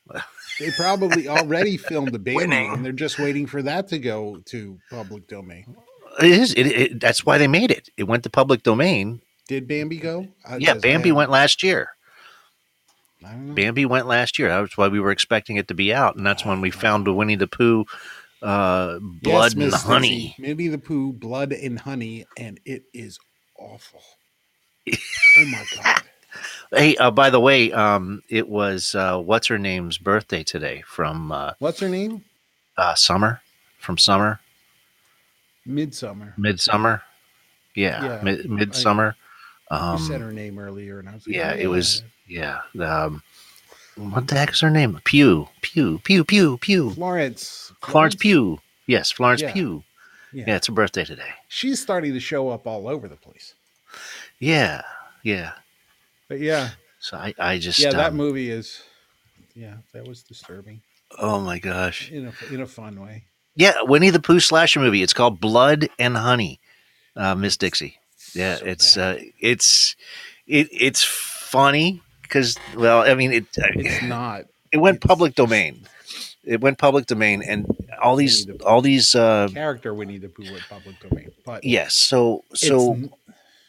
[0.58, 2.72] They probably already filmed the Bambi, Winning.
[2.72, 5.76] and they're just waiting for that to go to public domain.
[6.18, 6.54] It is.
[6.54, 7.90] It, it, that's why they made it.
[7.98, 9.20] It went to public domain.
[9.48, 10.28] Did Bambi go?
[10.44, 11.90] Uh, Yeah, I Bambi went last year.
[13.24, 13.34] I.
[13.54, 14.48] Bambi went last year.
[14.48, 17.12] That's why we were expecting it to be out, and that's when we found the
[17.12, 17.84] Winnie the Pooh,
[18.42, 20.36] uh, blood Yes, and honey.
[20.38, 23.18] Winnie the Pooh, blood and honey, and it is
[23.58, 24.02] awful.
[24.92, 26.02] oh my god!
[26.72, 31.32] Hey, uh, by the way, um, it was uh, what's her name's birthday today from
[31.32, 32.24] uh, What's her name?
[32.76, 33.40] uh, Summer,
[33.78, 34.40] from Summer,
[35.66, 36.34] Midsommar.
[36.38, 37.00] Midsommar.
[37.74, 39.14] Yeah, Yeah, mid, Midsommar.
[39.70, 42.02] You said Um, her name earlier, and I was like, yeah, oh, it was.
[42.28, 43.22] Yeah, um,
[43.96, 45.00] what the heck is her name?
[45.04, 46.90] Pew, Pew, Pew, Pew, Pew.
[46.90, 47.72] Florence.
[47.82, 48.60] Florence Pugh.
[48.86, 49.52] Yes, Florence Yeah.
[49.52, 49.82] Pugh.
[50.32, 50.44] Yeah.
[50.48, 51.30] Yeah, it's her birthday today.
[51.48, 53.54] She's starting to show up all over the place.
[54.38, 54.82] Yeah,
[55.22, 55.52] yeah.
[56.28, 58.82] But yeah, So I, I just, yeah, that um, movie is.
[59.54, 60.82] Yeah, that was disturbing
[61.18, 62.10] oh my gosh.
[62.10, 63.24] in a in a fun way.
[63.54, 65.02] Yeah, Winnie the Pooh slasher movie.
[65.02, 66.60] It's called Blood and Honey.
[67.14, 67.96] Uh, Miss Dixie.
[68.36, 69.96] Yeah, So it's uh, it's
[70.46, 74.44] it it's funny because well, I mean it it's not.
[74.72, 75.86] it went it's public domain.
[76.44, 77.66] It went public domain, and
[78.00, 81.64] all these Winnie the all these uh, character Winnie the Pooh went public domain, but
[81.64, 81.94] yes.
[81.94, 82.96] So so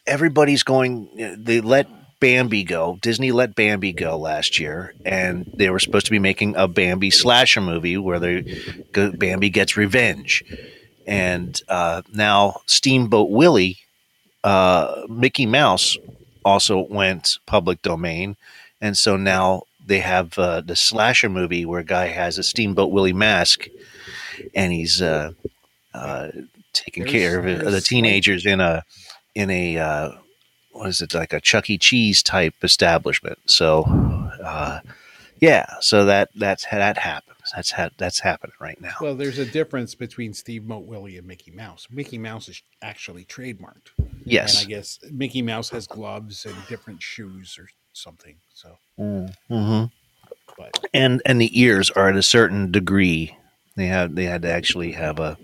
[0.07, 1.87] everybody's going they let
[2.19, 6.55] bambi go disney let bambi go last year and they were supposed to be making
[6.55, 8.59] a bambi slasher movie where they
[9.17, 10.43] bambi gets revenge
[11.05, 13.77] and uh, now steamboat willie
[14.47, 15.97] uh, mickey mouse
[16.43, 18.35] also went public domain
[18.81, 22.91] and so now they have uh, the slasher movie where a guy has a steamboat
[22.91, 23.67] willie mask
[24.53, 25.31] and he's uh,
[25.93, 26.27] uh,
[26.73, 28.83] taking There's- care of the teenagers in a
[29.35, 30.11] in a uh,
[30.71, 31.77] what is it like a Chuck E.
[31.77, 33.39] Cheese type establishment.
[33.47, 33.83] So,
[34.43, 34.79] uh,
[35.41, 37.36] yeah, so that that's that happens.
[37.55, 38.93] That's ha- that's happening right now.
[39.01, 41.87] well, there's a difference between Steamboat Willie and Mickey Mouse.
[41.89, 43.89] Mickey Mouse is actually trademarked,
[44.23, 44.67] Yes, and.
[44.67, 48.35] I guess Mickey Mouse has gloves and different shoes or something.
[48.53, 49.85] So, mm-hmm.
[50.57, 53.37] but And and the ears are at a certain degree.
[53.75, 55.37] They have they had to actually have a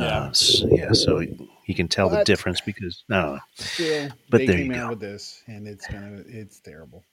[0.00, 0.32] uh,
[0.70, 0.92] yeah.
[0.92, 1.20] So
[1.66, 3.38] you can tell the difference because no.
[3.54, 4.90] still, But they there came you out go.
[4.90, 7.04] with this, and it's gonna, it's terrible.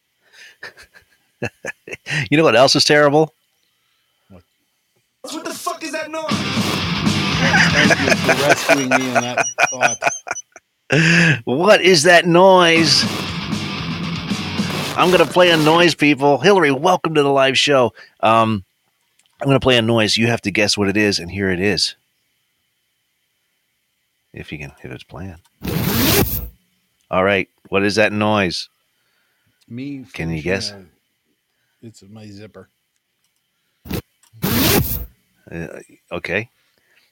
[2.29, 3.33] You know what else is terrible?
[5.23, 6.25] What the fuck is that noise?
[6.31, 11.41] Thank you for rescuing me in that thought.
[11.45, 13.03] What is that noise?
[14.97, 16.39] I'm going to play a noise, people.
[16.39, 17.93] Hillary, welcome to the live show.
[18.21, 18.65] Um,
[19.39, 20.17] I'm going to play a noise.
[20.17, 21.95] You have to guess what it is, and here it is.
[24.33, 25.37] If you can, if it's playing.
[27.11, 27.47] All right.
[27.69, 28.69] What is that noise?
[29.69, 30.71] Me, Can you guess?
[30.71, 30.85] a-
[31.83, 32.67] it's my zipper.
[35.51, 35.67] Uh,
[36.11, 36.49] okay.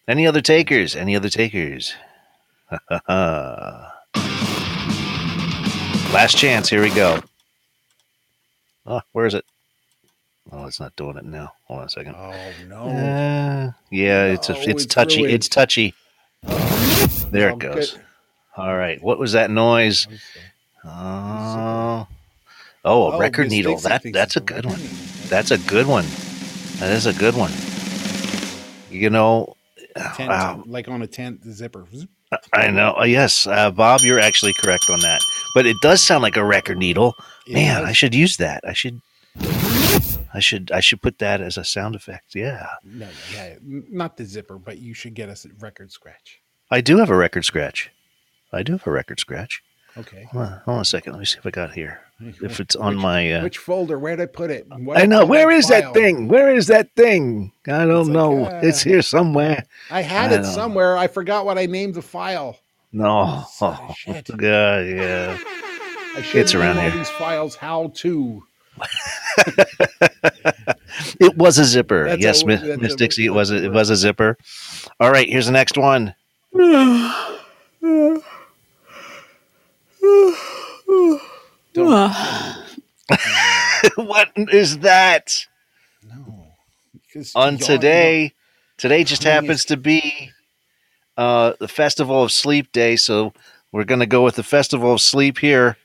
[0.08, 0.96] Any other takers?
[0.96, 1.94] Any other takers?
[6.12, 6.70] Last chance.
[6.70, 7.22] Here we go.
[8.86, 9.46] Oh, where is it?
[10.52, 11.54] Oh, it's not doing it now.
[11.66, 12.16] Hold on a second.
[12.18, 12.34] Oh
[12.68, 12.78] no!
[12.90, 15.18] Uh, yeah, it's a, it's it's touchy.
[15.22, 15.36] ruined.
[15.36, 15.94] It's touchy.
[17.30, 17.92] There Oh, it goes.
[17.92, 18.02] good.
[18.58, 19.00] All right.
[19.02, 20.08] What was that noise?
[20.84, 22.08] Oh,
[22.84, 23.78] oh, a Oh, record needle.
[23.78, 24.80] That that's a good one.
[25.28, 26.06] That's a good one.
[26.80, 27.52] That is a good one.
[28.90, 29.56] You know,
[30.16, 30.64] Tent, wow.
[30.66, 31.86] like on a tent zipper.
[32.54, 32.96] I know.
[33.00, 35.22] Uh, yes, uh, Bob, you're actually correct on that.
[35.56, 37.14] But it does sound like a record needle.
[37.48, 37.90] It Man, does.
[37.90, 38.62] I should use that.
[38.68, 39.02] I should.
[40.34, 40.72] I should.
[40.72, 42.36] I should put that as a sound effect.
[42.36, 46.40] Yeah, No, yeah, not the zipper, but you should get us a record scratch.
[46.70, 47.90] I do have a record scratch.
[48.54, 49.64] I do have a record scratch.
[49.98, 50.28] Okay.
[50.32, 51.14] Hold on, hold on a second.
[51.14, 52.02] Let me see if I got here.
[52.22, 53.32] If it's on Which- my.
[53.34, 53.98] Uh, Which folder?
[53.98, 54.68] Where'd I put it?
[54.70, 55.26] What I know.
[55.26, 55.82] Where is file?
[55.82, 56.28] that thing?
[56.28, 57.52] Where is that thing?
[57.68, 58.46] I don't It's like, know.
[58.46, 59.64] uh, it's here somewhere.
[59.90, 60.98] I had I it don't somewhere.
[60.98, 62.58] I forgot what I named the file.
[62.92, 63.44] No.
[63.54, 64.28] Son of shit.
[64.36, 65.38] God, yeah.
[65.46, 66.92] I It's around here.
[66.92, 68.44] these files how to.
[71.20, 72.06] It was a zipper.
[72.10, 73.26] That's yes, a- Miss, a- Dixie.
[73.26, 73.52] It was.
[73.52, 74.38] A, it was a zipper.
[75.00, 75.28] All right.
[75.30, 76.16] Here's the next one.
[83.96, 85.46] What is that
[86.08, 86.48] no.
[86.94, 88.34] Because on today?
[88.78, 90.32] Today just happens to be
[91.18, 93.34] uh, the Festival of Sleep Day, so
[93.72, 95.76] we're going to go with the Festival of Sleep here.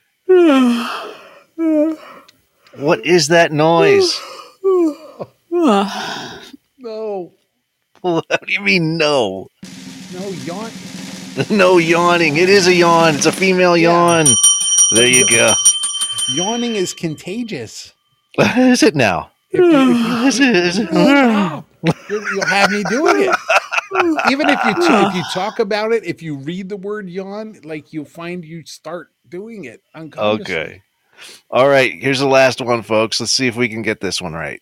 [2.77, 4.19] What is that noise?
[6.77, 7.31] No.
[8.01, 9.47] What do you mean no?
[10.13, 10.69] No yawn.
[11.49, 12.37] no yawning.
[12.37, 13.15] It is a yawn.
[13.15, 13.89] It's a female Yeah.
[13.89, 14.25] yawn.
[14.93, 15.53] There you go.
[16.29, 17.93] Yawning is contagious.
[18.39, 19.31] is it now?
[19.51, 20.91] If you- if you- Is it-
[22.09, 23.35] You'll, you'll have me doing it.
[24.31, 27.59] Even if you t- if you talk about it, if you read the word yawn,
[27.63, 30.55] like you'll find you start doing it unconsciously.
[30.55, 30.81] Okay.
[31.49, 31.93] All right.
[31.93, 33.19] Here's the last one, folks.
[33.19, 34.61] Let's see if we can get this one right.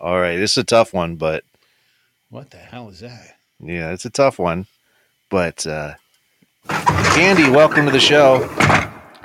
[0.00, 0.36] All right.
[0.36, 1.44] This is a tough one, but
[2.30, 3.36] What the hell is that?
[3.62, 4.66] Yeah, it's a tough one.
[5.30, 5.94] But uh,
[6.68, 8.48] Candy, welcome to the show.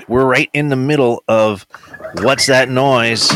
[0.07, 1.67] We're right in the middle of
[2.21, 3.29] what's that noise?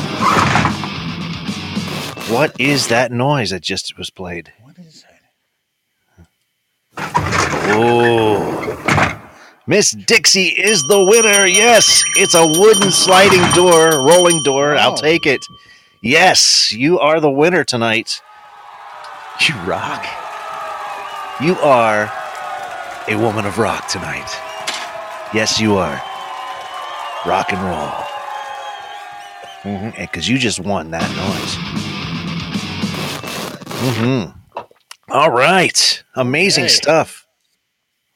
[2.29, 4.53] What is that noise that just was played?
[4.61, 5.03] What is
[6.95, 7.11] that?
[7.73, 9.17] Oh.
[9.67, 11.45] Miss Dixie is the winner.
[11.45, 14.75] Yes, it's a wooden sliding door, rolling door.
[14.75, 15.41] I'll take it.
[16.01, 18.21] Yes, you are the winner tonight.
[19.41, 20.05] You rock.
[21.41, 22.11] You are
[23.07, 24.29] a woman of rock tonight.
[25.33, 25.99] Yes, you are.
[27.25, 27.61] Rock and
[29.65, 29.91] roll.
[29.97, 31.55] Because you just won that noise.
[33.81, 34.61] Mm-hmm.
[35.11, 36.03] All right.
[36.15, 36.69] Amazing Hey.
[36.69, 37.25] stuff.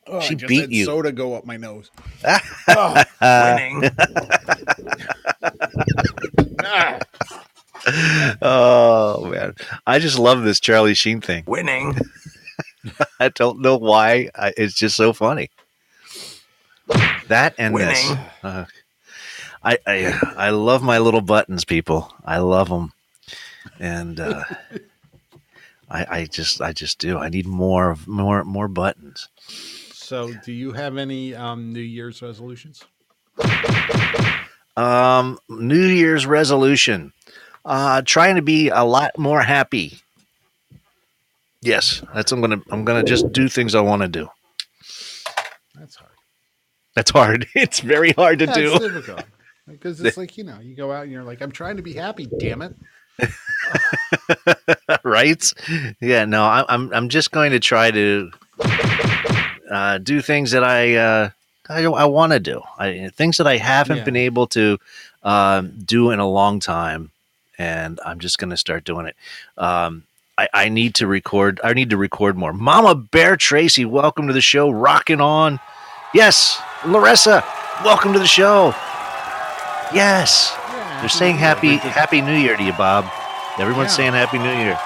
[0.07, 0.86] Oh, She beat you.
[0.86, 1.89] Soda go up my nose.
[2.67, 3.03] Uh,
[6.63, 6.99] Ah,
[8.41, 9.53] oh man,
[9.86, 11.43] I just love this Charlie Sheen thing.
[11.47, 11.95] Winning.
[13.19, 14.29] I don't know why.
[14.36, 15.49] I, it's just so funny.
[17.27, 18.11] That and this.
[18.43, 18.65] Uh,
[19.63, 22.13] I, I I love my little buttons, people.
[22.23, 22.93] I love them,
[23.79, 24.43] and uh,
[25.89, 27.17] I I just I just do.
[27.17, 29.27] I need more of more more buttons.
[29.91, 32.83] so, do you have any um, New Year's resolutions?
[34.77, 37.13] Um, New Year's resolution.
[37.63, 39.99] Uh, trying to be a lot more happy.
[41.66, 44.30] Yes, that's I'm gonna I'm gonna just do things I want to do.
[45.74, 46.11] That's hard.
[46.95, 47.47] That's hard.
[47.55, 48.78] It's very hard to That's do.
[48.80, 49.26] difficult
[49.68, 51.93] because it's like you know, you go out and you're like, I'm trying to be
[51.93, 52.28] happy.
[52.39, 52.76] Damn it!
[55.03, 55.53] right?
[55.99, 58.32] Yeah, no, I, I'm I'm just going to try to
[59.70, 61.30] uh, do things that I uh,
[61.68, 62.61] I, I want to do.
[62.78, 64.03] I, things that I haven't Yeah.
[64.03, 64.78] been able to
[65.24, 67.11] um, do in a long time,
[67.57, 69.16] and I'm just going to start doing it.
[69.57, 70.03] Um,
[70.38, 71.59] I, I need to record.
[71.63, 72.51] I need to record more.
[72.53, 74.69] Mama Bear Tracy, welcome to the show.
[74.69, 75.59] Rocking on.
[76.13, 77.43] Yes, Larissa,
[77.83, 78.67] welcome to the show.
[79.93, 80.53] Yes.
[80.57, 83.05] Yeah, They're saying happy Happy New Year to you, Bob.
[83.59, 84.11] Everyone's Yeah.
[84.11, 84.77] saying Happy New Year.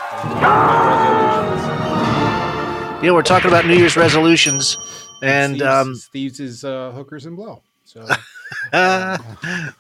[3.02, 4.78] Yeah, we're talking about New Year's resolutions,
[5.24, 7.62] and Steve's, um, Steve's is uh, hookers and blow.
[7.86, 8.06] So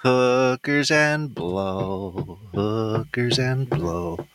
[0.01, 4.25] hookers and blow, hookers and blow.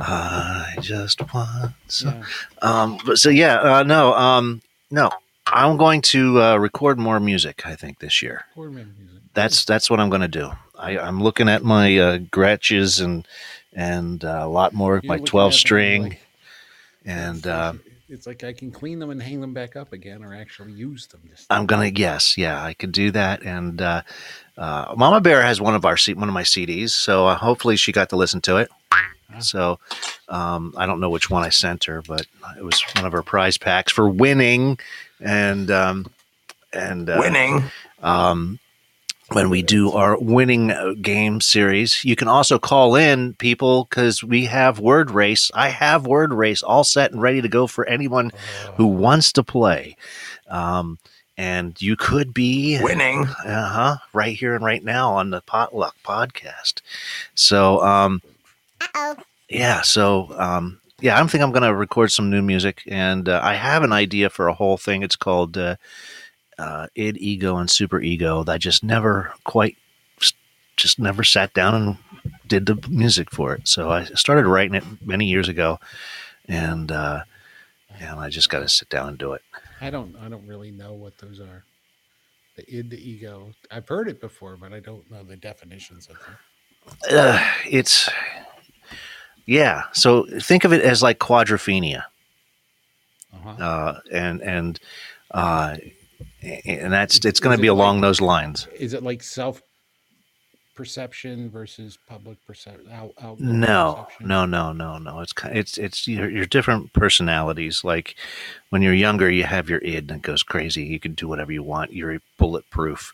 [0.00, 2.18] I just want some.
[2.18, 2.24] yeah.
[2.62, 5.10] Um, but so yeah, uh, no, um, no.
[5.52, 7.66] I'm going to uh, record more music.
[7.66, 8.44] I think this year.
[8.56, 9.22] Quarterman music.
[9.34, 10.50] That's that's what I'm going to do.
[10.78, 13.26] I, I'm looking at my uh, Gretsches and
[13.72, 16.20] and uh, a lot more of You're my 12 string like-
[17.04, 17.46] and.
[17.46, 17.74] Uh,
[18.10, 21.06] it's like I can clean them and hang them back up again, or actually use
[21.06, 21.20] them.
[21.30, 23.44] This I'm gonna yes, yeah, I could do that.
[23.44, 24.02] And uh,
[24.58, 27.92] uh, Mama Bear has one of our one of my CDs, so uh, hopefully she
[27.92, 28.68] got to listen to it.
[29.38, 29.78] So
[30.28, 32.26] um, I don't know which one I sent her, but
[32.58, 34.78] it was one of her prize packs for winning,
[35.20, 36.06] and um,
[36.72, 37.62] and uh, Winning.
[38.02, 38.58] um,
[39.32, 42.04] when we do our winning uh, game series.
[42.04, 45.50] You can also call in people because we have word race.
[45.54, 48.32] I have word race all set and ready to go for anyone
[48.76, 49.96] who wants to play.
[50.48, 50.98] Um,
[51.38, 53.26] and you could be Winning.
[53.46, 56.80] uh huh right here and right now on the Potluck podcast.
[57.34, 58.20] So um,
[59.48, 63.40] yeah, so um, yeah, I think I'm going to record some new music, and uh,
[63.42, 65.02] I have an idea for a whole thing.
[65.02, 65.76] It's called uh,
[66.58, 68.44] uh, id, ego, and super ego.
[68.46, 69.76] I just never quite,
[70.76, 71.96] just never sat down and
[72.46, 73.66] did the music for it.
[73.66, 75.78] So I started writing it many years ago,
[76.48, 77.22] and uh,
[77.98, 79.42] and I just got to sit down and do it.
[79.80, 80.14] I don't.
[80.16, 81.64] I don't really know what those are.
[82.56, 83.54] The id, the ego.
[83.70, 86.36] I've heard it before, but I don't know the definitions of them.
[87.10, 88.08] Uh, it's
[89.46, 89.84] yeah.
[89.92, 92.04] So think of it as like quadrophenia.
[93.32, 93.64] Uh-huh.
[93.64, 94.80] uh, and and
[95.30, 95.76] uh,
[96.42, 98.66] and that's it's going to be along like- those lines.
[98.78, 99.62] Is it like self
[100.74, 102.88] perception versus public perception?
[103.38, 104.28] No, perception?
[104.28, 105.20] no, no, no, no.
[105.20, 107.84] It's it's it's your, your different personalities.
[107.84, 108.16] Like
[108.70, 110.82] when you're younger, you have your id that goes crazy.
[110.84, 111.92] You can do whatever you want.
[111.92, 113.12] You're bulletproof,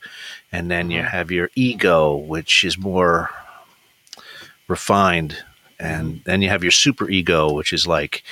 [0.53, 1.11] and then you Uh-huh.
[1.11, 3.31] have your ego, which is more
[4.68, 5.45] refined,
[5.79, 8.22] and then you have your super ego, which is like,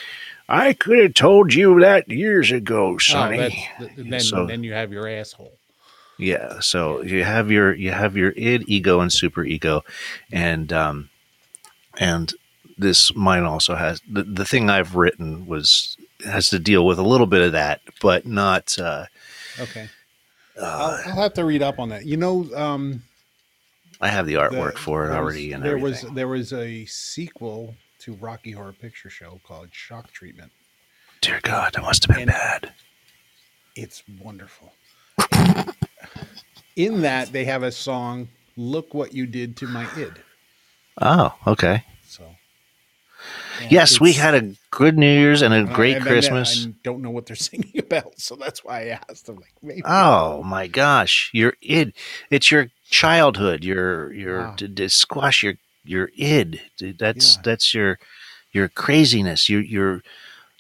[0.49, 3.39] I could have told you that years ago, Oh, Sonny.
[3.79, 5.53] that's, then, So- then you have your asshole.
[6.19, 6.61] Yeah.
[6.61, 9.83] So you have your you have your id ego and super ego,
[10.31, 11.11] and um,
[11.99, 12.33] and
[12.79, 17.03] this mine also has the the thing I've written was has to deal with a
[17.03, 18.79] little bit of that, but not.
[18.79, 19.07] Uh,
[19.61, 19.89] Okay.
[20.61, 22.07] uh, I'll, I'll have to read up on that.
[22.07, 23.03] You know, um,
[24.01, 26.09] I have the the- artwork for it already was, and there everything.
[26.09, 30.53] was there was a sequel to Rocky Horror Picture Show called Shock Treatment.
[31.21, 32.73] Dear God, that must have been and- bad.
[33.77, 34.73] It's wonderful.
[36.77, 40.13] In that, they have a song, "Look What You Did to My Id."
[41.01, 41.85] Oh, okay.
[43.63, 46.67] And Yes, we had a good New Year's and a uh, great Christmas.
[46.67, 49.29] I don't know what they're singing about, so that's why I asked.
[49.29, 49.83] I'm like, maybe.
[49.85, 51.95] Oh my gosh, your id.
[52.31, 53.65] It's your childhood.
[53.65, 54.55] Your your Wow.
[54.57, 55.55] to, to squash your
[55.85, 56.61] your id.
[56.99, 57.43] That's Yeah.
[57.45, 57.99] that's your
[58.53, 59.49] your craziness.
[59.49, 60.03] Your your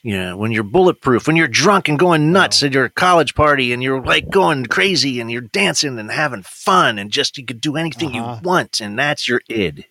[0.02, 2.66] you know when you're bulletproof, when you're drunk and going nuts Wow.
[2.66, 6.98] at your college party, and you're like going crazy and you're dancing and having fun
[6.98, 8.36] and just you could do anything Uh-huh.
[8.40, 9.86] you want, and that's your id.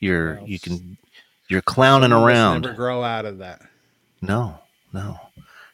[0.00, 0.98] You're you can
[1.54, 2.62] you're clowning of around.
[2.62, 3.62] Never grow out of that.
[4.20, 4.58] No,
[4.92, 5.18] no.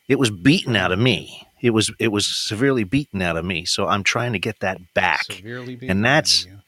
[0.09, 1.47] It was beaten out of me.
[1.61, 3.65] It was it was severely beaten out of me.
[3.65, 5.25] So I'm trying to get that back.
[5.25, 6.59] Severely beaten And that's- you.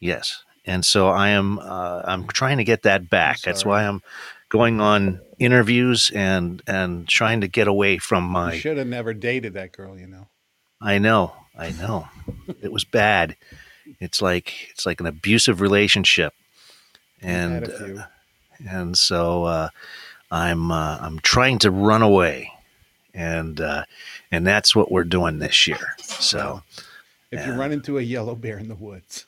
[0.00, 0.42] Yes.
[0.64, 3.40] And so I am uh, I'm trying to get that back.
[3.40, 4.00] That's why I'm
[4.48, 9.12] going on interviews and and trying to get away from You my should have never
[9.14, 9.98] dated that girl.
[9.98, 10.28] You know.
[10.80, 11.34] I know.
[11.58, 12.08] I know.
[12.60, 13.36] it was bad.
[14.00, 16.32] It's like it's like an abusive relationship.
[17.20, 18.02] And few.
[18.68, 19.68] And so uh,
[20.30, 22.50] I'm uh, I'm trying to run away,
[23.14, 23.84] and uh,
[24.30, 25.94] and that's what we're doing this year.
[25.98, 26.62] So
[27.30, 29.26] if you run into a yellow bear in the woods,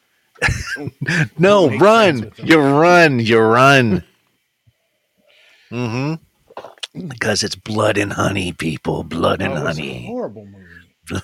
[1.39, 4.05] no, run, you run, you run.
[5.71, 6.15] mm-hmm.
[7.09, 10.07] Because it's blood and honey, people, blood and Oh, honey.
[10.07, 11.11] horrible movie.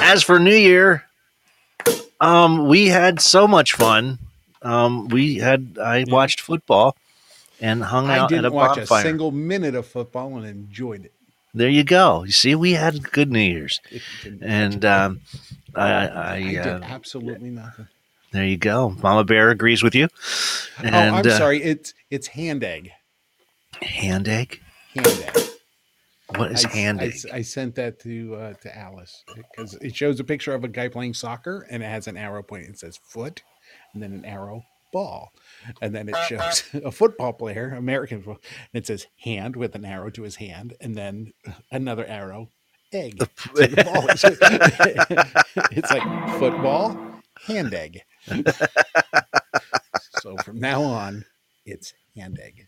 [0.00, 1.04] As for New Year,
[2.20, 4.18] um, we had so much fun.
[4.62, 6.96] Um, we had I watched football
[7.60, 9.00] and hung I out at a didn't watch bonfire.
[9.00, 11.12] a single minute of football and enjoyed it.
[11.54, 12.24] there you go.
[12.24, 13.80] You see, we had good New Year's,
[14.42, 15.20] and um,
[15.74, 17.88] I, I, I did uh, absolutely nothing.
[18.32, 18.90] there you go.
[19.02, 20.08] Mama Bear agrees with you.
[20.82, 21.62] And, oh, I'm uh, sorry.
[21.62, 22.90] It's it's hand egg.
[23.80, 24.60] Hand egg.
[24.94, 25.42] Hand egg.
[26.36, 27.14] What is I, hand I- egg?
[27.32, 30.88] I, sent that to uh, to Alice because it shows a picture of a guy
[30.88, 32.70] playing soccer and it has an arrow pointing.
[32.70, 33.42] It says foot,
[33.94, 35.32] and then an arrow ball,
[35.80, 39.84] and then it shows a football player, American, football, and it says hand with an
[39.84, 41.32] arrow to his hand, and then
[41.70, 42.50] another arrow,
[42.92, 43.18] egg.
[43.54, 45.64] to the ball.
[45.70, 46.98] it's like football,
[47.46, 48.02] hand egg.
[50.20, 51.24] so from now on,
[51.64, 52.66] it's hand egg.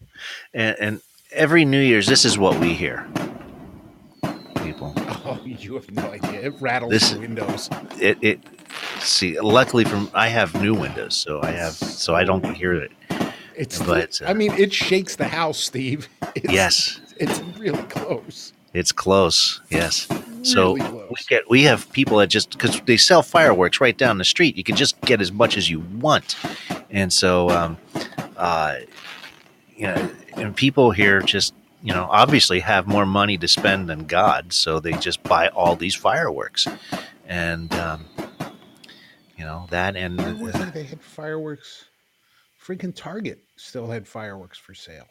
[0.55, 1.01] and, and
[1.33, 3.07] every New Year's, this is what we hear.
[5.31, 6.41] Oh, you have no idea.
[6.43, 7.69] It rattles This- the windows.
[8.01, 8.41] it it.
[9.01, 12.93] See, luckily, from I have new windows, so I have, so I don't hear it.
[13.57, 16.09] It's But, uh, I mean, it shakes the house, Steve.
[16.37, 18.53] It's, Yes, it's really close.
[18.73, 19.61] it's close.
[19.71, 20.07] Yes.
[20.43, 24.19] So Really we get we have people that just because they sell fireworks right down
[24.19, 24.57] the street.
[24.57, 26.37] You can just get as much as you want,
[26.91, 27.77] and so um,
[28.37, 28.77] uh,
[29.77, 31.53] you know, and people here just
[31.83, 35.77] you know obviously have more money to spend than God, so they just buy all
[35.77, 36.67] these fireworks,
[37.27, 38.05] and um,
[39.37, 40.73] you know that and it?
[40.75, 41.87] They had fireworks.
[42.65, 45.07] Freaking Target still had fireworks for sale.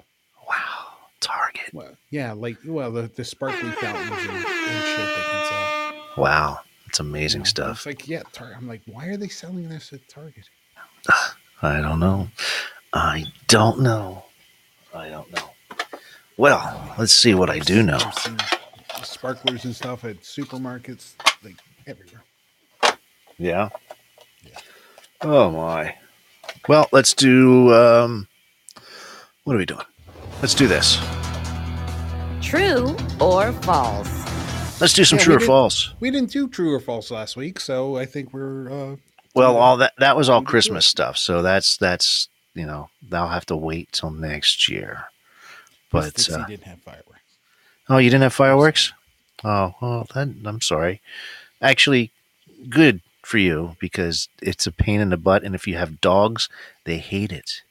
[0.48, 5.46] wow, Target, Well, yeah, like well, the, the sparkly fountains and, and shit they can
[5.50, 5.94] sell.
[6.24, 7.78] wow, it's amazing You know, stuff.
[7.78, 8.58] It's like yeah, Target.
[8.58, 10.48] I'm like, why are they selling this at Target?
[11.62, 12.30] I don't know.
[12.94, 14.24] I don't know.
[14.96, 15.49] I don't know.
[16.40, 18.00] Well, let's see what I do know.
[19.04, 22.24] Sparklers and stuff at supermarkets, like everywhere.
[23.38, 23.68] Yeah.
[24.46, 24.58] yeah.
[25.20, 25.96] Oh my.
[26.70, 27.74] Well, let's do.
[27.74, 28.30] Um,
[29.44, 29.84] what are we doing?
[30.42, 30.98] Let's do this.
[32.42, 34.80] True or false?
[34.80, 35.94] Let's do some Yeah, true or false.
[36.00, 38.96] We didn't do true or false last week, so I think we're uh,
[39.36, 43.46] Well, all that that was all Christmas stuff, so that's that's you know they'll have
[43.48, 45.08] to wait till next year.
[45.92, 47.22] But uh, didn't have fireworks.
[47.90, 48.94] oh, you didn't have fireworks?
[49.44, 51.02] Oh, well, that, I'm sorry.
[51.62, 52.12] Actually,
[52.70, 56.50] good for you because it's a pain in the butt, and if you have dogs,
[56.84, 57.62] they hate it.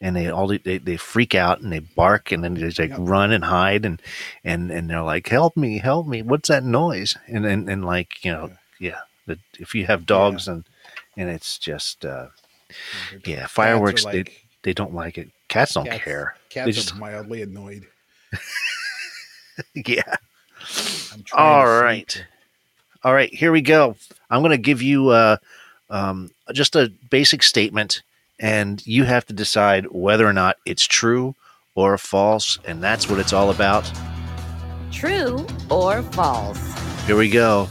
[0.00, 2.90] And they all they, they freak out and they bark and then they just like
[2.90, 2.98] Yep.
[3.02, 4.02] run and hide and
[4.42, 8.24] and and they're like help me help me what's that noise and and, and like
[8.24, 8.50] you know
[8.80, 10.64] yeah that if you have dogs and
[11.16, 12.26] and it's just uh,
[13.24, 14.24] yeah fireworks they
[14.64, 15.30] they don't like it.
[15.52, 16.34] Cats don't Cats- care.
[16.48, 17.86] Cats They are just mildly annoyed.
[19.74, 20.02] yeah.
[21.12, 22.10] I'm trying All to right.
[22.10, 22.24] sleep.
[23.04, 23.96] All right, here we go.
[24.30, 25.36] I'm going to give you uh,
[25.90, 28.02] um, just a basic statement,
[28.40, 31.34] and you have to decide whether or not it's true
[31.74, 33.90] or false, and that's what it's all about.
[34.90, 36.58] True or false?
[37.06, 37.68] Here we go.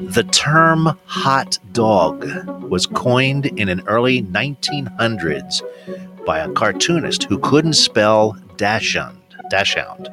[0.00, 2.24] The term hot dog
[2.62, 5.62] was coined in an early 1900s
[6.26, 9.20] by a cartoonist who couldn't spell dachshund.
[9.50, 10.08] Dachshund.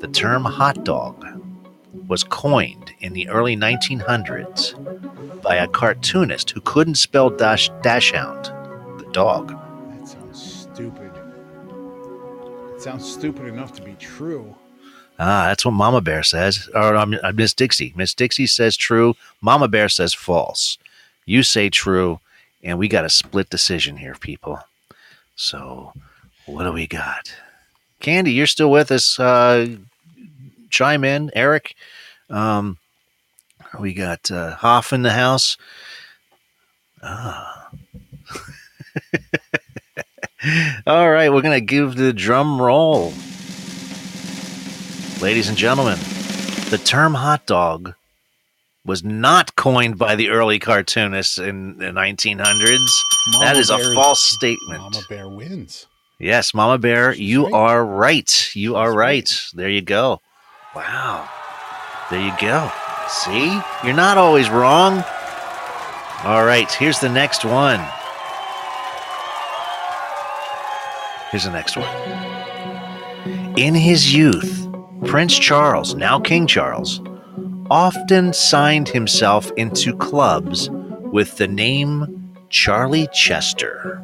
[0.00, 1.24] The term hot dog
[2.06, 8.44] was coined in the early 1900s by a cartoonist who couldn't spell dash, dachshund,
[8.98, 9.48] the dog.
[9.48, 11.10] That sounds stupid.
[12.74, 14.54] It sounds stupid enough to be true.
[15.18, 16.68] Ah, that's what Mama Bear says.
[16.74, 17.92] Or um, uh, Miss Dixie.
[17.96, 19.14] Miss Dixie says true.
[19.40, 20.76] Mama Bear says false.
[21.24, 22.20] You say true,
[22.62, 24.60] and we got a split decision here, people.
[25.34, 25.92] So,
[26.44, 27.34] what do we got?
[28.00, 29.18] Candy, you're still with us.
[29.18, 29.76] Uh,
[30.70, 31.74] chime in, Eric.
[32.28, 32.78] Um,
[33.80, 35.56] we got uh, Hoff in the house.
[37.02, 37.70] Ah.
[40.86, 43.12] All right, we're gonna give the drum roll.
[45.20, 45.98] Ladies and gentlemen,
[46.70, 47.94] the term hot dog
[48.84, 52.36] was not coined by the early cartoonists in the 1900s.
[52.38, 54.80] that Mama is a Bear false statement.
[54.80, 55.86] Mama Bear wins.
[56.18, 57.52] Yes, Mama Bear, She's you right.
[57.54, 58.50] are right.
[58.54, 58.96] You are right.
[58.96, 59.40] right.
[59.54, 60.20] There you go.
[60.74, 61.28] Wow.
[62.10, 62.70] There you go.
[63.08, 63.58] See?
[63.84, 65.02] You're not always wrong.
[66.24, 67.80] All right, here's the next one.
[71.30, 71.88] Here's the next one.
[73.58, 74.65] In his youth,
[75.06, 77.00] Prince Charles, now King Charles,
[77.70, 84.02] often signed himself into clubs with the name Charlie Chester.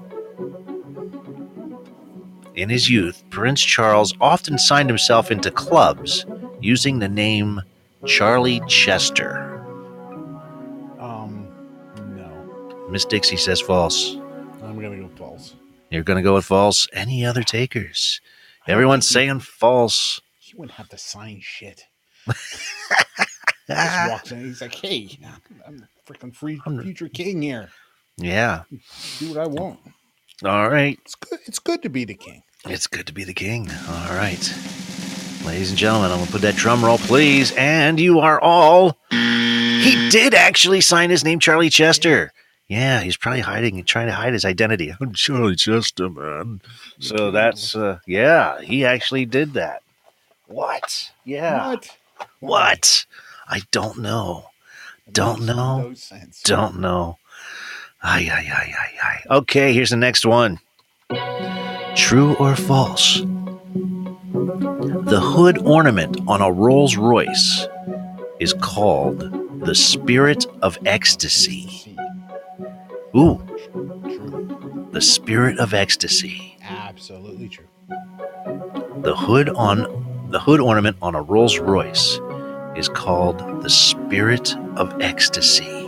[2.54, 6.26] In his youth, Prince Charles often signed himself into clubs
[6.60, 7.60] using the name
[8.06, 9.58] Charlie Chester.
[10.98, 11.48] Um,
[12.16, 12.88] no.
[12.90, 14.16] Miss Dixie says false.
[14.62, 15.54] I'm gonna go false.
[15.92, 16.88] You're going to go with false.
[16.94, 18.22] Any other takers?
[18.66, 20.22] Everyone's saying false.
[20.52, 21.84] He wouldn't have to sign shit.
[22.26, 24.44] Just walks in.
[24.44, 25.18] He's like, "Hey,
[25.66, 27.70] I'm the freaking free future king here.
[28.18, 28.64] Yeah.
[29.18, 29.80] Do what I want.
[30.44, 30.98] All right.
[31.02, 31.38] It's good.
[31.46, 33.70] It's good to be the king." It's good to be the king.
[33.88, 34.54] All right.
[35.44, 37.52] Ladies and gentlemen, I'm going to put that drum roll, please.
[37.56, 38.98] And you are all.
[39.10, 42.30] He did actually sign his name, Charlie Chester.
[42.68, 44.94] Yeah, he's probably hiding, and trying to hide his identity.
[45.00, 46.60] I'm Charlie Chester, man.
[47.00, 49.82] So that's, uh, yeah, he actually did that.
[50.52, 51.10] What?
[51.24, 51.68] Yeah.
[51.68, 51.96] What?
[52.40, 53.06] What?
[53.48, 54.46] I don't know.
[55.10, 55.78] Don't know.
[55.88, 56.42] no sense.
[56.42, 57.18] Don't know.
[58.02, 59.36] Ay, ay, ay, ay, ay.
[59.36, 60.58] Okay, here's the next one.
[61.94, 63.20] True or false?
[64.32, 67.66] The hood ornament on a Rolls Royce
[68.40, 69.20] is called
[69.64, 71.96] the Spirit of Ecstasy.
[73.16, 73.40] Ooh,
[73.72, 74.88] True.
[74.92, 76.58] the Spirit of Ecstasy.
[76.62, 77.66] Absolutely true.
[79.02, 82.18] The hood on the hood ornament on a Rolls Royce
[82.74, 85.86] is called the Spirit of Ecstasy.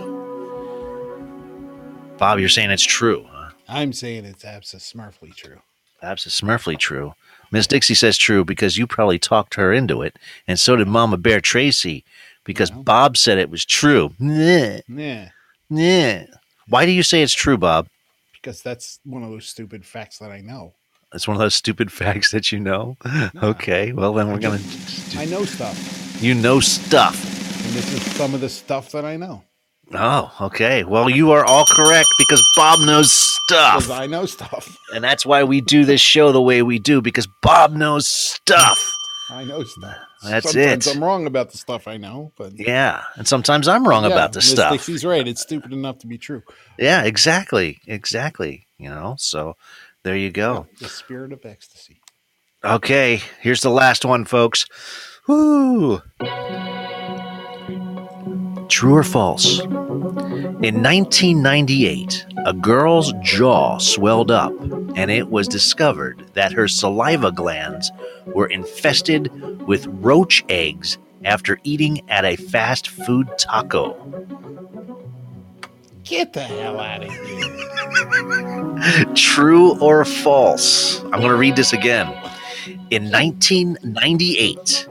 [2.18, 3.51] Bob, you're saying it's true, huh?
[3.68, 5.61] I'm saying it's absolutely smurfly true.
[6.03, 7.14] Smurfly true.
[7.51, 11.16] Miss Dixie says true because you probably talked her into it, and so did Mama
[11.16, 12.05] Bear Tracy
[12.45, 12.70] because.
[12.70, 14.12] Bob said it was true.
[14.18, 15.30] Nah, Yeah,
[15.70, 16.24] nah.
[16.68, 17.88] Why do you say it's true, Bob?
[18.34, 20.74] because that's one of those stupid facts that I know.
[21.14, 22.96] It's one of those stupid facts that you know.
[23.42, 24.60] Okay, well then we're gonna.
[25.16, 27.64] I know stuff, You know stuff.
[27.64, 29.44] and this is some of the stuff that I know.
[29.92, 30.82] Oh, okay.
[30.82, 34.76] Well, you are all correct because Bob knows stuff, Because I know stuff.
[34.94, 38.96] and that's why we do this show the way we do because Bob knows stuff.
[39.30, 39.96] I know stuff.
[40.22, 40.96] That's Sometimes it.
[40.96, 44.32] I'm wrong about the stuff I know, but Yeah, and sometimes I'm wrong Yeah, about
[44.32, 44.86] the stuff.
[44.86, 45.28] He's right.
[45.28, 46.42] It's stupid enough to be true.
[46.78, 47.80] Yeah, exactly.
[47.86, 48.66] Exactly.
[48.78, 49.56] You know, so
[50.05, 50.66] there you go.
[50.80, 52.00] The spirit of ecstasy.
[52.64, 54.66] Okay, here's the last one, folks.
[55.26, 56.00] Woo!
[58.68, 59.61] True or false?
[59.61, 64.52] In 1998, a girl's jaw swelled up,
[64.96, 67.90] and it was discovered that her saliva glands
[68.26, 69.30] were infested
[69.66, 73.94] with roach eggs after eating at a fast food taco.
[76.05, 79.05] Get the hell out of here.
[79.14, 81.00] True or false?
[81.05, 82.09] I'm going to read this again.
[82.90, 84.88] In 1998,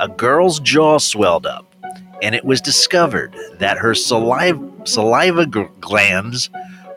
[0.00, 1.74] a girl's jaw swelled up,
[2.20, 6.50] and it was discovered that her saliva, saliva glands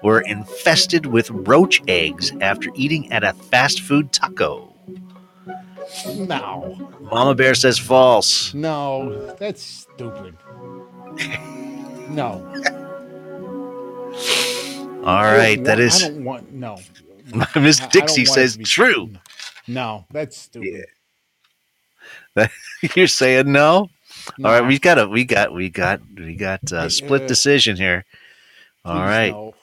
[0.03, 4.73] were infested with roach eggs after eating at a fast food taco.
[6.15, 8.53] No, Mama Bear says false.
[8.53, 10.35] no, that's stupid.
[12.09, 12.43] No.
[15.03, 16.77] All right, that is I don't want no.
[17.55, 19.11] Miss I- I don't Dixie says true.
[19.67, 20.85] No, that's stupid.
[22.95, 23.89] You're saying no?
[24.37, 27.27] No, All right, we got a we got we got we got a split uh,
[27.27, 28.05] decision here.
[28.83, 29.53] All please right, no.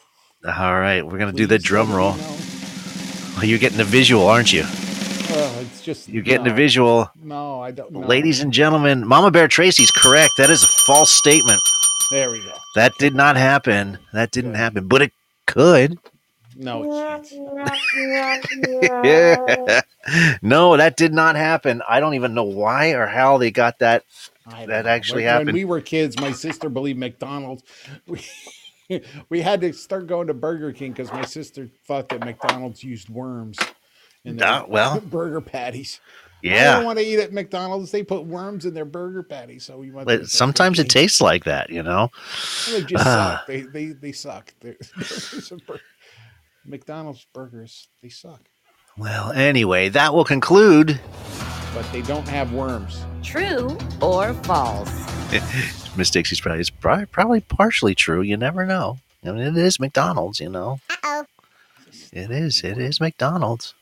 [0.46, 2.14] all right, we're gonna do the drum roll.
[2.14, 2.36] no.
[3.38, 4.62] Oh, you're getting the visual, aren't you?
[4.64, 7.11] Oh, it's just You're getting the visual.
[7.22, 7.92] No, I don't.
[7.92, 10.32] Ladies and gentlemen, Mama Bear Tracy's correct.
[10.36, 11.61] That is a false statement.
[12.13, 12.55] There we go.
[12.77, 13.99] That did not happen.
[14.15, 15.13] That didn't happen, but it
[15.47, 15.99] could.
[16.57, 17.29] No, it can't.
[19.03, 19.81] Yeah.
[20.43, 21.83] No, that did not happen.
[21.89, 24.05] I don't even know why or how they got that.
[24.67, 25.47] That actually when, happened.
[25.49, 27.65] When we were kids, my sister believed McDonald's.
[28.91, 32.85] We, we had to start going to Burger King because my sister thought that McDonald's
[32.85, 33.59] used worms
[34.25, 35.01] in their Ah, well.
[35.11, 36.01] burger patties.
[36.45, 37.90] I don't want to eat at McDonald's.
[37.90, 40.09] They put worms in their burger patties, so we went.
[40.09, 42.11] to But Burger sometimes it tastes like that, you know?
[42.70, 43.38] They just Ah.
[43.38, 43.47] suck.
[43.47, 44.53] They they they suck.
[44.61, 45.80] They're- burgers are bur-
[46.64, 48.40] McDonald's burgers they suck,
[48.97, 51.01] Well, anyway, that will conclude.
[51.74, 53.05] but they don't have worms.
[53.22, 54.90] True or false?
[55.97, 58.22] Miss Dixie's probably, it's probably, probably partially true.
[58.22, 58.99] You never know.
[59.24, 60.80] I mean, it is McDonald's, you know?
[60.90, 61.24] Uh-oh.
[62.12, 62.62] It is.
[62.62, 63.74] It is McDonald's.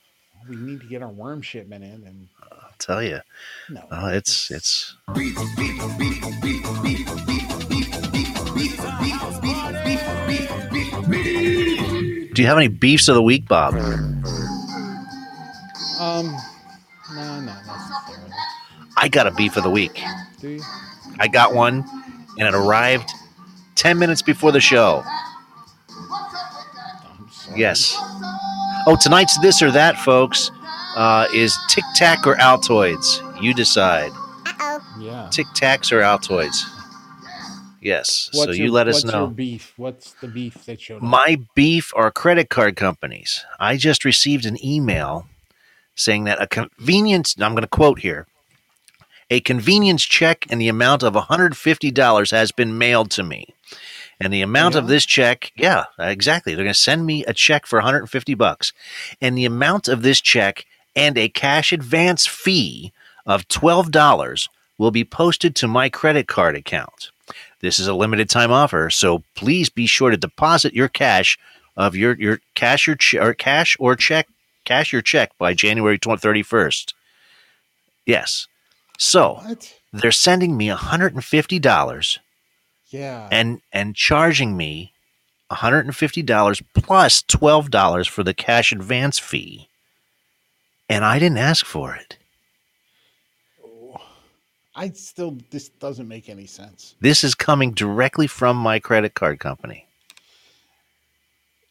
[0.49, 3.20] We need to get our worm shipment in, and I'll tell you.
[3.68, 4.97] no, Oh, it's it's
[12.32, 13.74] Do you have any beefs of the week, Bob?
[13.74, 13.82] um,
[17.14, 18.30] no, not necessarily.
[18.97, 20.01] I got a beef of the week.
[20.41, 20.62] Do you?
[21.18, 21.84] I got one,
[22.38, 23.11] and it arrived
[23.74, 25.03] ten minutes before the show.
[27.57, 27.99] Yes.
[28.91, 30.51] Oh, tonight's this or that, folks,
[30.97, 33.22] uh, is Tic Tac or Altoids.
[33.41, 34.11] You decide.
[34.11, 34.80] Uh-oh.
[34.99, 35.28] Yeah.
[35.30, 36.64] Tic Tacs or Altoids.
[37.80, 38.30] Yes.
[38.32, 39.20] so you your- let us what's know.
[39.26, 39.74] Your beef.
[39.76, 41.03] What's the beef that showed up?
[41.03, 43.45] My beef are credit card companies.
[43.61, 45.28] I just received an email
[45.95, 48.26] saying that a convenience, I'm going to quote here,
[49.30, 53.55] a convenience check in the amount of $150 has been mailed to me.
[54.20, 56.54] And the amount of this check, yeah, exactly.
[56.54, 58.72] They're going to send me a check for 150 bucks.
[59.20, 62.92] And the amount of this check and a cash advance fee
[63.24, 67.10] of $12 will be posted to my credit card account.
[67.60, 71.38] This is a limited time offer, so please be sure to deposit your cash
[71.76, 74.26] of your your cash or, che- or cash or check
[74.64, 76.94] cash your check by January thirty first.
[78.06, 78.46] Yes.
[78.98, 79.74] So What?
[79.92, 82.18] they're sending me hundred and fifty dollars
[82.91, 83.28] Yeah.
[83.30, 84.93] and and charging me
[85.51, 89.68] hundred and fifty dollars plus plus twelve dollars for the cash advance fee,
[90.88, 92.16] and I didn't ask for it.
[94.74, 96.95] I still this doesn't make any sense.
[97.01, 99.86] This is coming directly from my credit card company.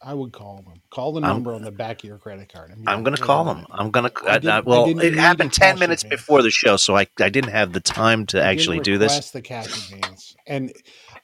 [0.02, 0.82] I would call them.
[0.90, 2.74] Call the I'm- number on the back of your credit card.
[2.88, 3.66] I'm going to call them.
[3.70, 4.24] I'm going to.
[4.26, 6.22] Uh, didn't- uh, well, it happened 10 minutes advance.
[6.22, 9.32] before the show, so I, I didn't have the time to I actually do this.
[9.32, 10.72] the cash advance, and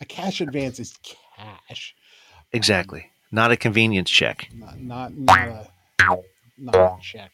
[0.01, 0.97] a cash advance is
[1.37, 1.95] cash,
[2.51, 3.11] Exactly.
[3.31, 4.49] Not a convenience check.
[4.53, 5.67] not not not a
[6.57, 7.31] not a check.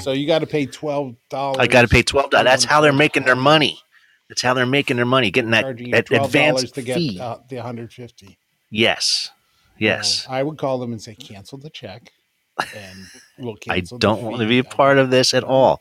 [0.00, 1.58] So you got to pay twelve dollars.
[1.58, 2.44] I got to pay twelve dollars.
[2.46, 3.78] That's how they're making their money.
[4.28, 7.18] That's how they're making their money, getting that, Charging you that advance to get fee.
[7.20, 8.38] uh, the hundred fifty.
[8.70, 9.30] yes,
[9.78, 10.26] yes.
[10.28, 12.10] I would call them and say cancel the check,
[12.76, 12.98] and
[13.38, 13.96] we'll cancel.
[13.96, 15.80] I don't want to be a part of this at all.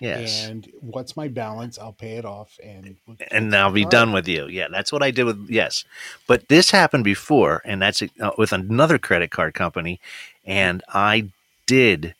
[0.00, 1.78] Yes, And what's my balance?
[1.78, 2.96] I'll pay it off, and
[3.30, 4.46] and I'll be done with you.
[4.46, 5.84] Yeah, that's what I did with yes.
[6.26, 10.00] But this happened before, and that's uh, with another credit card company,
[10.44, 11.28] and I
[11.66, 12.14] did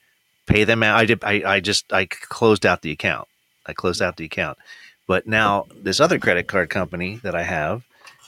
[0.47, 0.99] pay them out.
[0.99, 1.25] I did.
[1.25, 3.29] I, I just I closed out the account.
[3.67, 4.59] I closed out the account.
[5.07, 7.83] But now this other credit card company that I have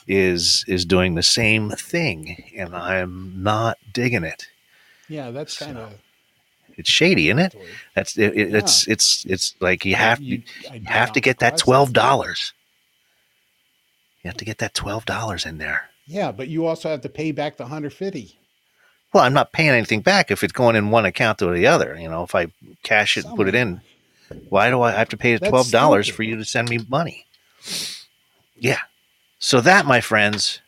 [0.07, 4.47] is is doing the same thing, and I'm not digging it.
[5.07, 5.93] Yeah, that's kind of.
[6.79, 7.55] It's shady, isn't it?
[7.93, 11.57] That's it, it, it's it's it's like you have you, you have to get that
[11.57, 12.53] twelve dollars.
[14.23, 15.89] You have to get that twelve dollars in there.
[16.07, 18.39] Yeah, but you also have to pay back the hundred fifty.
[19.13, 21.97] Well, I'm not paying anything back if it's going in one account to the other.
[21.99, 22.47] You know, if I
[22.83, 23.81] cash it and put it in,
[24.49, 27.25] why do I have to pay twelve dollars for you to send me money?
[28.55, 28.79] Yeah.
[29.39, 30.61] So that, my friends,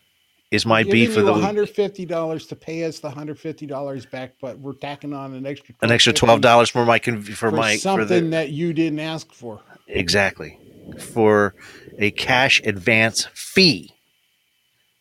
[0.52, 4.06] is my beef of the hundred fifty dollars to pay us the hundred fifty dollars
[4.06, 7.22] back, but we're tacking on an extra An extra $12.50 twelve dollars for my for,
[7.22, 9.62] for my for something the that you didn't ask for.
[9.88, 10.60] exactly
[11.00, 11.56] for
[11.98, 13.94] a cash advance fee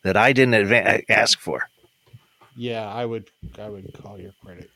[0.03, 1.69] that I didn't adva- ask for.
[2.55, 3.29] Yeah, I would
[3.59, 4.69] I would call your credit.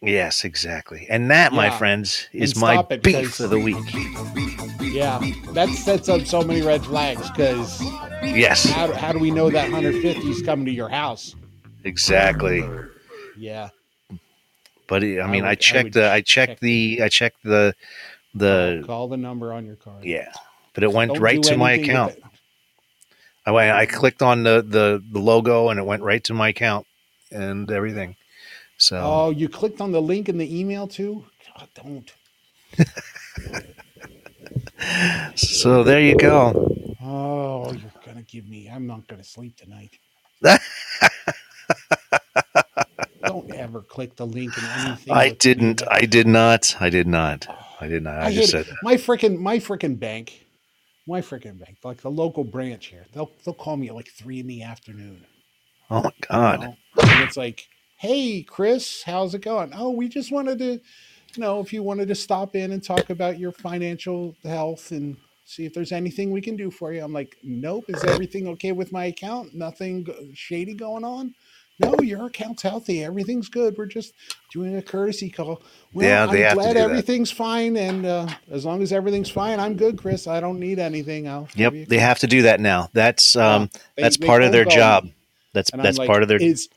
[0.00, 1.06] Yes, exactly.
[1.10, 3.76] And that, my friends, is my it, beef of the week.
[4.80, 5.18] Yeah,
[5.52, 7.80] that sets up so many red flags because
[8.22, 11.34] Yes, how, how do we know that 150 is coming to your house?
[11.84, 12.64] exactly.
[13.36, 13.68] Yeah,
[14.88, 17.74] But I mean, I, would- I checked I check checked the, I checked the,
[18.34, 20.04] the, call the number on your card.
[20.04, 20.32] yeah.
[20.74, 22.14] But it went Don't right to my account.
[23.46, 26.50] Oh, I I clicked on the, the the logo and it went right to my
[26.50, 26.86] account
[27.32, 28.14] and everything.
[28.78, 31.24] So Oh, you clicked on the link in the email too?
[31.56, 32.12] God, don't.
[35.36, 36.74] so there you go.
[37.02, 38.68] Oh, you're gonna give me.
[38.68, 39.98] I'm not gonna sleep tonight.
[43.24, 45.14] don't ever click the link in anything.
[45.14, 45.82] I with didn't.
[45.90, 46.76] I did not.
[46.80, 47.46] I did not.
[47.80, 48.18] I did not.
[48.18, 50.44] I, I just hate said my freaking my freaking bank,
[51.06, 53.06] my freaking bank, like the local branch here.
[53.12, 55.26] They'll they'll call me at like three in the afternoon.
[55.90, 56.12] Oh my
[56.52, 56.60] you god.
[56.60, 56.76] know?
[57.02, 57.66] And it's like,
[57.98, 59.72] hey, Chris, how's it going?
[59.74, 60.80] Oh, we just wanted to, you
[61.38, 65.66] know, if you wanted to stop in and talk about your financial health and see
[65.66, 67.02] if there's anything we can do for you.
[67.02, 67.84] I'm like, nope.
[67.88, 69.54] Is everything okay with my account?
[69.54, 71.34] Nothing shady going on?
[71.80, 73.04] No, your account's healthy.
[73.04, 73.76] Everything's good.
[73.78, 74.12] We're just
[74.52, 75.62] doing a courtesy call.
[75.94, 76.90] Well, Yeah, they I'm have to glad do that.
[76.90, 77.76] everything's fine.
[77.76, 80.26] And uh, as long as everything's fine, I'm good, Chris.
[80.26, 81.28] I don't need anything.
[81.28, 82.90] I'll Yep, give you a they have to do that now.
[82.94, 85.08] That's um They- that's they part of their call job.
[85.54, 86.68] That's and that's like, part of their is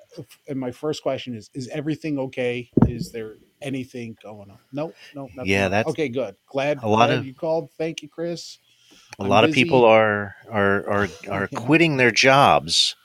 [0.48, 2.70] and my first question is is everything okay?
[2.88, 4.58] Is there anything going on?
[4.72, 5.52] No, no, nothing.
[5.52, 6.10] Yeah, that's- okay.
[6.10, 6.36] Good.
[6.48, 7.70] Glad A lot glad of- you called.
[7.78, 8.58] Thank you, Chris.
[9.20, 11.60] a I'm lot of people are are are are Yeah.
[11.60, 12.96] quitting their jobs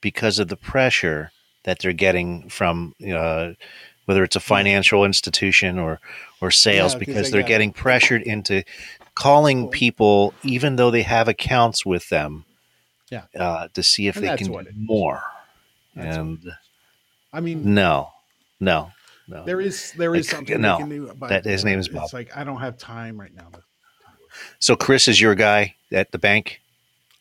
[0.00, 1.32] because of the pressure
[1.64, 3.52] that they're getting from uh,
[4.04, 6.00] whether it's a financial institution or
[6.40, 8.62] or sales Yeah, 'cause because they they're got- getting pressured into
[9.14, 12.44] calling people even though they have accounts with them
[13.10, 13.22] Yeah.
[13.38, 15.22] uh, to see if And they can do it more
[15.96, 16.38] That's and
[17.32, 18.10] I mean, no
[18.60, 18.92] no
[19.28, 21.12] no there is there is Like, something no, we can do.
[21.28, 22.04] That- his name is Bob.
[22.04, 23.48] It's like I don't have time right now.
[23.52, 23.62] To,
[24.58, 26.60] so chris is your guy at the bank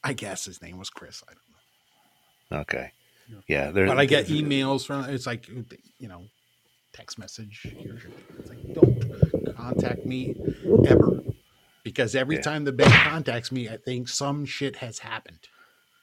[0.04, 1.24] I guess his name was Chris.
[1.28, 2.62] I don't know.
[2.62, 2.92] okay
[3.48, 5.06] yeah But I get emails from.
[5.06, 5.48] It's like
[5.98, 6.26] you know,
[6.94, 7.62] text message.
[7.66, 10.36] It's like don't contact me
[10.88, 11.22] ever.
[11.84, 12.42] Because every Yeah.
[12.44, 15.48] time the bank contacts me, I think some shit has happened.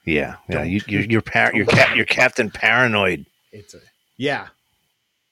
[0.05, 3.79] Yeah yeah you, you're you're, par- you're, cap- you're captain paranoid It's a
[4.17, 4.47] yeah.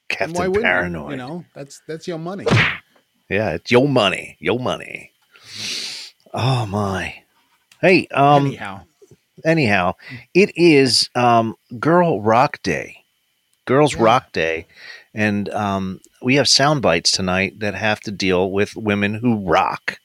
[0.09, 0.51] Captain?
[0.51, 1.11] Paranoid.
[1.11, 2.45] You know, that's that's your money.
[3.29, 4.37] Yeah, it's your money.
[4.39, 5.11] Your money.
[6.33, 7.15] Oh my.
[7.81, 8.81] Hey, um Anyhow,
[9.45, 9.93] anyhow,
[10.33, 12.97] it is um Girl Rock Day.
[13.65, 14.03] Girls Yeah.
[14.03, 14.67] Rock Day.
[15.13, 19.99] And um we have sound bites tonight that have to deal with women who rock.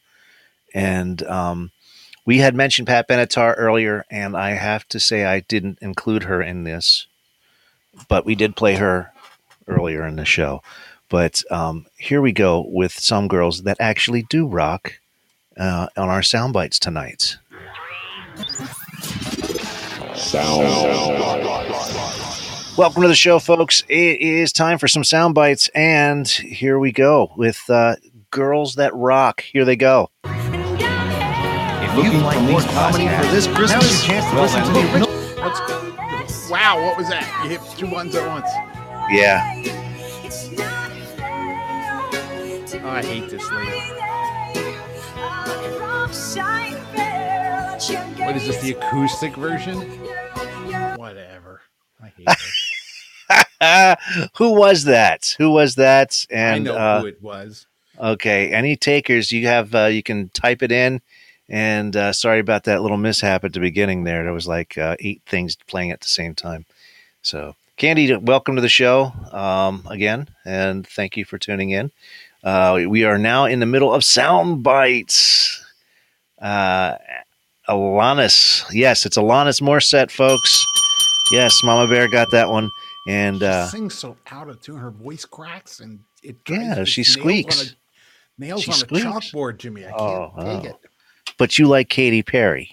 [0.75, 1.73] And um
[2.27, 6.43] we had mentioned Pat Benatar earlier, and I have to say I didn't include her
[6.43, 7.07] in this,
[8.09, 9.13] but we did play her
[9.69, 10.61] earlier in the show.
[11.09, 14.95] But um, here we go with some girls that actually do rock
[15.57, 17.37] uh, on our sound bites tonight.
[20.15, 20.67] Sound.
[22.77, 23.85] Welcome to the show, folks.
[23.89, 27.97] It is time for some sound bites, and here we go with uh,
[28.33, 29.43] girls that rock.
[29.43, 30.11] Here they go.
[31.97, 34.07] Looking for more comedy for this Christmas?
[34.09, 35.09] Well, then look
[35.39, 36.81] what's wow?
[36.83, 37.25] What was that?
[37.45, 38.49] You hit two buttons at once.
[39.11, 39.43] Yeah,
[42.85, 43.81] Oh, I hate this lady.
[48.25, 48.61] What is this?
[48.63, 49.81] The acoustic version?
[50.97, 51.63] Whatever.
[52.03, 52.27] I hate
[53.69, 53.99] it.
[54.37, 55.35] who was that?
[55.39, 56.27] Who was that?
[56.31, 57.67] And I And know uh, who it was.
[57.99, 59.33] okay, any takers?
[59.33, 61.01] You have uh, you can type it in.
[61.49, 64.25] And uh, sorry about that little mishap at the beginning there.
[64.25, 66.67] There was like uh, eight things playing at the same time.
[67.23, 71.93] So, Candy, welcome to the show um, again, and thank you for tuning in.
[72.43, 75.65] Uh, we are now in the middle of sound bites.
[76.41, 76.97] Uh,
[77.69, 80.65] Alanis, yes, it's Alanis Morissette, folks.
[81.33, 82.71] Yes, Mama Bear got that one,
[83.09, 84.77] and She uh, sings so out of tune.
[84.79, 86.37] Her voice cracks and it.
[86.49, 87.61] Yeah, she it's nails squeaks.
[87.61, 89.05] On a, nails She on squeaks.
[89.05, 89.85] a chalkboard, Jimmy.
[89.85, 90.69] I can't Oh, take oh.
[90.69, 90.77] it
[91.39, 92.73] but you like Katy Perry?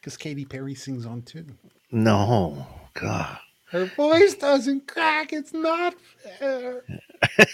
[0.00, 1.46] because Katy Perry sings on too.
[1.92, 3.38] No, God.
[3.70, 5.32] Her voice doesn't crack.
[5.32, 5.94] It's not
[6.38, 6.82] fair.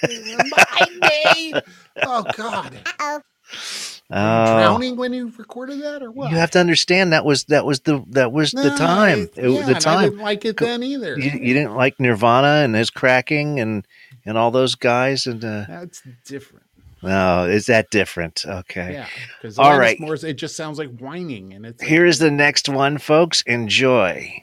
[0.02, 1.54] Remind me.
[2.02, 2.74] Oh God.
[4.10, 6.30] Uh, drowning when you recorded that, or what?
[6.30, 9.28] you have to understand that was that was the that was the time.
[9.36, 10.10] I- It- yeah, the and I time.
[10.10, 11.18] didn't like it then either.
[11.18, 13.86] You, you didn't like Nirvana and his cracking and
[14.24, 16.64] and all those guys and uh, That's different.
[17.02, 18.44] No, is that different?
[18.46, 18.92] Okay.
[18.94, 19.06] Yeah,
[19.40, 19.98] because All right.
[20.00, 23.42] Morris, it just sounds like whining, and it's Here is the next one, folks.
[23.42, 24.42] Enjoy.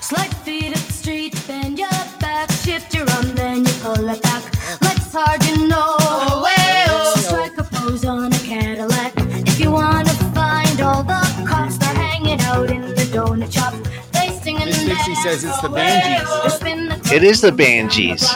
[0.00, 1.88] Slide feet up the street, bend your
[2.20, 4.42] back, shift your arm, then you pull it back.
[4.82, 5.96] Legs hard, you know.
[5.98, 9.12] Oh, strike a pose on a Cadillac.
[9.16, 13.74] If you wanna find all the cops, they're hanging out in the donut shop.
[14.12, 15.76] They sing and Miss Dixie says it's the away.
[15.76, 16.42] Banshees.
[16.42, 18.28] They spin the It is the Banshees.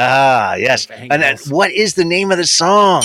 [0.00, 0.86] Ah, yes.
[0.90, 3.02] And then, what is the name of the song?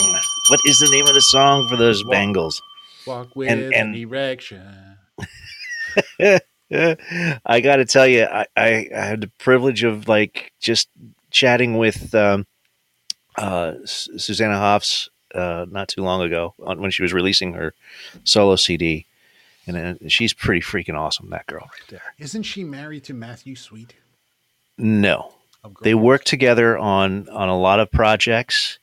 [0.49, 2.11] What is the name of the song for those Walk.
[2.11, 2.61] Bangles?
[3.07, 4.61] walk with and- and- an erection.
[6.71, 10.89] I got to tell you, I, I, I had the privilege of like just
[11.31, 12.47] chatting with um,
[13.37, 17.73] uh, Susanna Hoffs uh, not too long ago on, when she was releasing her
[18.23, 19.05] solo CD,
[19.67, 21.29] and uh, she's pretty freaking awesome.
[21.29, 22.13] That girl right there.
[22.17, 23.93] Isn't she married to Matthew Sweet?
[24.77, 25.33] No,
[25.81, 26.03] they Girls?
[26.03, 28.79] work together on on a lot of projects,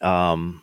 [0.00, 0.62] um,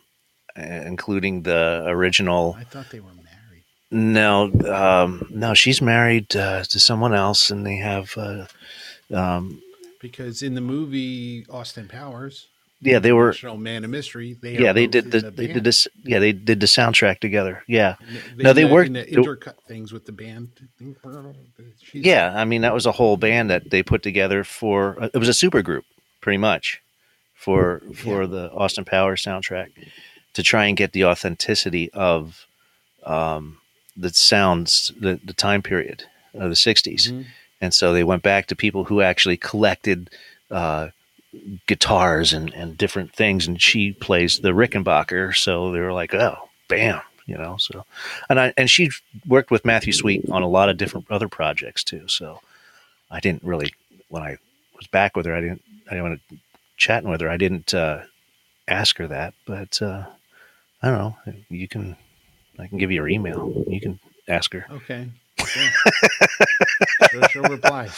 [0.56, 2.56] including the original.
[2.58, 3.64] I thought they were married.
[3.90, 8.16] No, um, no, she's married uh, to someone else, and they have.
[8.16, 8.46] Uh,
[9.14, 9.62] um,
[10.00, 12.48] Because in the movie Austin Powers,
[12.82, 13.28] yeah, they were.
[13.28, 15.86] National Man of Mystery, they Yeah, they did the, the they did this.
[16.04, 17.62] Yeah, they did the soundtrack together.
[17.68, 17.94] Yeah,
[18.36, 20.48] In No, they the- worked- the they- intercut things with the band.
[21.92, 22.32] Yeah.
[22.34, 25.02] I mean, that was a whole band that they put together for.
[25.02, 25.84] uh, It was a super group,
[26.20, 26.80] pretty much,
[27.34, 29.68] for for the Austin Powers soundtrack,
[30.34, 32.46] to try and get the authenticity of,
[33.04, 33.58] um,
[33.96, 36.04] the sounds, the the time period
[36.34, 37.10] of the '60s.
[37.12, 37.26] Mhm.
[37.60, 40.10] and so they went back to people who actually collected
[40.50, 40.88] uh,
[41.66, 46.36] guitars and, and different things and she plays the rickenbacker so they were like oh
[46.68, 47.84] bam you know so.
[48.28, 48.90] And i and she
[49.26, 52.40] worked with matthew sweet on a lot of different other projects too so
[53.10, 53.72] i didn't really
[54.08, 54.36] when i
[54.76, 56.36] was back with her i didn't i didn't want to
[56.76, 58.02] chatting with her i didn't uh,
[58.68, 60.04] ask her that but uh,
[60.82, 61.16] i don't know
[61.48, 61.96] you can
[62.58, 63.64] i can give you her email.
[63.68, 63.98] You can
[64.28, 64.66] ask her.
[64.70, 65.08] Okay.
[65.56, 67.08] Yeah.
[67.10, 67.88] sure, she'll reply.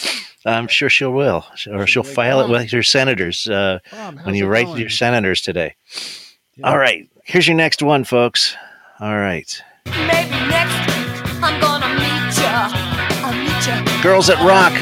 [0.45, 3.79] I'm sure she will, will, or she'll be like, file it with your senators uh,
[3.93, 4.81] Mom, when you write going?
[4.81, 5.75] your senators today.
[6.57, 6.69] Yeah.
[6.71, 8.57] All right, here's your next one, folks.
[9.01, 12.71] All right, Maybe next week I'm gonna meet ya.
[13.25, 14.03] I'll meet ya.
[14.03, 14.73] girls at rock.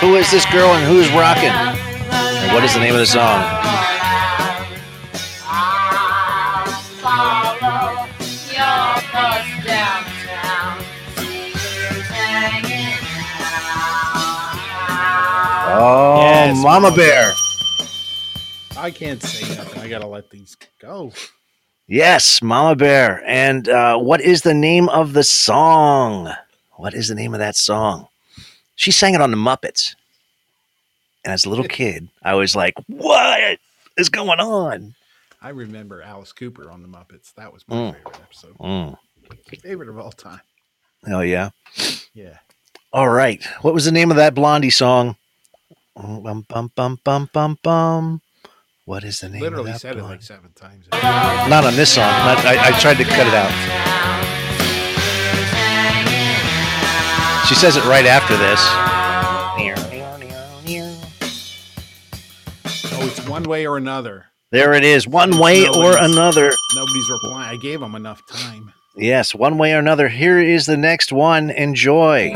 [0.00, 1.48] Who is this girl and who's rocking?
[1.50, 3.63] And what is the name of the song?
[15.76, 17.32] Oh, Yes, Mama Mama Bear.
[18.76, 19.80] I can't say nothing.
[19.82, 21.12] I gotta let these go.
[21.86, 23.22] Yes, Mama Bear.
[23.26, 26.32] And uh, what is the name of the song?
[26.76, 28.08] What is the name of that song?
[28.76, 29.94] She sang it on the Muppets.
[31.24, 33.58] And as a little kid, I was like, what
[33.96, 34.94] is going on?
[35.42, 37.34] I remember Alice Cooper on the Muppets.
[37.34, 37.94] That was my Mm.
[37.96, 38.58] favorite episode.
[38.58, 38.96] Mm.
[39.62, 40.40] Favorite of all time.
[41.06, 41.50] Oh, yeah.
[42.14, 42.38] Yeah.
[42.92, 43.44] All right.
[43.62, 45.16] What was the name of that Blondie song?
[45.96, 48.20] Oh, bum, bum, bum, bum, bum, bum.
[48.84, 49.80] What is the name Literally of that?
[49.80, 50.86] said it like seven times.
[50.92, 52.10] Not on this song.
[52.10, 53.50] Not, I, I tried to cut it out.
[57.48, 58.60] She says it right after this.
[62.96, 64.26] Oh, it's one way or another.
[64.50, 65.06] There it is.
[65.06, 66.52] One way No, or another.
[66.74, 67.50] Nobody's replying.
[67.50, 68.72] I gave them enough time.
[68.96, 70.08] Yes, one way or another.
[70.08, 71.50] Here is the next one.
[71.50, 72.32] Enjoy.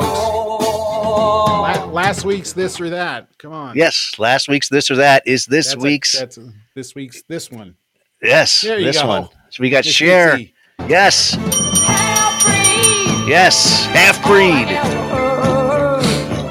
[0.00, 1.78] Folks.
[1.78, 3.28] La- last week's this or that.
[3.38, 3.76] Come on.
[3.76, 6.18] Yes, last week's this or that is this That's a- week's.
[6.18, 7.76] that's a- this week's this one.
[8.20, 9.06] yes, There you this go.
[9.06, 9.28] one.
[9.50, 10.40] So we got Miss Cher.
[10.88, 13.28] Yes, Half-breed.
[13.28, 14.66] yes, half breed.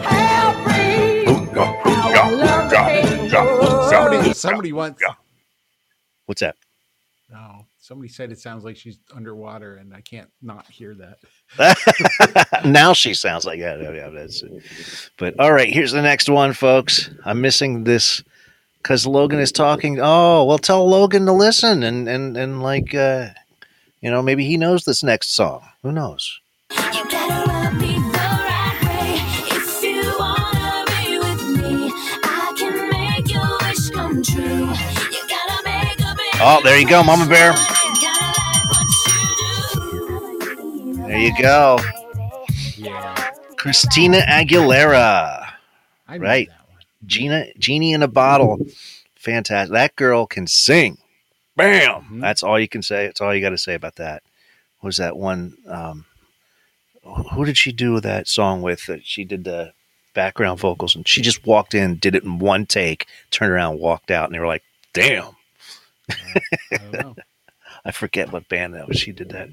[0.05, 1.27] Half-breed.
[1.57, 3.29] I love to hate
[3.89, 5.03] Somebody, somebody wants.
[6.27, 6.55] What's that?
[7.83, 12.63] Somebody said it sounds like she's underwater, and I can't not hear that.
[12.65, 14.41] now she sounds like yeah, yeah, that's.
[15.17, 17.09] But all right, here's the next one, folks.
[17.25, 18.23] I'm missing this
[18.77, 19.99] because Logan is talking.
[20.01, 23.31] Oh, well, tell Logan to listen and and and like uh,
[23.99, 25.67] you know maybe he knows this next song.
[25.81, 26.39] Who knows?
[36.45, 37.51] Oh, there you go, Mama Bear.
[37.53, 37.57] You
[38.01, 41.03] gotta like what you do.
[41.07, 41.79] There you go,
[42.75, 45.47] Yeah, Christina Aguilera.
[46.09, 46.49] Right.
[47.05, 48.59] Gina Genie in a bottle.
[49.15, 49.71] Fantastic.
[49.73, 50.97] That girl can sing.
[51.55, 52.01] Bam.
[52.11, 52.21] Mhm.
[52.21, 53.05] That's all you can say.
[53.05, 54.21] That's all you got to say about that.
[54.81, 55.55] was that one?
[55.65, 56.05] Um,
[57.31, 58.85] who did she do that song with?
[58.87, 59.71] That she did the
[60.13, 64.11] background vocals, and she just walked in, did it in one take, turned around, walked
[64.11, 64.63] out, and they were like,
[64.93, 65.37] "Damn."
[66.71, 67.15] I don't know.
[67.85, 68.97] I forget what band that was.
[68.97, 69.49] She did that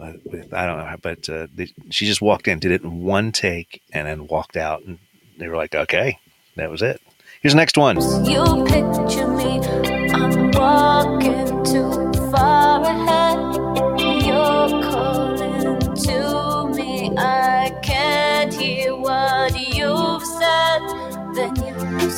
[0.00, 0.52] uh, with.
[0.52, 3.80] I don't know, but uh, they, she just walked in, did it in one take,
[3.92, 4.98] and then walked out, and
[5.38, 6.18] they were like, "Okay,
[6.56, 7.00] that was it."
[7.42, 7.96] Here's the next one.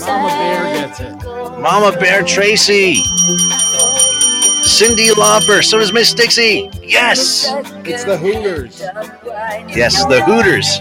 [0.06, 1.12] Mama Bear gets it.
[1.60, 2.94] Mama Bear Tracy,
[4.64, 6.70] Cyndi Lauper, so does Miss Dixie.
[6.82, 7.46] Yes,
[7.84, 8.80] It's the Hooters.
[9.76, 10.78] yes, the Hooters,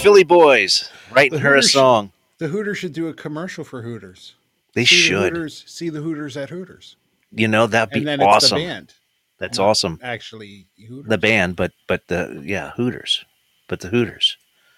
[0.00, 1.72] Philly Boys, writing her a Hooters.
[1.72, 2.12] song.
[2.38, 4.34] The Hooters should do a commercial for Hooters.
[4.74, 5.32] They See the should.
[5.32, 6.96] Hooters, see the Hooters at Hooters.
[7.32, 8.58] You know, that'd be And then it's awesome.
[8.58, 8.94] the band.
[9.38, 9.98] That's Not awesome.
[10.02, 11.08] Actually, Hooters.
[11.08, 13.24] The band, but but the yeah Hooters,
[13.68, 14.36] but the Hooters.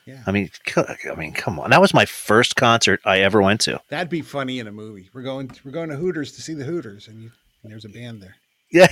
[0.08, 0.22] Yeah.
[0.26, 1.68] I mean, I mean, come on.
[1.68, 3.78] That was my first concert I ever went to.
[3.90, 5.10] That'd be funny in a movie.
[5.12, 7.30] We're going we're going to Hooters to see the Hooters, and, you,
[7.62, 8.36] and there's a band there.
[8.72, 8.88] Yeah.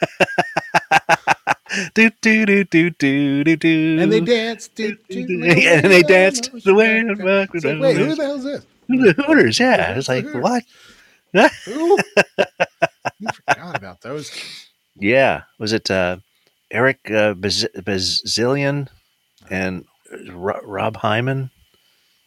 [1.94, 3.98] do do do do do do do.
[4.00, 4.66] And they dance.
[4.66, 8.66] Do, do, Yeah, and they danced the way like, Wait, who the hell's this?
[8.88, 9.60] the Hooters.
[9.60, 10.64] Yeah, it's like what?
[11.66, 11.98] Who?
[13.20, 14.32] you forgot about those.
[14.96, 16.16] Yeah, was it uh,
[16.68, 18.88] Eric uh, Baz- Bazilian
[19.50, 19.84] and
[20.30, 21.50] Rob Hyman?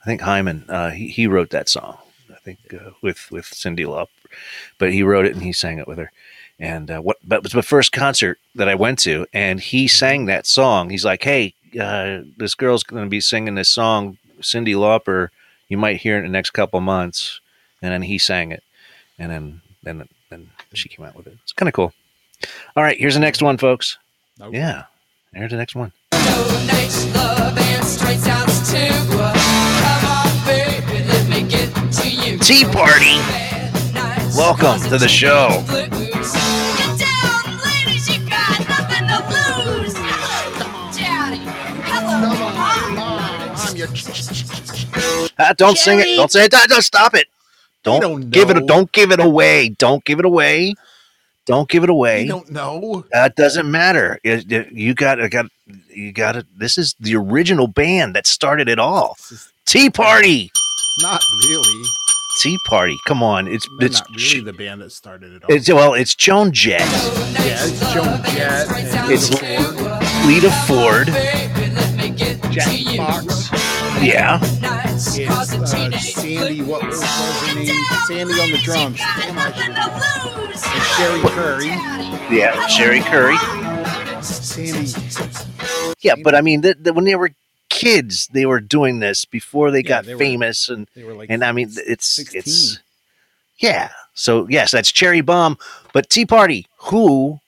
[0.01, 0.65] I think Hyman.
[0.67, 1.97] Uh, he he wrote that song.
[2.31, 4.07] I think uh, with with Cyndi Lauper,
[4.77, 6.11] but he wrote it and he sang it with her.
[6.59, 7.17] And uh, what?
[7.23, 10.89] But it was my first concert that I went to, and he sang that song.
[10.89, 15.29] He's like, "Hey, uh, this girl's going to be singing this song, Cyndi Lauper.
[15.69, 17.39] You might hear it in the next couple months."
[17.81, 18.63] And then he sang it,
[19.17, 21.37] and then then then she came out with it.
[21.43, 21.93] It's kind of cool.
[22.75, 23.97] All right, here's the next one, folks.
[24.39, 24.53] Nope.
[24.53, 24.83] Yeah,
[25.33, 25.91] here's the next one.
[32.41, 33.17] Tea Party.
[34.35, 35.63] Welcome to the show.
[45.37, 46.15] Ah, don't sing it.
[46.15, 46.51] Don't say it.
[46.51, 47.27] Don't, don't stop it.
[47.83, 48.65] Don't, don't give it.
[48.67, 49.69] Don't give it away.
[49.69, 50.75] Don't give it away.
[51.47, 52.23] Don't give it away.
[52.23, 53.03] You don't know.
[53.11, 54.19] That doesn't matter.
[54.23, 55.19] It- it- you got.
[55.21, 55.47] I got.
[55.89, 56.45] You got it.
[56.57, 59.17] This is the original band that started it all.
[59.65, 60.51] Tea Party.
[61.01, 61.83] not really.
[62.41, 62.97] Tea Party.
[63.07, 63.47] Come on.
[63.47, 65.53] It's They're it's not really the band that started it all.
[65.55, 65.93] it's well.
[65.93, 68.69] It's Joan Jett, yeah, it's Joan Jett.
[69.09, 71.07] It's- Ford, Lita Ford.
[72.51, 73.70] Jack Fox.
[74.01, 74.39] Yeah.
[74.41, 76.61] It's uh, Sandy.
[76.63, 77.67] What was her name?
[78.07, 78.97] Sandy on the drums.
[78.97, 80.57] Damn, and
[80.97, 81.67] Cherie Currie.
[82.35, 82.67] Yeah.
[82.67, 83.37] Cherie Currie.
[84.23, 84.91] Sandy.
[86.01, 87.31] Yeah, but I mean, the, the, when they were
[87.69, 91.13] kids, they were doing this before they Yeah, got they were- famous, and They were
[91.13, 91.29] like.
[91.29, 92.39] and I mean, it's 16.
[92.39, 92.79] it's
[93.59, 93.91] yeah.
[94.15, 95.57] So yes, that's Cherry Bomb,
[95.93, 96.65] but Tea Party.
[96.89, 97.39] Who,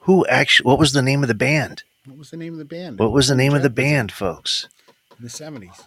[0.00, 0.66] who actually?
[0.68, 1.82] What was the name of the band?
[2.06, 2.98] What was the name of the band?
[3.00, 4.68] What was the name of the band, folks?
[5.18, 5.80] In the seventies.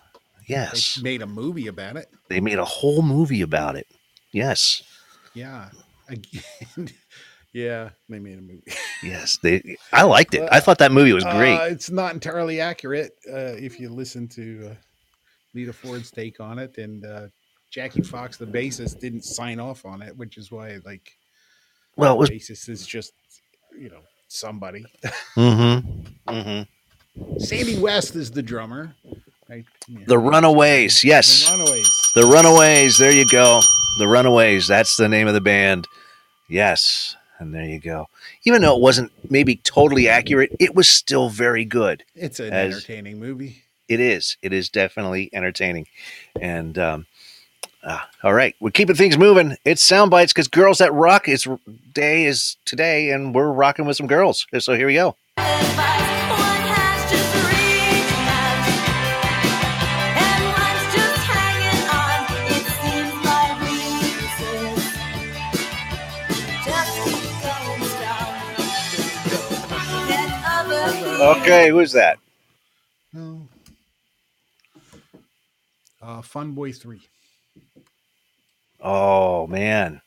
[0.48, 2.08] Yes, They made a movie about it.
[2.30, 3.88] they made a whole movie about it.
[4.32, 4.82] Yes,
[5.34, 5.70] Yeah.
[6.10, 6.90] Again.
[7.54, 8.64] yeah, they made a movie.
[9.04, 9.38] yes.
[9.44, 9.78] They.
[9.92, 10.48] I liked it.
[10.50, 11.58] I thought that movie was great.
[11.58, 14.76] Uh, it's not entirely accurate uh, if you listen to uh,
[15.54, 17.28] Lita Ford's take on it, and uh,
[17.70, 21.12] Jackie Fox, the bassist, didn't sign off on it, which is why like
[21.98, 22.30] well, it was.
[22.30, 23.12] bassist is just
[23.78, 24.86] you know somebody.
[25.36, 26.34] Mm-hmm.
[26.34, 26.62] Mm-hmm.
[27.40, 28.94] Sandy West is the drummer.
[29.50, 29.66] Right?
[29.88, 30.00] Yeah.
[30.08, 31.02] The Runaways.
[31.02, 31.50] The Yes.
[31.50, 32.02] Runaways.
[32.16, 32.98] The Runaways.
[32.98, 33.62] There you go.
[34.00, 34.68] The Runaways.
[34.68, 35.88] That's the name of the band.
[36.50, 37.16] Yes.
[37.40, 38.08] And there you go.
[38.46, 42.04] Even though it wasn't maybe totally accurate, it was still very good.
[42.16, 43.64] It's an As- entertaining movie.
[43.88, 44.36] It is.
[44.42, 45.88] It is definitely entertaining.
[46.42, 47.06] And um,
[47.86, 49.56] ah, all right, we're keeping things moving.
[49.64, 51.48] It's sound bites because girls that rock is
[51.94, 54.46] day is today, and we're rocking with some girls.
[54.60, 55.16] So here we go.
[71.20, 72.20] Okay, who's that?
[73.14, 73.48] No.
[76.02, 77.02] Uh, Fun Boy Three.
[78.80, 80.02] Oh man.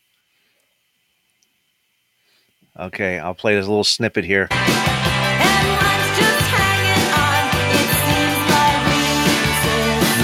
[2.78, 4.48] Okay, I'll play this little snippet here.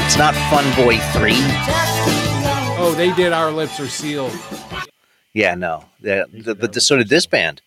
[0.07, 1.33] It's not Fun Boy 3.
[2.79, 4.33] Oh, they did Our Lips Are Sealed.
[5.35, 5.85] Yeah, no.
[6.01, 7.61] Yeah, the, but the, so did this band.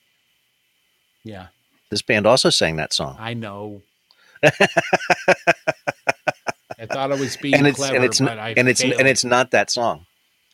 [1.23, 1.47] Yeah,
[1.89, 3.15] This band also sang that song.
[3.19, 3.81] I know.
[4.43, 4.51] I
[6.85, 8.99] thought I was being and it's clever, and it's but not, I and it's failed.
[8.99, 10.05] and it's not that song.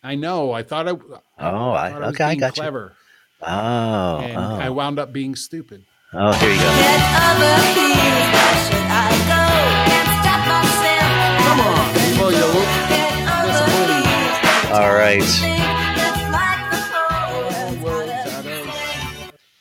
[0.03, 0.53] I know.
[0.53, 0.91] I thought I.
[0.91, 0.97] Oh,
[1.37, 2.61] I- thought I was okay, I being got you.
[2.61, 2.93] clever,
[3.41, 3.47] Oh,
[4.23, 4.55] and oh.
[4.61, 5.83] I wound up being stupid.
[6.13, 6.61] oh, here you go.
[6.63, 9.43] Get other heels, where should I go?
[9.91, 11.45] Can't stop myself.
[11.45, 14.07] Come on, before you look Get other disappointing.
[14.07, 14.71] heels.
[14.71, 15.21] All right,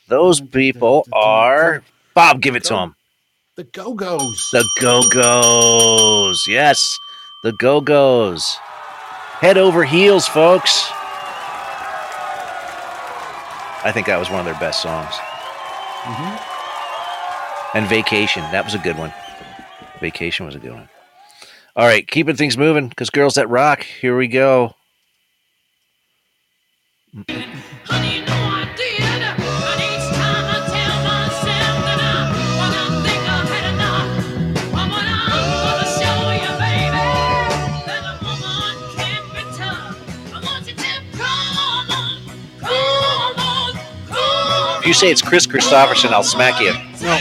[0.07, 1.83] those people are
[2.13, 2.41] Bob.
[2.41, 2.95] Give it to him.
[3.55, 4.49] The Go Go's.
[4.51, 6.45] The Go Go's.
[6.47, 6.97] Yes,
[7.43, 8.57] the Go Go's.
[9.39, 10.89] Head over heels, folks.
[13.83, 15.13] I think that was one of their best songs.
[16.03, 17.77] Mm-hmm.
[17.77, 18.41] And Vacation.
[18.51, 19.13] That was a good one.
[19.99, 20.89] Vacation was a good one.
[21.75, 23.83] All right, keeping things moving because girls that rock.
[23.83, 24.73] Here we go.
[27.85, 28.24] Honey,
[44.85, 46.71] If you say it's Kris Kristofferson, I'll smack you.
[47.01, 47.19] No,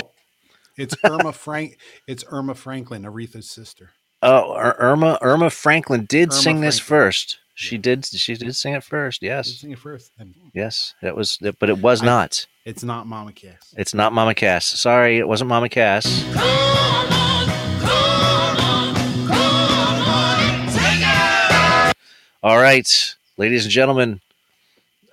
[0.77, 1.79] it's Erma Frank.
[2.07, 3.89] It's Erma Franklin, Aretha's sister.
[4.21, 7.07] Oh, Erma Erma Franklin did Erma sing this Franklin.
[7.09, 7.39] first.
[7.55, 8.05] She did.
[8.05, 9.23] She did sing it first.
[9.23, 10.13] Let's Yes, sing it first.
[10.19, 10.93] And yes.
[11.01, 11.39] That was.
[11.59, 12.47] But it was I- not.
[12.67, 13.75] it's not Mama Cass.
[13.79, 14.67] It's not Mama Cass.
[14.67, 16.05] Sorry, it wasn't Mama Cass.
[16.27, 18.95] on, come on,
[19.27, 21.97] come on, take it.
[22.43, 24.21] All right, ladies and gentlemen,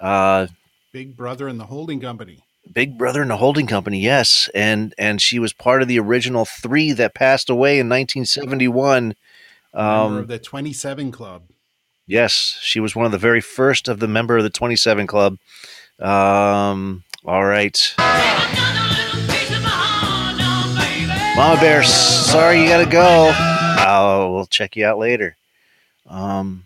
[0.02, 0.48] uh,
[0.92, 2.40] Big Brother and the Holding Company.
[2.72, 4.00] Big Brother and the Holding Company.
[4.02, 9.16] Yes, and and she was part of the original three that passed away in 1971.
[9.74, 11.44] member Um, of the 27 Club.
[12.08, 15.38] yes, she was one of the very first of the member of the 27 Club.
[16.00, 21.36] Um, all right, Another little piece of my heart now, baby.
[21.36, 21.84] Mama Bear.
[21.84, 23.32] Sorry, you gotta go.
[23.88, 25.36] Oh, we'll check you out later.
[26.08, 26.66] Um,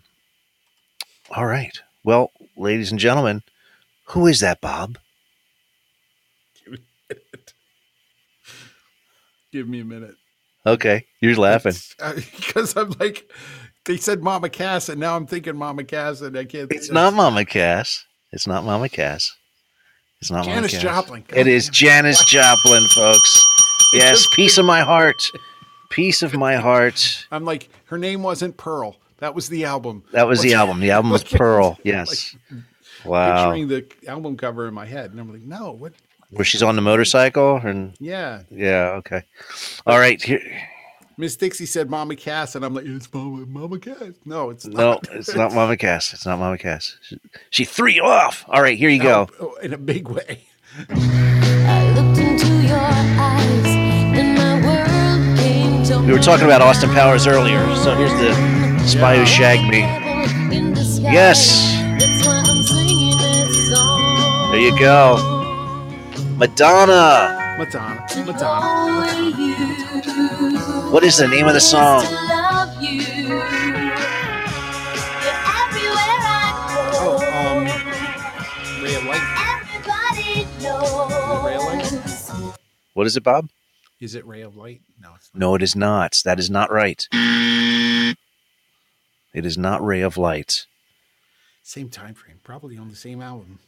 [1.30, 1.78] all right.
[2.04, 3.42] Well, ladies and gentlemen,
[4.06, 4.98] who is that, Bob?
[6.64, 6.78] Give me
[7.10, 7.52] a minute.
[9.52, 10.14] Give me a minute.
[10.66, 11.74] Okay, you're laughing.
[11.98, 13.30] Because uh, I'm like,
[13.84, 16.70] they said Mama Cass, and now I'm thinking Mama Cass, and I can't.
[16.72, 18.04] It's not Mama Cass.
[18.32, 19.32] It's not Mama Cass.
[20.20, 20.82] It's not Janis Mama Cass.
[20.82, 21.24] Joplin.
[21.34, 23.46] It is Janis Joplin, folks.
[23.92, 25.30] Yes, piece of my heart.
[25.90, 27.26] Piece of my heart.
[27.30, 28.96] I'm like, her name wasn't Pearl.
[29.18, 30.02] That was the album.
[30.12, 30.80] That was the album.
[30.80, 31.78] The album was Pearl.
[31.84, 32.36] Yes.
[33.06, 33.50] Wow.
[33.50, 35.92] Picturing the album cover in my head, and I'm like, no, what?
[36.30, 39.22] Where she's on the motorcycle and Yeah, yeah, okay.
[39.86, 40.20] All right.
[40.20, 40.40] Here,
[41.18, 44.12] Miss Dixie said Mama Cass, and I'm like, it's Mama Mama Cass.
[44.24, 45.08] No, it's no, not.
[45.12, 46.12] it's not Mama Cass.
[46.12, 46.98] It's not Mama Cass.
[47.02, 47.18] She,
[47.50, 48.44] she threw you off.
[48.48, 49.28] All right, here you go.
[49.40, 50.44] Oh, in a big way.
[50.90, 56.90] I looked into your eyes, and my world came to We were talking about Austin
[56.90, 58.34] Powers earlier, so here's the
[58.86, 59.80] spy who shagged me.
[61.00, 61.72] Yes.
[64.66, 65.16] You go.
[66.36, 67.54] Madonna.
[67.56, 69.30] Madonna, Madonna.
[70.90, 72.02] What is the name of the song?
[72.02, 73.00] To love you.
[73.00, 73.38] You're
[75.54, 76.50] everywhere I
[76.98, 77.62] Oh, um,
[78.82, 79.22] Ray of Light.
[81.44, 82.58] Ray of Light.
[82.94, 83.48] What is it, Bob?
[84.00, 84.80] Is it Ray of Light?
[85.00, 85.38] No, it's not.
[85.38, 86.20] No, it is not.
[86.24, 87.06] That is not right.
[87.12, 88.16] It
[89.46, 90.66] is not Ray of Light.
[91.62, 93.60] Same time frame, probably on the same album.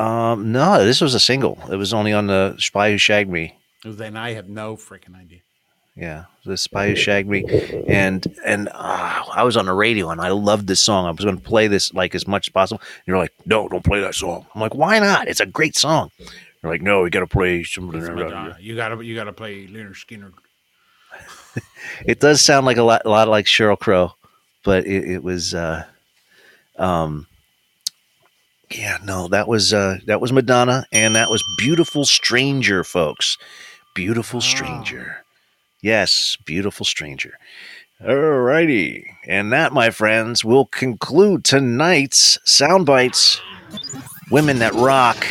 [0.00, 1.58] Um, no, this was a single.
[1.70, 3.58] It was only on the Spy Who Shagged Me.
[3.84, 5.40] Then I have no freaking idea.
[5.94, 7.44] Yeah, the Spy Who Shagged Me,
[7.86, 11.04] and and uh, I was on the radio and I loved this song.
[11.04, 12.80] I was going to play this like as much as possible.
[12.80, 14.46] And you're like, no, don't play that song.
[14.54, 15.28] I'm like, why not?
[15.28, 16.10] It's a great song.
[16.62, 17.56] You're like, no, we got to play.
[17.58, 20.32] You gotta you gotta play Lynyrd Skynyrd.
[22.06, 24.14] It does sound like a lot, a lot like Sheryl Crow,
[24.64, 25.84] but it, it was, uh,
[26.78, 27.26] um,
[28.70, 33.38] yeah, no, that was uh, that was Madonna, and that was "Beautiful Stranger," folks.
[33.94, 35.24] "Beautiful Stranger,"
[35.82, 37.38] yes, "Beautiful Stranger."
[38.06, 43.40] All righty, and that, my friends, will conclude tonight's sound bites.
[44.30, 45.26] Women that rock.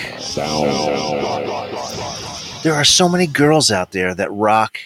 [2.63, 4.77] There are so many girls out there that rock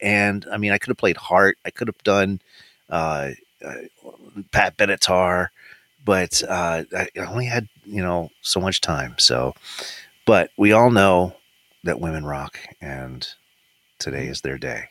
[0.00, 1.58] and I mean, I could have played Heart.
[1.64, 2.40] I could have done
[2.90, 3.30] uh,
[3.64, 3.74] uh,
[4.52, 5.48] Pat Benatar,
[6.06, 9.16] but uh, I I only had you know so much time.
[9.18, 9.52] So,
[10.24, 11.36] but we all know
[11.84, 13.28] that women rock, and
[13.98, 14.88] today is their day.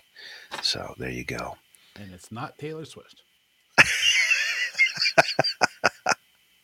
[0.62, 1.58] So there you go.
[1.96, 3.24] And it's not Taylor Swift.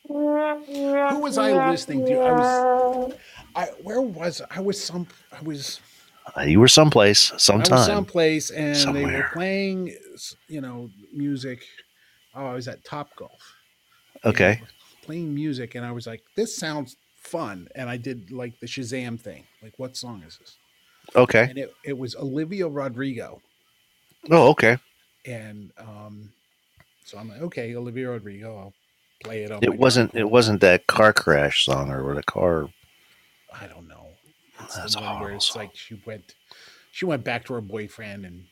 [0.07, 2.19] Who was I listening to?
[2.19, 3.14] I was
[3.56, 5.80] I where was I was some I was
[6.38, 9.95] Uh, You were someplace, I was someplace and they were playing
[10.48, 11.64] you know music.
[12.36, 13.56] Oh, I was at Top Golf.
[14.26, 14.61] Okay.
[15.03, 17.68] Playing music and I was like, this sounds fun.
[17.76, 19.43] And I did like the Shazam thing.
[19.61, 20.57] Like, what song is this?
[21.15, 21.48] Okay.
[21.49, 23.41] And it, it was Olivia Rodrigo.
[24.30, 24.77] Oh, okay.
[25.26, 26.31] And um
[27.06, 28.73] so I'm like, okay, Olivia Rodrigo, I'll
[29.23, 30.15] play it on It wasn't.
[30.15, 32.69] It wasn't that car crash song or the car.
[33.53, 34.07] I don't know.
[34.61, 35.64] It's That's the where it's song.
[35.64, 36.35] like she went
[36.91, 38.45] she went back to her boyfriend and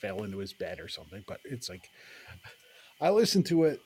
[0.00, 1.24] fell into his bed or something.
[1.26, 1.90] But it's like
[3.00, 3.80] I listened to it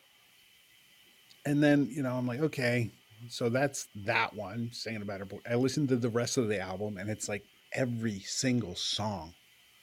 [1.47, 2.91] and then, you know, I'm like, okay,
[3.29, 5.39] so that's that one saying about her boy.
[5.49, 9.33] I listened to the rest of the album and it's like every single song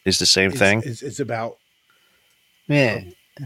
[0.05, 0.81] Is the same is, thing.
[0.83, 1.57] is, is about
[2.67, 3.01] Yeah.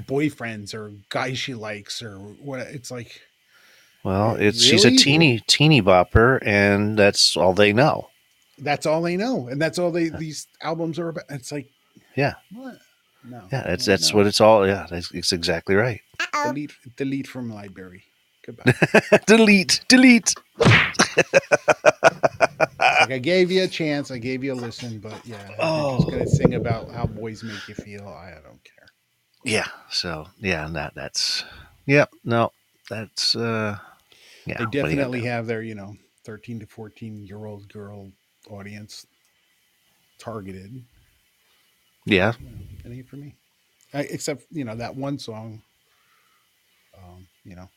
[0.08, 3.22] boyfriends or guys she likes or what it's like
[4.04, 8.10] Well, it's she's a teeny teeny bopper, and that's all they know.
[8.60, 11.70] that's all they know and that's all they these albums are about it's like
[12.16, 12.36] Yeah.
[12.54, 12.78] what
[13.26, 14.16] no Yeah, that's that's no.
[14.16, 14.68] what it's all.
[14.68, 16.02] Yeah, that's it's exactly right.
[16.42, 18.04] delete delete from library
[18.46, 18.76] goodbye
[19.28, 20.36] delete, delete.
[23.00, 25.88] like i gave you a chance i gave you a listen but yeah i'm Oh.
[25.88, 28.90] just gonna sing about how boys make you feel i don't care
[29.44, 29.68] Yeah.
[29.92, 31.44] So yeah, and that that's.
[31.88, 32.12] Yep.
[32.26, 32.52] no,
[32.90, 33.36] that's.
[33.36, 33.78] uh
[34.46, 34.58] Yeah.
[34.58, 35.96] they what are you gonna definitely have their you know
[36.26, 38.12] 13 to 14 year old girl
[38.50, 39.06] audience
[40.20, 40.86] targeted
[42.06, 42.34] Yeah.
[42.84, 43.36] it ain't for me
[43.94, 45.62] I, except you know that one song
[46.98, 47.70] um you know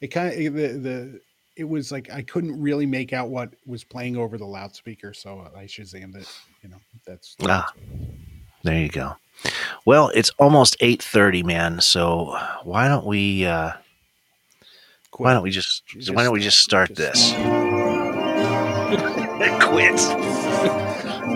[0.00, 1.20] it kind of the the
[1.56, 5.48] it was like i couldn't really make out what was playing over the loudspeaker so
[5.56, 6.28] i shazammed it
[6.62, 7.72] you know that's, Ah.
[7.74, 8.08] that's was.
[8.62, 9.16] There you go.
[9.86, 11.80] Well, it's almost eight thirty, man.
[11.80, 13.46] So why don't we?
[13.46, 13.72] uh
[15.16, 15.86] Why don't we just?
[15.86, 17.32] Just why don't we just start just- this?
[19.64, 19.98] Quit.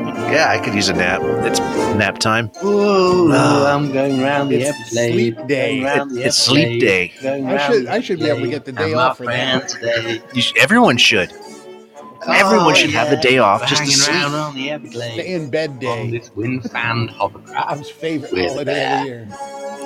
[0.06, 1.20] Yeah, I could use a nap.
[1.44, 1.58] It's
[1.96, 2.50] nap time.
[2.64, 3.74] Ooh, Ah.
[3.74, 5.80] I'm going round the It's sleep day.
[5.80, 7.12] going It's sleep day.
[7.22, 9.68] I should- I should be able to get the day Everglades, off for that.
[9.68, 10.20] today.
[10.34, 11.32] You sh- everyone should.
[12.26, 14.16] Everyone should have the day off we're just to sleep.
[14.16, 17.68] around on the Everglades Stay in bed on day this wind-fanned hovercraft.
[17.68, 19.28] Bob's favorite With holiday of the year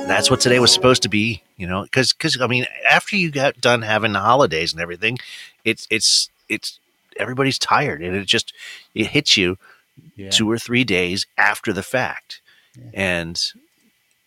[0.06, 1.42] That's what today was supposed to be.
[1.56, 5.18] You know, because because I mean, after you got done having the holidays and everything,
[5.64, 6.78] it's it's it's
[7.16, 8.52] everybody's tired and it just
[8.94, 9.58] it hits you
[10.16, 12.40] yeah two or three days after the fact.
[12.76, 12.90] Yeah.
[12.94, 13.40] And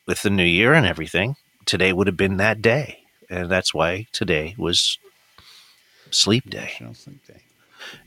[0.07, 1.35] with the new year and everything,
[1.65, 2.99] today would have been that day.
[3.29, 4.97] And that's why today was
[6.09, 6.71] sleep day.
[6.93, 7.41] Sleep day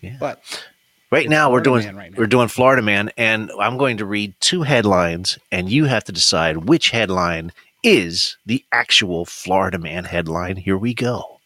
[0.03, 0.17] Yeah.
[0.21, 0.65] but
[1.11, 2.19] Right now we're doing right now.
[2.19, 6.13] we're doing Florida Man and I'm going to read two headlines and you have to
[6.13, 7.53] decide which headline
[7.85, 10.57] is the actual Florida Man headline.
[10.57, 11.39] Here we go.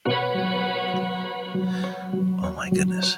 [2.41, 3.17] Oh my goodness.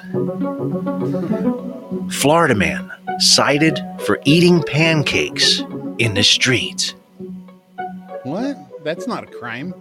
[2.09, 5.61] Florida Man cited for eating pancakes
[5.97, 6.95] in the street.
[8.23, 9.73] what that's not a crime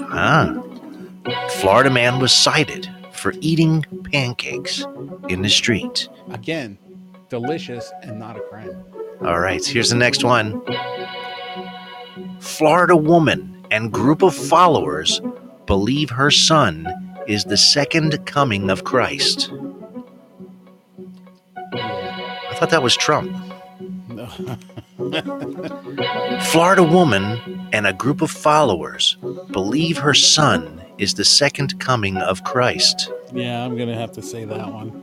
[0.00, 0.54] Ah.
[1.60, 4.84] Florida Man was cited for eating pancakes
[5.28, 6.08] in the street.
[6.30, 6.78] again
[7.28, 8.74] delicious and not a crime
[9.22, 10.62] All right, here's the next one.
[12.40, 15.20] Florida woman and group of followers
[15.66, 16.88] believe her son
[17.28, 19.52] is the second coming of Christ.
[22.60, 23.34] I thought that was Trump.
[24.10, 24.26] no.
[26.50, 29.16] Florida woman and a group of followers
[29.50, 33.10] believe her son is the second coming of Christ.
[33.32, 35.02] Yeah, I'm gonna have to say that one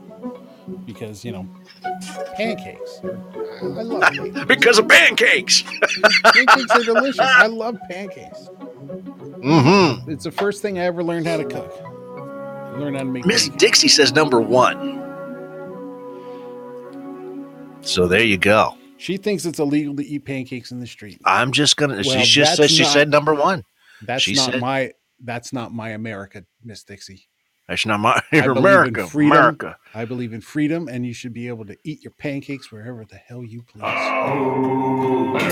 [0.86, 1.48] because you know
[2.36, 3.00] pancakes.
[3.02, 4.44] I love pancakes.
[4.46, 5.64] Because of pancakes.
[6.22, 7.18] pancakes are delicious.
[7.18, 8.38] I love pancakes.
[9.42, 10.12] Mm-hmm.
[10.12, 11.74] It's the first thing I ever learned how to cook.
[11.82, 13.60] I learned how to make Miss pancakes.
[13.60, 14.97] Dixie says number one.
[17.82, 18.76] So there you go.
[18.98, 21.20] She thinks it's illegal to eat pancakes in the street.
[21.24, 21.94] I'm just gonna.
[21.94, 23.64] Well, she just said she not- said number one.
[24.02, 24.92] That's she not said- my.
[25.20, 27.28] That's not my America, Miss Dixie.
[27.68, 29.06] That's not my America.
[29.06, 29.36] freedom.
[29.36, 29.76] America.
[29.94, 33.16] I believe in freedom, and you should be able to eat your pancakes wherever the
[33.16, 33.82] hell you please.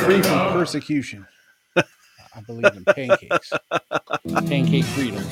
[0.04, 1.26] Free from persecution.
[1.76, 3.52] I believe in pancakes.
[4.46, 5.24] Pancake freedom.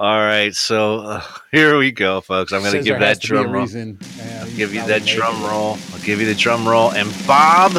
[0.00, 1.22] All right, so uh,
[1.52, 2.52] here we go, folks.
[2.52, 3.66] I'm going to give that to be a drum roll.
[3.68, 5.48] Yeah, Give you that drum it.
[5.50, 5.76] roll.
[5.92, 6.90] I'll give you the drum roll.
[6.92, 7.72] And Bob,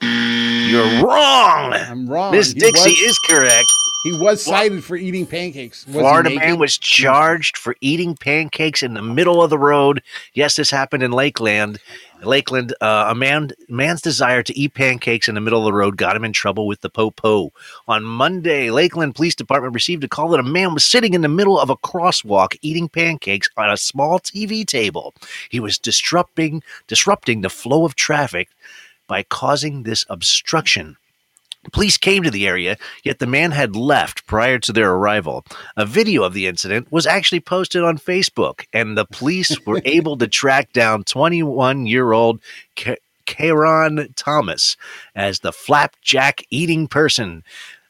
[0.00, 1.72] you're wrong.
[1.72, 2.30] I'm wrong.
[2.30, 3.66] Miss Dixie was- is correct.
[4.04, 5.86] He was cited for eating pancakes.
[5.86, 10.02] Was Florida man was charged for eating pancakes in the middle of the road.
[10.34, 11.80] Yes, this happened in Lakeland.
[12.22, 15.96] Lakeland, uh, a man man's desire to eat pancakes in the middle of the road
[15.96, 17.50] got him in trouble with the popo.
[17.88, 21.28] On Monday, Lakeland Police Department received a call that a man was sitting in the
[21.28, 25.14] middle of a crosswalk eating pancakes on a small TV table.
[25.48, 28.50] He was disrupting disrupting the flow of traffic
[29.06, 30.98] by causing this obstruction.
[31.72, 35.44] Police came to the area, yet the man had left prior to their arrival.
[35.76, 40.16] A video of the incident was actually posted on Facebook, and the police were able
[40.18, 42.40] to track down 21 year old
[43.26, 44.76] Karon Thomas
[45.14, 47.42] as the flapjack eating person.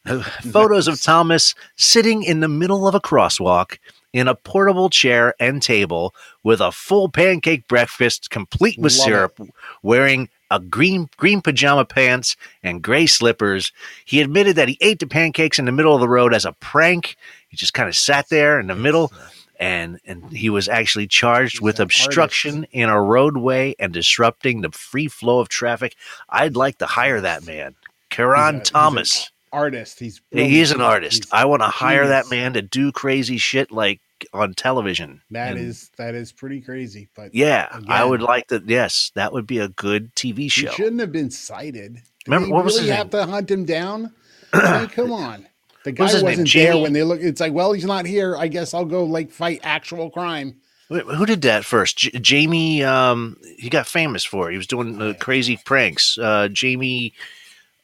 [0.07, 3.79] Uh, Photos of Thomas sitting in the middle of a crosswalk
[4.13, 6.15] in a portable chair and table
[6.45, 9.41] with a full pancake breakfast complete with Love syrup,
[9.83, 13.73] wearing a green green pajama pants and gray slippers.
[14.05, 16.53] He admitted that he ate the pancakes in the middle of the road as a
[16.53, 17.17] prank.
[17.49, 19.13] He just kind of sat there in the middle
[19.61, 24.71] and and he was actually charged He's with obstruction in a roadway and disrupting the
[24.71, 25.95] free flow of traffic.
[26.29, 27.75] I'd like to hire that man.
[28.11, 29.31] Karan He's a- he's Thomas.
[29.53, 29.99] artist.
[30.01, 31.25] He's He is an artist.
[31.25, 34.01] He's- I want to hire that man to do crazy shit like
[34.33, 35.21] on television.
[35.31, 37.09] That And is that is pretty crazy.
[37.15, 38.63] But yeah, I would like to.
[38.65, 40.71] Yes, that would be a good TV show.
[40.71, 41.95] shouldn't have been cited.
[41.95, 44.13] Did Remember- what was really his have to hunt him down?
[44.53, 45.47] I mean, come on.
[45.85, 47.21] The guy was wasn't there when they look.
[47.21, 48.37] It's like, well, he's not here.
[48.37, 50.57] I guess I'll go like fight actual crime.
[50.89, 51.99] Wait, Who did that first?
[51.99, 52.83] J- Jamie.
[52.85, 54.49] Um, he got famous for.
[54.49, 54.53] it.
[54.53, 56.17] He was doing uh, crazy pranks.
[56.17, 57.13] Uh, Jamie.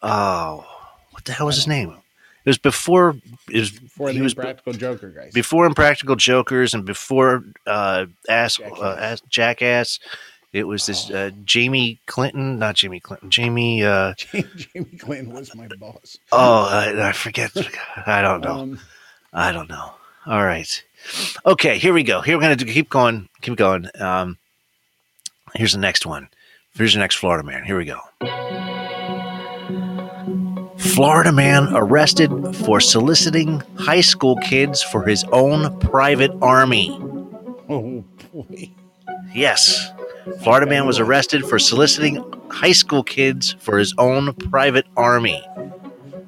[0.02, 0.64] Oh,
[1.10, 1.94] what the hell was his name?
[2.44, 3.16] It was before.
[3.50, 5.32] It was Before he was practical Joker guys.
[5.34, 8.78] before Impractical Jokers and before uh, ass, Jackass.
[8.80, 9.98] uh, ass Jackass.
[10.52, 13.30] It was this uh, Jamie Clinton, not Jamie Clinton.
[13.30, 13.84] Jamie.
[13.84, 16.16] Uh, Jamie Clinton was my boss.
[16.32, 17.52] oh, I, I forget.
[18.06, 18.58] I don't know.
[18.60, 18.80] Um,
[19.32, 19.92] I don't know.
[20.26, 20.82] All right.
[21.46, 22.20] Okay, here we go.
[22.20, 23.28] Here we're gonna do, keep going.
[23.42, 23.88] Keep going.
[24.00, 24.38] Um,
[25.54, 26.28] here's the next one.
[26.74, 27.64] Here's the next Florida man.
[27.64, 28.00] Here we go.
[30.80, 36.90] Florida man arrested for soliciting high school kids for his own private army.
[37.68, 38.02] oh
[38.32, 38.70] boy.
[39.34, 39.92] Yes.
[40.42, 45.44] Florida man was arrested for soliciting high school kids for his own private army.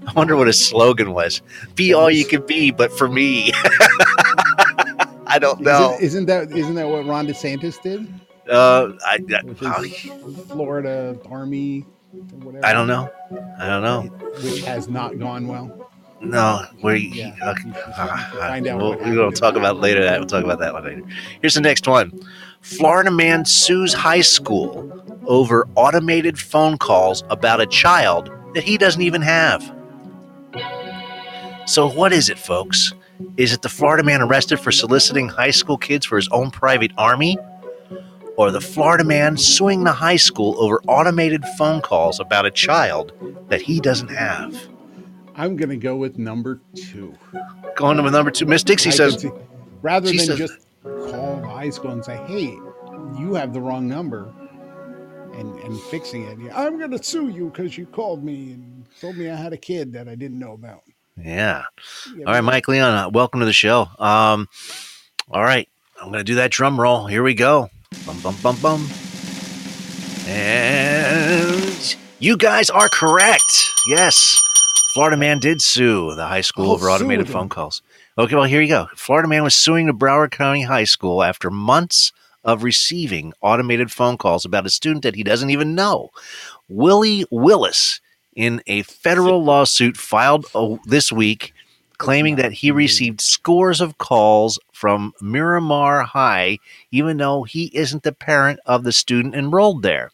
[0.07, 1.41] I wonder what his slogan was.
[1.75, 3.53] Be all you can be, but for me.
[5.27, 5.95] I don't know.
[5.95, 8.07] Isn't, isn't that isn't that what Ron DeSantis did?
[8.51, 9.89] Uh, I, With I,
[10.49, 12.65] Florida Army whatever.
[12.65, 13.11] I don't know.
[13.59, 14.03] I don't know.
[14.43, 15.91] Which has not gone well.
[16.21, 17.55] No, we yeah, uh,
[17.97, 20.05] uh, we'll, we're going to talk about later.
[20.05, 21.03] That we'll talk about that one later.
[21.41, 22.13] Here's the next one.
[22.61, 24.89] Florida man sues high school
[25.27, 29.63] over automated phone calls about a child that he doesn't even have.
[31.67, 32.93] So what is it, folks?
[33.37, 36.93] Is it the Florida man arrested for soliciting high school kids for his own private
[36.97, 37.37] army?
[38.37, 43.13] Or the Florida man suing the high school over automated phone calls about a child
[43.49, 44.69] that he doesn't have?
[45.37, 47.15] I'm gonna go with number two.
[47.77, 48.47] Going to number two.
[48.47, 49.31] Miss Dixie I says, see-
[49.81, 52.55] rather than says- just call the high school and say, "Hey,
[53.19, 54.29] you have the wrong number,"
[55.35, 56.39] and and fixing it.
[56.39, 59.57] Yeah, I'm gonna sue you because you called me and told me I had a
[59.59, 60.83] kid that I didn't know about.
[61.17, 61.65] Yeah.
[62.17, 63.89] Yeah, All right, Mike Leon, welcome to the show.
[63.99, 64.49] Um,
[65.31, 65.69] all right,
[66.01, 67.07] I'm going to do that drum roll.
[67.07, 67.69] Here we go.
[68.07, 68.89] Bum, bum, bum, bum.
[70.29, 73.71] And you guys are correct.
[73.87, 74.41] Yes.
[74.95, 77.83] Florida man did sue the high school Oh, over automated phone calls.
[78.19, 78.89] Okay, well, here you go.
[78.95, 82.13] Florida man was suing the Broward County High School after months
[82.45, 86.11] of receiving automated phone calls about a student that he doesn't even know.
[86.69, 88.01] Willie Willis,
[88.35, 90.47] in a federal lawsuit filed
[90.85, 91.55] this week,
[91.99, 96.59] claiming that he received scores of calls from Miramar High,
[96.91, 100.11] even though he isn't the parent of the student enrolled there.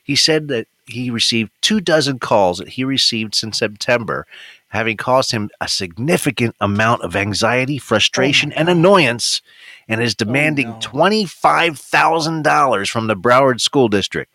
[0.00, 4.24] He said that he received two dozen calls that he received since September,
[4.68, 9.42] having caused him a significant amount of anxiety, frustration, and annoyance,
[9.88, 10.78] and is demanding no.
[10.78, 14.30] $25,000 from the Broward School District.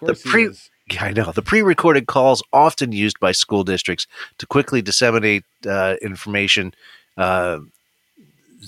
[0.00, 0.50] Course, pre-.
[1.00, 1.32] I know.
[1.32, 4.06] The pre recorded calls often used by school districts
[4.36, 6.74] to quickly disseminate uh, information
[7.16, 7.60] uh,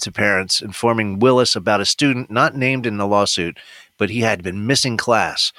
[0.00, 3.58] to parents, informing Willis about a student not named in the lawsuit,
[3.98, 5.52] but he had been missing class.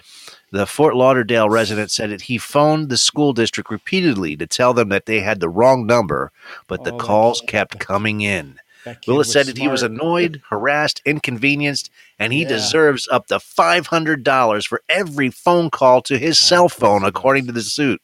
[0.52, 4.90] The Fort Lauderdale resident said that he phoned the school district repeatedly to tell them
[4.90, 6.32] that they had the wrong number,
[6.68, 8.60] but the Oh, calls kept coming in.
[9.08, 11.90] Willis said that he was annoyed, harassed, inconvenienced,
[12.20, 12.50] and he Yeah.
[12.50, 17.46] deserves up to five hundred dollars for every phone call to his cell phone, according
[17.48, 18.02] to the suit.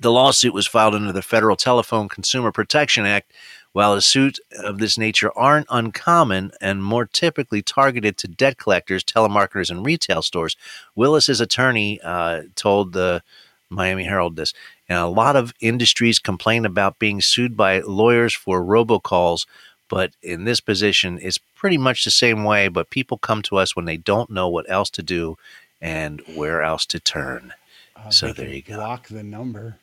[0.00, 3.32] The lawsuit was filed under the Federal Telephone Consumer Protection Act.
[3.72, 9.04] While a suit of this nature aren't uncommon and more typically targeted to debt collectors,
[9.04, 10.56] telemarketers, and retail stores,
[10.96, 13.22] Willis's attorney uh, told the
[13.68, 14.52] Miami Herald this.
[14.88, 19.46] And a lot of industries complain about being sued by lawyers for robocalls,
[19.88, 22.66] but in this position, it's pretty much the same way.
[22.66, 25.36] But people come to us when they don't know what else to do
[25.80, 27.52] and where else to turn.
[27.94, 28.76] Uh, So there you go.
[28.76, 29.78] Block the number.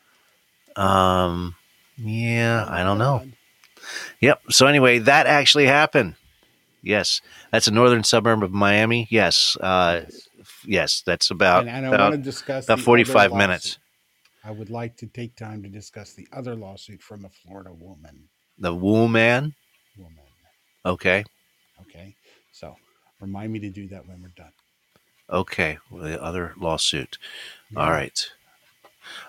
[0.76, 1.56] Um,
[1.98, 3.24] yeah, I don't know.
[4.22, 4.42] Yep.
[4.50, 6.16] So anyway, that actually happened.
[6.82, 7.22] Yes,
[7.52, 9.08] that's a northern suburb of Miami.
[9.10, 10.02] Yes, uh,
[10.64, 13.80] yes, that's about and, I about, want to discuss about forty-five minutes.
[14.44, 18.30] I would like to take time to discuss the other lawsuit from a Florida woman.
[18.58, 19.56] The Woo Man.
[19.98, 20.24] Woman.
[20.86, 21.26] Okay.
[21.82, 22.16] Okay.
[22.54, 22.76] So
[23.20, 24.54] remind me to do that when we're done.
[25.30, 25.80] Okay.
[25.92, 27.18] Well, the other lawsuit.
[27.76, 28.30] All right.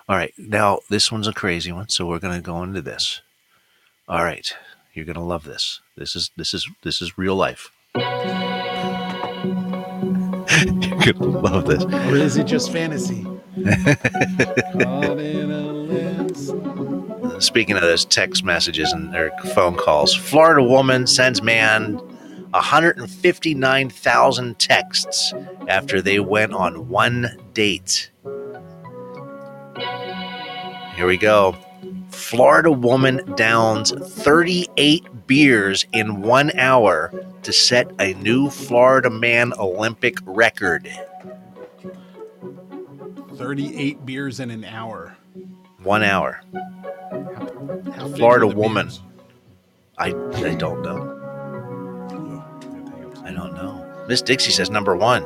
[0.08, 0.32] All right.
[0.38, 3.20] Now this one's a crazy one, so we're gonna go into this.
[4.08, 4.52] All right.
[4.94, 5.80] You're gonna love this.
[5.96, 7.70] This is this is this is real life.
[7.94, 8.02] You're
[11.12, 11.84] gonna love this.
[11.84, 13.22] Or is it just fantasy?
[13.22, 16.50] Caught in a lens.
[17.44, 21.98] Speaking of those text messages and their phone calls, Florida woman sends man
[22.52, 25.34] 159,000 texts
[25.68, 28.10] after they went on one date.
[30.96, 31.58] Here we go.
[32.18, 37.12] Florida woman downs 38 beers in one hour
[37.42, 40.90] to set a new Florida man Olympic record.
[43.36, 45.16] 38 beers in an hour.
[45.82, 46.40] One hour.
[47.94, 48.86] How big Florida woman.
[48.88, 49.00] beers?
[49.96, 51.14] I, I don't know.
[53.24, 54.04] I don't know.
[54.08, 55.24] Miss Dixie says number one.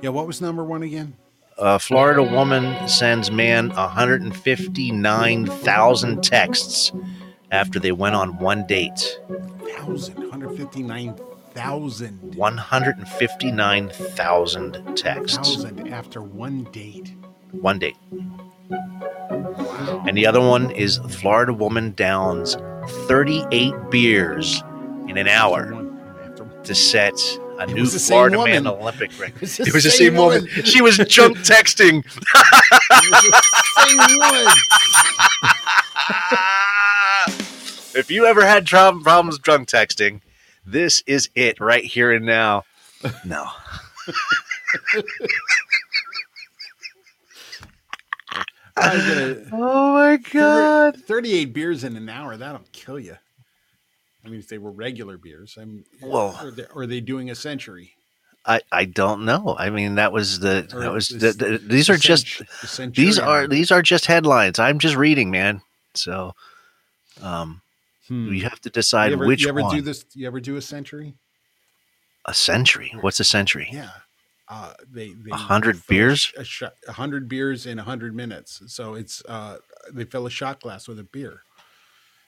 [0.00, 1.14] Yeah, what was number one again?
[1.62, 6.90] A Florida woman sends man 159,000 texts
[7.50, 9.20] after they went on one date.
[9.76, 12.34] Thousand, 159,000.
[12.34, 15.56] 159,000 texts.
[15.56, 17.14] Thousand after one date.
[17.50, 17.98] One date.
[20.06, 22.56] And the other one is Florida woman downs
[23.06, 24.62] 38 beers
[25.08, 25.76] in an hour
[26.64, 27.20] to set
[27.60, 28.66] a new was the same Florida man.
[28.66, 29.40] Olympic record.
[29.40, 30.46] was It was the same woman.
[30.64, 32.02] She was junk texting.
[33.76, 34.56] same one.
[37.94, 40.20] if you ever had tro- problems drunk texting,
[40.64, 42.64] this is it right here and now.
[43.24, 43.46] No.
[48.76, 50.96] I'm gonna- Oh my god.
[51.04, 53.16] 38 beers in an hour, that'll kill you.
[54.24, 57.34] I mean, if they were regular beers, I'm Well- or, they, are they doing a
[57.34, 57.92] century?
[58.46, 59.54] I, I don't know.
[59.58, 62.26] I mean, that was the Or that was the, the, these are the just
[62.66, 64.58] cent- the these are these are just headlines.
[64.58, 65.60] I'm just reading, man.
[65.94, 66.34] So,
[67.20, 67.60] um,
[68.08, 68.32] Hmm.
[68.32, 69.76] you have to decide you ever, which you ever one.
[69.76, 70.04] do this?
[70.14, 71.14] You ever do a century?
[72.24, 72.92] A century.
[73.00, 73.68] What's a century?
[73.70, 73.90] Yeah.
[74.48, 76.32] Uh, they, they A hundred beers?
[76.36, 78.62] A, a hundred beers in a hundred minutes.
[78.66, 79.58] So it's uh,
[79.92, 81.42] they fill a shot glass with a beer.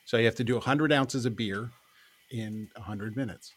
[0.04, 1.70] So you have to do a hundred ounces of beer
[2.32, 3.52] in a hundred minutes.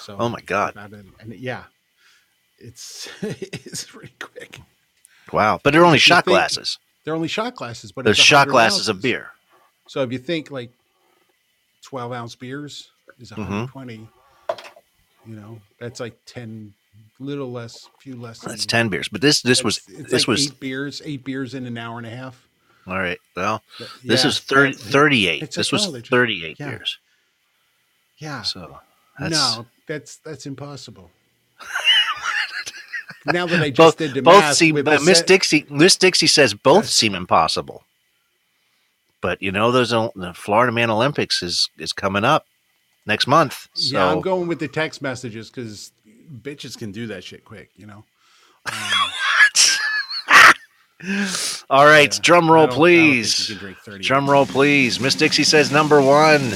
[0.00, 0.76] So Oh my God.
[0.76, 1.64] an- and yeah,
[2.58, 4.60] it's it's pretty quick.
[5.32, 5.58] Wow.
[5.62, 6.78] But they're only shot think- glasses.
[7.04, 9.28] They're only shot glasses, but it's shot 100 glasses of beer.
[9.88, 10.70] So if you think like
[11.82, 12.90] twelve ounce beers
[13.20, 13.42] is Mm-hmm.
[13.42, 14.08] 120,
[15.26, 16.72] you know, that's like ten,
[17.20, 18.40] little less, few less.
[18.40, 19.08] That's ten beers.
[19.08, 22.06] But this this was this like was eight beers, eight beers in an hour and
[22.06, 22.48] a half.
[22.86, 23.18] all right.
[23.36, 25.42] Well, But this yeah, is 30, 38.
[25.42, 26.70] it's This was oh, just- 38 yeah.
[26.70, 26.98] beers.
[28.18, 28.78] Yeah, So
[29.18, 31.10] that's no, that's that's impossible.
[33.26, 35.96] now that I just both did the both math, seem but Miss set- Dixie Miss
[35.96, 37.84] Dixie says both seem impossible.
[39.20, 42.46] But you know, those the Florida Man Olympics is is coming up
[43.06, 43.68] next month.
[43.74, 45.92] So yeah, I'm going with the text messages because
[46.42, 48.04] bitches can do that shit quick, you know.
[48.66, 49.10] Um,
[51.70, 53.48] all right, yeah, drum roll, don't- I don't think please.
[53.48, 55.00] you can drink 30 Drum roll, please.
[55.00, 56.52] Miss Dixie says number one.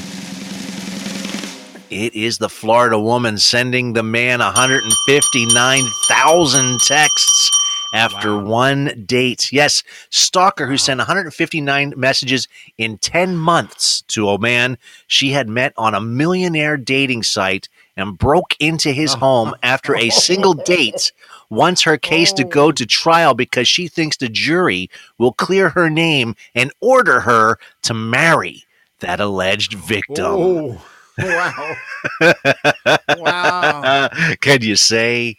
[1.91, 7.51] It is the Florida woman sending the man 159,000 texts
[7.95, 8.45] after Wow.
[8.45, 9.51] one date.
[9.51, 12.47] Yes, stalker who sent 159 messages
[12.77, 18.19] in 10 months to a man she had met on a millionaire dating site and
[18.19, 21.11] broke into his oh, home after a single date
[21.49, 22.73] wants her case to go oh.
[22.73, 27.95] to trial because she thinks the jury will clear her name and order her to
[27.95, 28.65] marry
[29.01, 30.27] that alleged victim.
[30.27, 30.83] Oh,
[31.19, 31.75] wow.
[33.17, 34.09] wow.
[34.41, 35.37] Can you say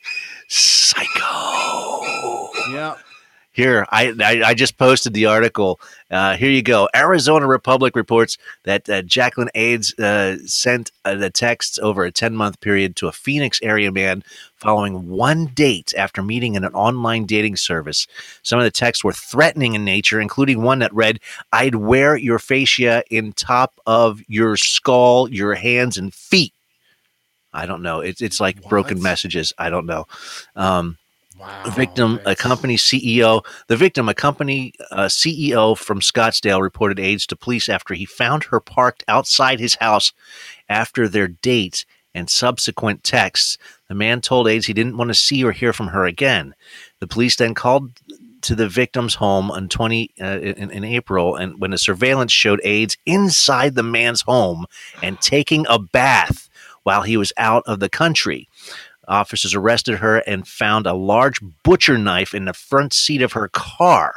[0.48, 1.22] psycho?
[2.72, 2.96] Yeah.
[3.60, 5.82] Here, I, I I just posted the article.
[6.10, 6.88] Uh, here you go.
[6.96, 12.38] Arizona Republic reports that uh, Jacqueline Ades uh, sent uh, the texts over a 10
[12.38, 14.24] month period to a Phoenix area man
[14.56, 18.08] following one date after meeting in an online dating service.
[18.44, 21.20] Some of the texts were threatening in nature, including one that read,
[21.52, 26.54] I'd wear your fascia in top of your skull, your hands, and feet.
[27.52, 28.00] I don't know.
[28.00, 29.52] It's it's like broken messages.
[29.58, 30.06] I don't know.
[30.56, 30.98] Um,
[31.40, 31.64] Wow.
[31.64, 37.26] the victim, a company CEO, the victim, a company uh, CEO from Scottsdale, reported Ades
[37.28, 40.12] to police after he found her parked outside his house
[40.68, 43.58] after their date and subsequent texts.
[43.88, 46.56] The man told Ades he didn't want to see or hear from her again.
[47.00, 47.92] The police then called
[48.42, 52.60] to the victim's home on 20 uh, in, in April, and when the surveillance showed
[52.66, 54.66] Ades inside the man's home
[55.02, 56.50] and taking a bath
[56.84, 58.49] while he was out of the country.
[59.10, 63.50] Officers arrested her and found a large butcher knife in the front seat of her
[63.50, 64.14] car.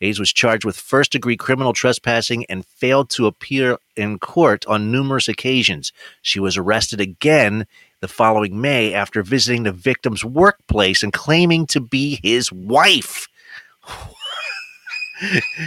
[0.00, 4.90] Hayes was charged with first degree criminal trespassing and failed to appear in court on
[4.90, 5.92] numerous occasions.
[6.22, 7.66] She was arrested again
[8.00, 13.28] the following May after visiting the victim's workplace and claiming to be his wife.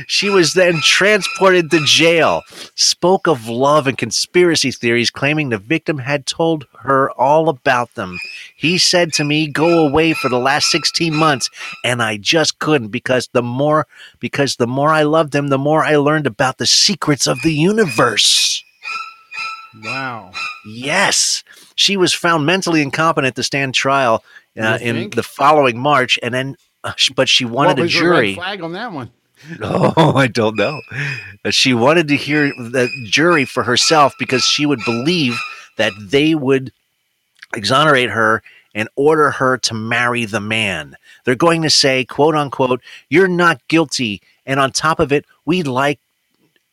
[0.07, 2.41] She was then transported to jail,
[2.76, 8.19] spoke of love and conspiracy theories, claiming the victim had told her all about them.
[8.56, 11.49] He said to me, "Go away for the last 16 months,"
[11.84, 13.88] and I just couldn't because the more
[14.19, 17.53] because the more I loved him, the more I learned about the secrets of the
[17.53, 18.64] universe.
[19.84, 20.32] Wow.
[20.65, 21.44] Yes,
[21.76, 24.23] she was found mentally incompetent to stand trial
[24.57, 25.15] uh, in think?
[25.15, 28.36] the following March, and then, uh, but she wanted a jury.
[28.36, 29.11] flag on that one?
[29.61, 30.81] Oh, I don't know.
[31.43, 35.39] Uh, She wanted to hear the jury for herself because she would believe
[35.77, 36.72] that they would
[37.55, 38.43] exonerate her
[38.73, 40.95] and order her to marry the man.
[41.23, 44.22] They're going to say, quote unquote, you're not guilty.
[44.45, 45.99] And on top of it, we'd like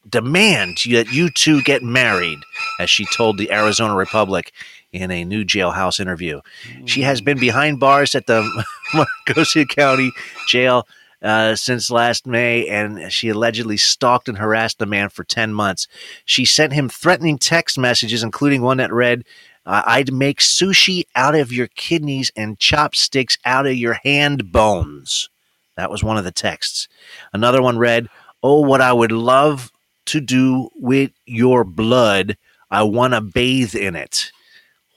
[0.09, 2.39] demand that you two get married,
[2.81, 4.53] as she told the Arizona Republic
[4.93, 6.41] in a new jailhouse interview.
[6.85, 8.43] She has been behind bars at the
[8.95, 10.13] Maricopa County
[10.49, 10.87] Jail
[11.23, 15.87] uh, since last May, and she allegedly stalked and harassed the man for 10 months.
[16.25, 19.25] She sent him threatening text messages, including one that read,
[19.65, 25.29] uh, I'd make sushi out of your kidneys and chopsticks out of your hand bones.
[25.77, 26.89] That was one of the texts.
[27.33, 28.09] Another one read,
[28.43, 29.71] Oh, what I would love
[30.07, 32.37] to do with your blood.
[32.71, 34.33] I want to bathe in it.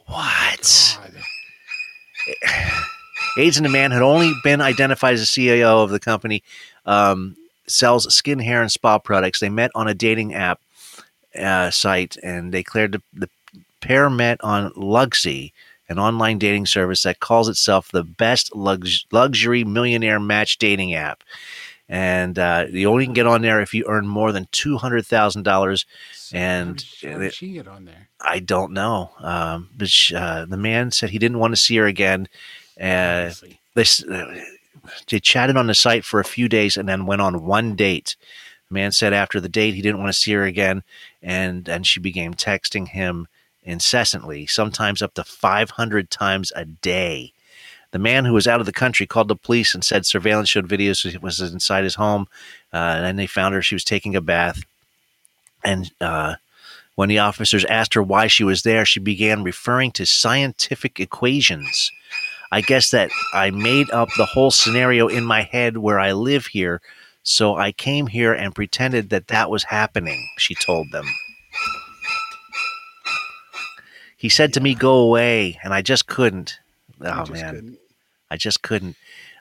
[0.08, 1.00] What?
[3.38, 6.44] Ades and the man had only been identified as the CEO of the company,
[6.86, 7.36] um,
[7.68, 9.40] sells skin, hair, and spa products.
[9.40, 10.60] They met on a dating app
[11.40, 13.30] uh, site and they cleared the, the
[13.82, 15.52] pair met on Luxy,
[15.90, 21.24] an online dating service that calls itself the best lux- luxury millionaire match dating app.
[21.88, 25.06] And uh, you only can get on there if you earn more than two hundred
[25.06, 25.86] thousand dollars.
[26.34, 28.08] And how did, how it- did she get on there?
[28.20, 31.76] I don't know, um, but sh- uh, the man said he didn't want to see
[31.76, 32.28] her again.
[32.80, 33.32] Uh,
[33.74, 34.36] they uh,
[35.10, 38.16] they chatted on the site for a few days and then went on one date.
[38.70, 40.84] The man said after the date he didn't want to see her again,
[41.22, 43.28] and and she began texting him
[43.64, 47.34] incessantly, sometimes up to 500 times a day.
[47.92, 50.68] The man who was out of the country called the police and said surveillance showed
[50.68, 52.28] videos it was inside his home,
[52.74, 53.62] uh, and then they found her.
[53.62, 54.60] She was taking a bath,
[55.64, 56.36] and uh,
[56.96, 61.92] when the officers asked her why she was there, she began referring to scientific equations.
[62.52, 66.48] I guess that I made up the whole scenario in my head where I live
[66.48, 66.82] here,
[67.24, 71.06] so I came here and pretended that that was happening, she told them.
[74.16, 76.60] He said to me, Go away, and I just couldn't.
[77.02, 77.56] Oh, just man.
[77.56, 77.78] couldn't.
[78.30, 78.96] I just couldn't.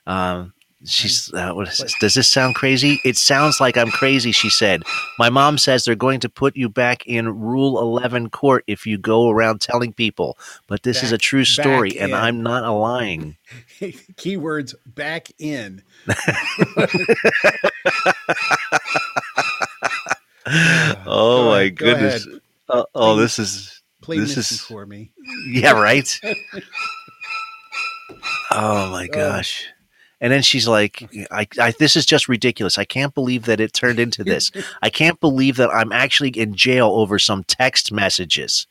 [0.07, 0.54] Um,
[0.85, 1.33] she's.
[1.33, 1.95] Uh, what is this?
[2.01, 3.01] Does this sound crazy?
[3.05, 4.33] It sounds like I'm crazy.
[4.33, 4.83] She said.
[5.19, 8.99] My mom says they're going to put you back in Rule Eleven court if you
[8.99, 10.39] go around telling people.
[10.67, 12.17] But this is a true story, and in.
[12.19, 13.37] I'm not a lying.
[13.81, 15.83] Keywords back in.
[21.07, 22.27] oh my go goodness.
[22.69, 23.83] Uh, oh, this is.
[24.01, 25.13] Play This is- for me.
[25.49, 26.21] Yeah, right.
[28.51, 29.67] oh my gosh.
[30.25, 32.79] And then she's like, I, I, this is just ridiculous.
[32.79, 34.51] I can't believe that it turned into this.
[34.81, 38.67] I can't believe that I'm actually in jail over some text messages.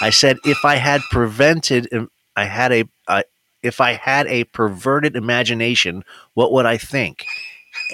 [0.00, 3.22] I said, if I had prevented, um, I had a, uh,
[3.62, 6.02] if I had a perverted imagination,
[6.34, 7.26] what would I think?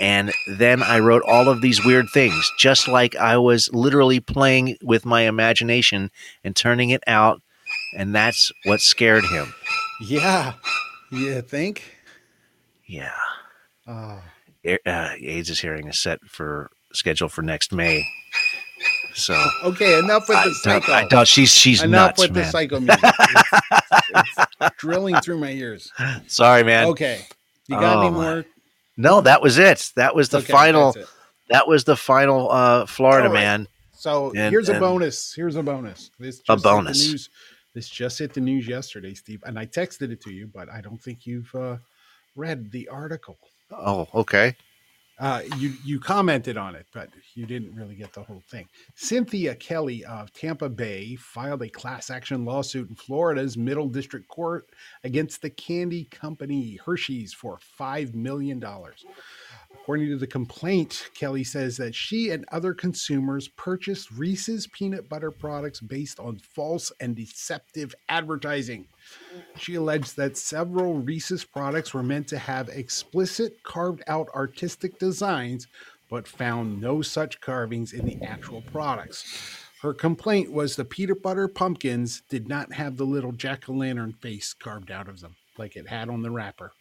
[0.00, 4.78] And then I wrote all of these weird things, just like I was literally playing
[4.82, 6.10] with my imagination
[6.42, 7.42] and turning it out.
[7.96, 9.52] And that's what scared him.
[10.00, 10.54] yeah.
[11.10, 11.82] You think?
[12.86, 13.10] Yeah.
[13.86, 14.20] Oh,
[14.64, 18.04] A- Uh, Ades' is hearing is set for scheduled for next May.
[19.14, 19.34] So
[19.64, 21.16] okay, enough with I, the psycho.
[21.18, 21.24] I.
[21.24, 22.50] She's she's enough nuts, with the man.
[22.52, 23.00] psycho music.
[23.02, 24.30] It's,
[24.60, 25.90] it's drilling through my ears.
[26.28, 26.86] Sorry, man.
[26.86, 27.20] Okay,
[27.66, 28.16] you got Oh, any my.
[28.34, 28.44] more?
[28.96, 29.90] No, that was it.
[29.96, 30.94] That was the Okay, final.
[31.50, 33.34] That was the final uh, Florida right.
[33.34, 33.66] man.
[33.92, 35.34] So And- here's a bonus.
[35.34, 36.10] Here's a bonus.
[36.20, 37.08] This A the bonus.
[37.10, 37.28] news.
[37.74, 40.80] This just hit the news yesterday, Steve, and I texted it to you, but I
[40.80, 41.76] don't think you've uh,
[42.34, 43.38] read the article.
[43.70, 44.56] Oh, okay.
[45.20, 48.66] Uh, you you commented on it, but you didn't really get the whole thing.
[48.94, 54.70] Cynthia Kelly of Tampa Bay filed a class action lawsuit in Florida's Middle District Court
[55.04, 59.04] against the candy company Hershey's for five million dollars.
[59.90, 65.32] According to the complaint, Kelly says that she and other consumers purchased Reese's peanut butter
[65.32, 68.86] products based on false and deceptive advertising.
[69.56, 75.66] She alleged that several Reese's products were meant to have explicit carved out artistic designs,
[76.08, 79.58] but found no such carvings in the actual products.
[79.82, 84.12] Her complaint was the peanut butter pumpkins did not have the little jack o' lantern
[84.12, 86.74] face carved out of them, like it had on the wrapper.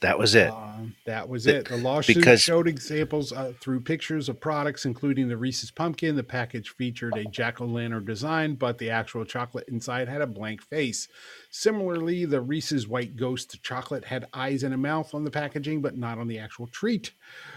[0.00, 0.50] That was it.
[0.50, 1.68] Um, that was it.
[1.68, 6.14] The lawsuit because- showed examples uh, through pictures of products, including the Reese's pumpkin.
[6.14, 10.26] The package featured a jack o' lantern design, but the actual chocolate inside had a
[10.26, 11.08] blank face.
[11.50, 15.96] Similarly, the Reese's White Ghost chocolate had eyes and a mouth on the packaging, but
[15.96, 17.12] not on the actual treat.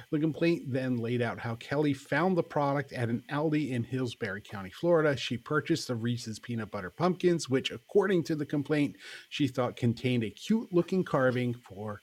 [0.10, 4.42] The complaint then laid out how Kelly found the product at an Aldi in Hillsborough
[4.42, 5.16] County, Florida.
[5.16, 8.96] She purchased the Reese's peanut butter pumpkins, which, according to the complaint,
[9.30, 12.02] she thought contained a cute looking carving for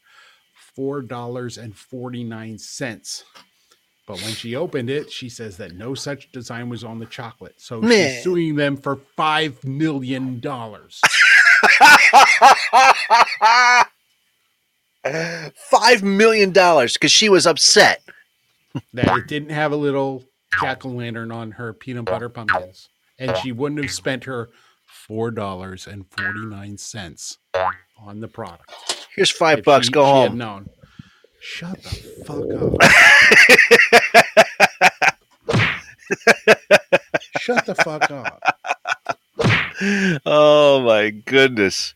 [0.78, 3.22] $4.49.
[4.06, 7.60] But when she opened it, she says that no such design was on the chocolate.
[7.60, 8.14] So Man.
[8.14, 10.40] she's suing them for $5 million.
[15.70, 18.02] Five million dollars because she was upset.
[18.92, 20.24] that it didn't have a little
[20.60, 22.88] jack o' lantern on her peanut butter pumpkins.
[23.18, 24.50] And she wouldn't have spent her
[25.10, 27.36] $4.49
[28.00, 28.97] on the product.
[29.18, 29.86] Here's five if bucks.
[29.86, 30.38] she- Go she had home.
[30.38, 30.68] known.
[31.40, 32.74] Shut the fuck up.
[37.40, 38.42] Shut the fuck up.
[40.26, 41.94] oh my goodness.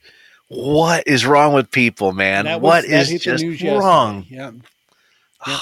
[0.48, 2.44] What is wrong with people, man?
[2.44, 3.84] That was- what that is hit the just news yesterday.
[3.84, 4.26] wrong?
[4.28, 4.50] Yeah.
[5.46, 5.46] Yep.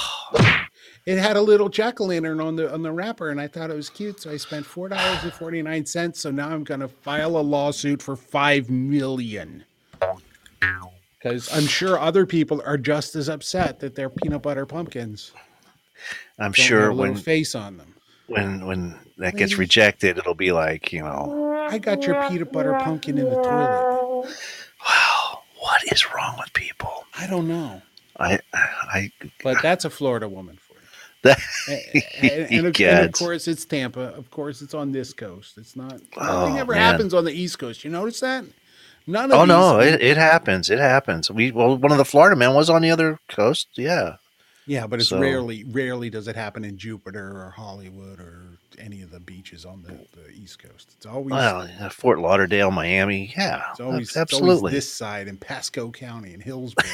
[1.07, 3.71] It had a little jack o' lantern on the on the wrapper, and I thought
[3.71, 6.21] it was cute, so I spent four dollars and forty nine cents.
[6.21, 9.65] So now I'm gonna file a lawsuit for five million.
[11.23, 15.33] Because I'm sure other people are just as upset that their peanut butter pumpkins
[16.39, 17.95] I'm don't sure have a when face on them.
[18.27, 22.73] when when that gets rejected, it'll be like you know, I got your peanut butter
[22.75, 24.35] pumpkin in the toilet.
[24.89, 27.05] wow, what is wrong with people?
[27.19, 27.83] I don't know,
[28.19, 30.81] I I but that's a Florida woman for you.
[31.23, 31.39] that,
[31.69, 34.01] and, and, and of, and of course it's Tampa.
[34.17, 35.59] Of course it's on this coast.
[35.59, 36.81] It's not Oh, nothing ever man.
[36.81, 37.85] happens on the East Coast.
[37.85, 38.47] You notice that?
[39.11, 40.71] None of oh no, it, it happens.
[40.71, 41.31] It happens.
[41.31, 43.69] We well, one of the Florida men was on the other coast.
[43.75, 44.17] Yeah,
[44.67, 48.43] yeah, but it's so- rarely rarely does it happen in Jupiter or Hollywood or
[48.79, 50.95] any of the beaches on the, the East Coast.
[50.97, 53.33] It's always well, yeah, Fort Lauderdale, Miami.
[53.37, 54.57] Yeah, it's always, it's absolutely.
[54.57, 56.85] always this side in Pasco County and Hillsborough.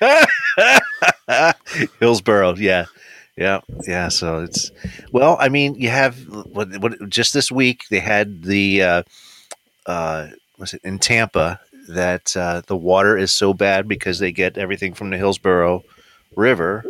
[2.00, 2.84] Hillsboro, yeah,
[3.36, 4.08] yeah, yeah.
[4.08, 4.70] So it's
[5.12, 9.02] well, I mean, you have what, what just this week they had the uh,
[9.86, 10.28] uh,
[10.62, 14.94] was it in Tampa that uh, the water is so bad because they get everything
[14.94, 15.82] from the Hillsborough
[16.36, 16.84] River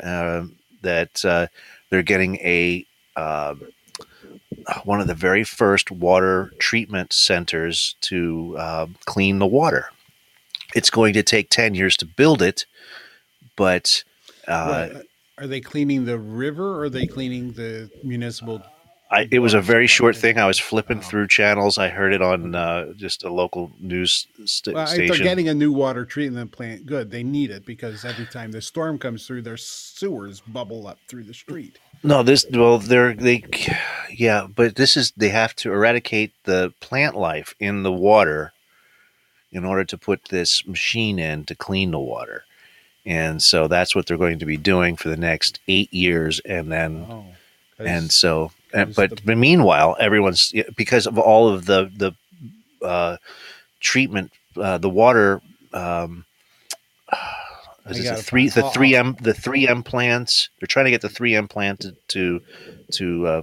[0.00, 0.46] uh,
[0.82, 1.48] that uh,
[1.90, 2.86] they're getting a
[3.16, 3.56] uh,
[4.84, 9.90] one of the very first water treatment centers to uh, clean the water.
[10.76, 12.64] It's going to take ten years to build it,
[13.56, 14.04] but
[14.46, 15.06] uh, What,
[15.38, 18.62] are they cleaning the river or are they cleaning the municipal?
[19.08, 20.36] I, it was a very short thing.
[20.36, 20.64] I was Oh.
[20.64, 21.78] flipping through channels.
[21.78, 25.06] I heard it on uh, just a local news st- Well, station.
[25.06, 27.12] they're getting a new water treatment plant, good.
[27.12, 31.22] They need it because every time the storm comes through, their sewers bubble up through
[31.24, 31.78] the street.
[32.02, 33.44] no, this well, they're they,
[34.10, 38.52] yeah, but this is they have to eradicate the plant life in the water
[39.52, 42.44] in order to put this machine in to clean the water,
[43.06, 46.70] and so that's what they're going to be doing for the next eight years, and
[46.72, 47.24] then Oh,
[47.78, 48.50] and so
[48.84, 48.94] 'cause
[49.24, 53.16] but meanwhile everyone's because of all of the the uh,
[53.80, 55.40] treatment uh, the water
[55.72, 56.24] um,
[57.86, 61.34] the three the three M the three M plants they're trying to get the three
[61.34, 62.40] M plant to to
[62.92, 63.42] to, uh,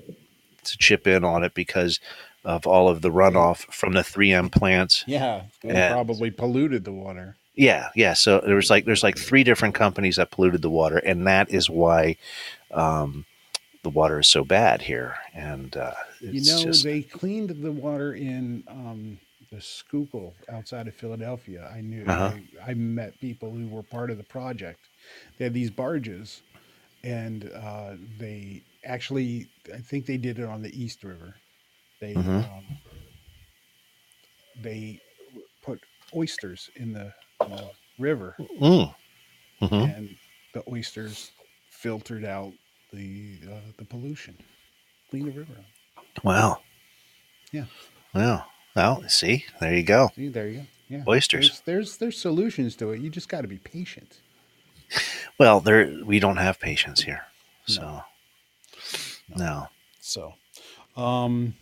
[0.64, 1.99] to chip in on it because
[2.45, 6.91] of all of the runoff from the three M plants yeah, and- probably polluted the
[6.91, 7.35] water.
[7.55, 8.14] Yeah, yeah.
[8.14, 11.51] So there was like there's like three different companies that polluted the water, and that
[11.51, 12.18] is why
[12.72, 13.26] um,
[13.84, 15.18] the water is so bad here.
[15.34, 19.19] And uh, You know, just they cleaned the water in um,
[19.51, 21.69] the Schuylkill outside of Philadelphia.
[21.73, 22.31] I knew Uh-huh.
[22.64, 24.89] I, I met people who were part of the project.
[25.38, 26.43] They had these barges,
[27.03, 31.41] and uh, they actually, I think they did it on the East River.
[32.01, 32.43] They Mhm.
[32.43, 32.80] um,
[34.55, 35.01] they
[35.61, 35.80] put
[36.15, 37.14] oysters in the
[37.97, 38.93] river, Mm.
[39.61, 39.93] Mhm.
[39.95, 40.18] and
[40.53, 41.31] the oysters
[41.69, 42.53] filtered out
[42.94, 44.38] the uh, the pollution,
[45.10, 45.53] clean the river
[45.98, 46.24] out.
[46.24, 46.60] wow.
[47.52, 47.65] Yeah.
[48.14, 48.45] Wow.
[48.76, 50.10] Well, see, there you go.
[50.15, 50.65] See, there you go.
[50.90, 51.03] Yeah.
[51.07, 51.49] Oysters.
[51.49, 53.02] There's there's, there's solutions to it.
[53.02, 54.20] You just got to be patient.
[55.40, 57.22] Well, there we don't have patience here,
[57.65, 58.02] so
[59.36, 59.68] no.
[60.02, 60.34] So,
[60.95, 61.56] um,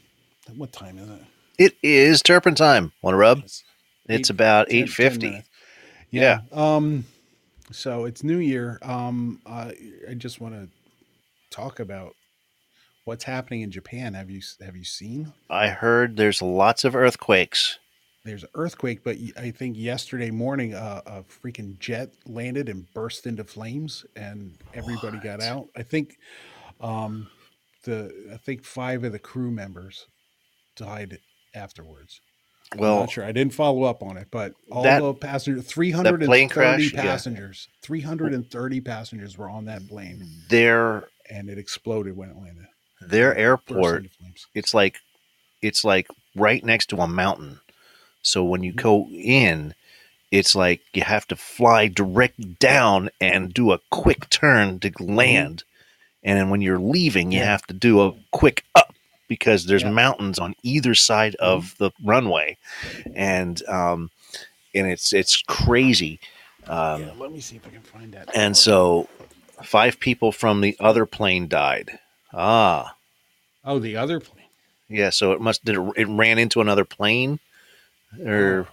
[0.58, 1.22] what time is it?
[1.58, 2.92] It is turpentine.
[3.02, 3.40] Want to rub?
[3.40, 3.64] It's
[4.10, 5.30] It's eight- about 10 eight 10 fifty.
[5.30, 5.50] minutes.
[6.10, 6.40] Yeah.
[6.52, 7.06] Um,
[7.72, 8.80] so it's New Year.
[8.82, 9.72] Um, uh,
[10.10, 10.68] I just want to
[11.52, 12.16] talk about
[13.06, 14.14] what's happening in Japan.
[14.14, 15.34] Have you have you seen?
[15.50, 17.78] I heard there's lots of earthquakes.
[18.24, 23.26] There's an earthquake, but I think yesterday morning uh, a freaking jet landed and burst
[23.26, 25.70] into flames, and everybody got out.
[25.76, 26.18] I think
[26.80, 27.28] um,
[27.84, 30.06] the I think five of the crew members
[30.76, 31.20] died
[31.56, 32.22] afterwards.
[32.78, 33.26] Well, I'm not sure.
[33.26, 37.02] I didn't follow up on it, but all that- the passengers, 330 plane crash, yeah.
[37.02, 42.68] passengers, 330 passengers were on that plane, their and it exploded when it landed.
[43.02, 44.06] their airport
[44.54, 45.00] it's like
[45.62, 47.60] it's like right next to a mountain.
[48.24, 48.66] So when Mm-hmm.
[48.66, 49.74] you go in,
[50.32, 55.64] it's like you have to fly direct down and do a quick turn to land.
[56.24, 57.46] And then when you're leaving, you Mm-hmm.
[57.46, 57.46] Yeah.
[57.46, 58.94] have to do a quick up
[59.28, 59.88] because there's Yeah.
[59.88, 59.96] Mm-hmm.
[59.96, 62.58] mountains on either side of the runway.
[63.16, 64.10] And um
[64.76, 66.20] and it's it's crazy.
[66.68, 68.30] Um yeah, let me see if I can find that.
[68.36, 69.08] and so
[69.64, 72.00] five people from the other plane died.
[72.34, 72.96] Ah.
[73.66, 74.46] oh, the other plane.
[74.90, 77.40] Yeah, so it must did it, it ran into another plane,
[78.26, 78.68] or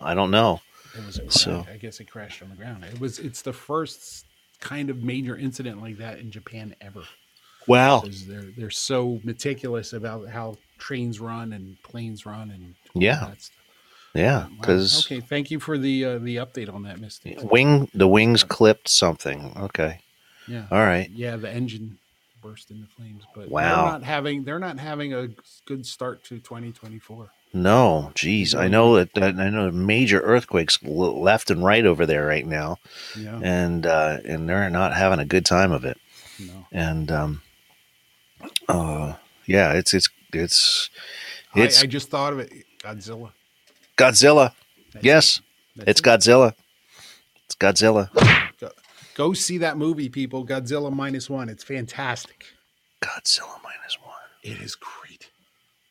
[0.00, 0.60] I don't know.
[0.96, 1.30] It was a.
[1.30, 2.84] So- I guess it crashed on the ground.
[2.84, 3.18] It was.
[3.18, 4.24] It's the first
[4.60, 7.02] kind of major incident like that in Japan ever.
[7.66, 8.02] Wow.
[8.26, 13.42] They're they're so meticulous about how trains run and planes run and all Yeah, that
[13.42, 13.56] stuff.
[14.14, 14.48] yeah, Wow.
[14.60, 17.36] because okay, thank you for the uh, the update on that, Misty.
[17.42, 19.52] wing the wings clipped something.
[19.58, 20.00] Okay,
[20.48, 21.10] Yeah, all right.
[21.10, 21.98] yeah, the engine
[22.42, 23.62] burst into flames, but Wow.
[23.82, 25.28] they're not having they're not having a
[25.66, 27.30] good start to 2024.
[27.54, 32.26] No, geez, I know that, that I know major earthquakes left and right over there
[32.26, 32.76] right now,
[33.16, 35.98] Yeah, and uh, and they're not having a good time of it.
[36.38, 36.66] no.
[36.70, 37.42] And um,
[38.68, 39.14] uh,
[39.46, 40.90] yeah, it's it's it's
[41.54, 42.52] I, it's I just thought of it.
[42.82, 43.32] Godzilla.
[43.96, 44.52] Godzilla.
[44.92, 45.40] That's Yes,
[45.78, 45.88] it.
[45.88, 46.04] It's it.
[46.04, 46.54] Godzilla.
[47.46, 48.10] It's Godzilla.
[49.18, 50.46] Go, see that movie, people.
[50.46, 51.48] Godzilla minus one.
[51.48, 52.44] It's fantastic.
[53.02, 54.14] Godzilla minus one.
[54.44, 55.28] It is great.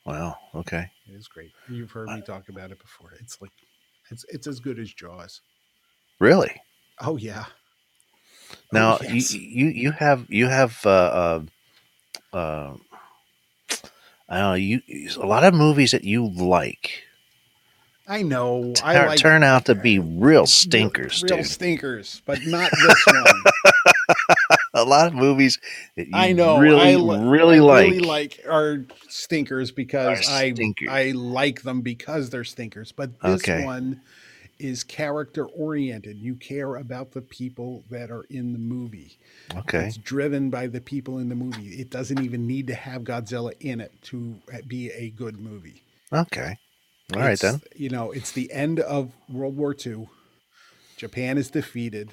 [0.06, 0.38] Wow.
[0.56, 0.90] Okay.
[1.10, 1.52] It is great.
[1.70, 3.12] You've heard me talk about it before.
[3.20, 3.52] It's like
[4.10, 5.41] it's it's as good as Jaws.
[6.22, 6.56] Really?
[7.02, 7.44] Oh yeah.
[8.72, 9.34] Now Oh, yes.
[9.34, 11.41] you, you you have you have uh, uh,
[12.32, 12.74] uh,
[14.30, 14.82] I don't know you
[15.18, 17.04] a lot of movies that you like
[18.07, 18.73] I know.
[18.73, 23.43] tur- I like turn out to be real stinkers, real stinkers, but not this one.
[24.73, 25.59] a lot of movies
[25.95, 26.57] that you I know.
[26.59, 27.85] really I li- really I like.
[27.88, 30.88] really like are stinkers because Are I stinkers.
[30.89, 32.91] I like them because they're stinkers.
[32.91, 33.65] But this Okay.
[33.65, 34.01] one
[34.59, 36.17] is character oriented.
[36.17, 39.17] You care about the people that are in the movie.
[39.55, 39.85] okay.
[39.88, 41.67] It's driven by the people in the movie.
[41.79, 45.84] It doesn't even need to have Godzilla in it to uh, be a good movie.
[46.11, 46.57] Okay.
[47.15, 47.61] All right then.
[47.75, 50.09] You know, it's the end of World War II.
[50.97, 52.11] Japan is defeated.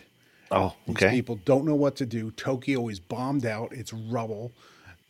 [0.50, 1.10] Oh, These okay.
[1.10, 2.30] people don't know what to do.
[2.32, 3.72] Tokyo is bombed out.
[3.72, 4.52] It's rubble.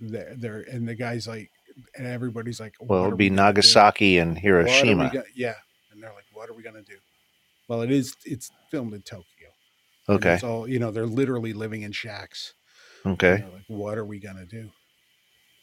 [0.00, 1.50] They're, they're and the guy's like,
[1.96, 3.36] and everybody's like, Well, it'll be we?
[3.36, 5.12] Nagasaki and What are we Hiroshima.
[5.34, 5.54] yeah,
[5.92, 6.96] and they're like, what are we gonna do?
[7.68, 8.14] Well, it is.
[8.24, 9.24] It's filmed in Tokyo.
[10.08, 10.34] And Okay.
[10.34, 10.90] It's all you know.
[10.90, 12.54] They're literally living in shacks.
[13.04, 13.44] Okay.
[13.52, 14.70] like, what are we gonna do?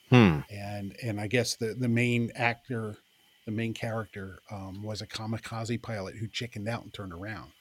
[0.10, 0.40] Hmm.
[0.52, 2.98] and and I guess the the main actor,
[3.46, 7.52] the main character, um, was a kamikaze pilot who chickened out and turned around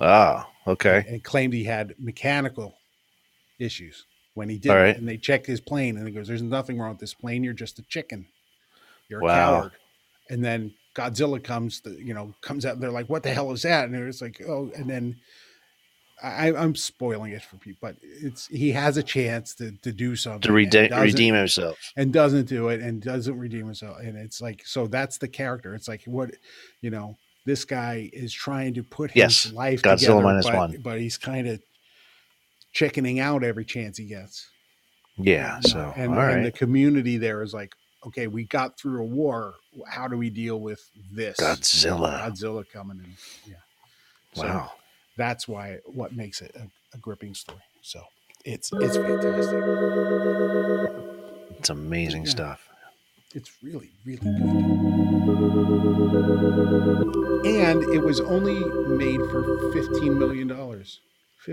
[0.00, 0.48] Ah.
[0.66, 1.04] Okay.
[1.08, 2.76] and claimed he had mechanical
[3.58, 4.04] issues
[4.34, 4.70] when he did.
[4.72, 4.96] Right.
[4.96, 7.42] And they checked his plane, and he goes, "There's nothing wrong with this plane.
[7.42, 8.26] You're just a chicken.
[9.08, 9.72] You're a coward."
[10.30, 12.74] And then Godzilla comes, to, you know, comes out.
[12.74, 15.16] And they're like, "What the hell is that?" And it's like, "Oh," and then.
[16.22, 20.16] I, I'm spoiling it for people, but it's he has a chance to, to do
[20.16, 21.78] something To rede- redeem himself.
[21.96, 25.74] and doesn't do it and doesn't redeem himself and it's like so that's the character
[25.74, 26.30] it's like what
[26.80, 29.16] you know this guy is trying to put his
[29.46, 30.76] Yes, life Godzilla together, minus but, one.
[30.82, 31.60] but he's kind of
[32.72, 34.48] chickening out every chance he gets.
[35.16, 35.56] Yeah.
[35.62, 37.72] You So and, and the community there is like,
[38.06, 39.54] okay, we got through a war.
[39.88, 40.80] How do we deal with
[41.12, 42.20] this Godzilla.
[42.20, 43.14] Godzilla coming in?
[43.46, 43.56] Yeah.
[44.34, 44.72] So Wow.
[45.16, 47.60] That's why what makes it a, a gripping story.
[47.82, 48.02] So
[48.44, 49.62] it's it's fantastic.
[51.58, 52.30] It's amazing Yeah.
[52.30, 52.68] stuff.
[53.34, 54.56] It's really really good.
[57.46, 58.58] And it was only
[58.96, 61.00] made for fifteen million dollars.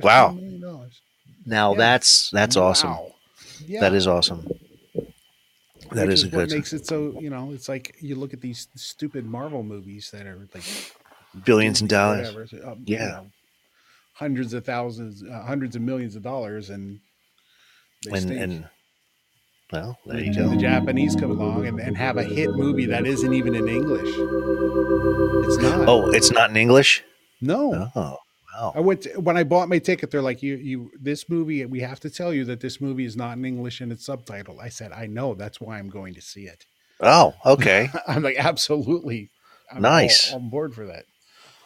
[0.01, 0.31] Wow.
[0.59, 1.01] dollars.
[1.45, 1.77] Now Yeah.
[1.77, 2.89] that's that's awesome.
[2.91, 3.15] Wow.
[3.65, 3.81] Yeah.
[3.81, 4.47] That is awesome.
[5.91, 8.33] That Which is a what good makes it so you know it's like you look
[8.33, 10.63] at these stupid Marvel movies that are like
[11.45, 12.33] billions and dollars.
[12.33, 13.07] whatever, um, you Yeah.
[13.07, 13.31] know,
[14.23, 16.99] hundreds of thousands, uh, hundreds of millions of dollars, and
[18.05, 18.69] they And and
[19.71, 20.47] well, there you go.
[20.49, 24.07] the Japanese come along and, and have a hit movie that isn't even in English.
[25.47, 25.89] It's not.
[25.89, 27.03] Oh, it's not in English.
[27.41, 27.89] no!
[27.95, 28.17] Oh,
[28.53, 28.71] wow.
[28.75, 30.09] I went to- when I bought my ticket.
[30.11, 31.65] They're like, "You, you, this movie.
[31.65, 34.59] We have to tell you that this movie is not in English and it's subtitled."
[34.61, 35.33] I said, "I know.
[35.33, 36.65] That's why I'm going to see it."
[37.01, 37.89] Oh, okay.
[38.07, 39.29] I'm like, absolutely.
[39.71, 40.31] I'm Nice.
[40.31, 41.05] all on board for that.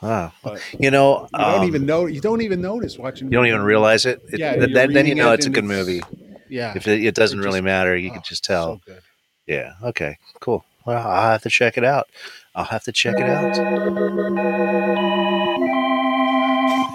[0.01, 0.31] Wow.
[0.43, 2.05] But You know, you don't um, even know.
[2.05, 3.27] You don't even notice watching.
[3.27, 4.21] You don't even realize it.
[4.31, 6.01] It- Yeah, th- then, then you know it it's a good it's- movie.
[6.49, 6.73] Yeah.
[6.75, 8.75] If it, it doesn't It really matter, you oh, can just tell.
[8.75, 9.01] So good.
[9.47, 9.73] Yeah.
[9.83, 10.17] Okay.
[10.39, 10.63] Cool.
[10.85, 12.07] Well, I'll have to check it out.
[12.55, 13.53] I'll have to check it out.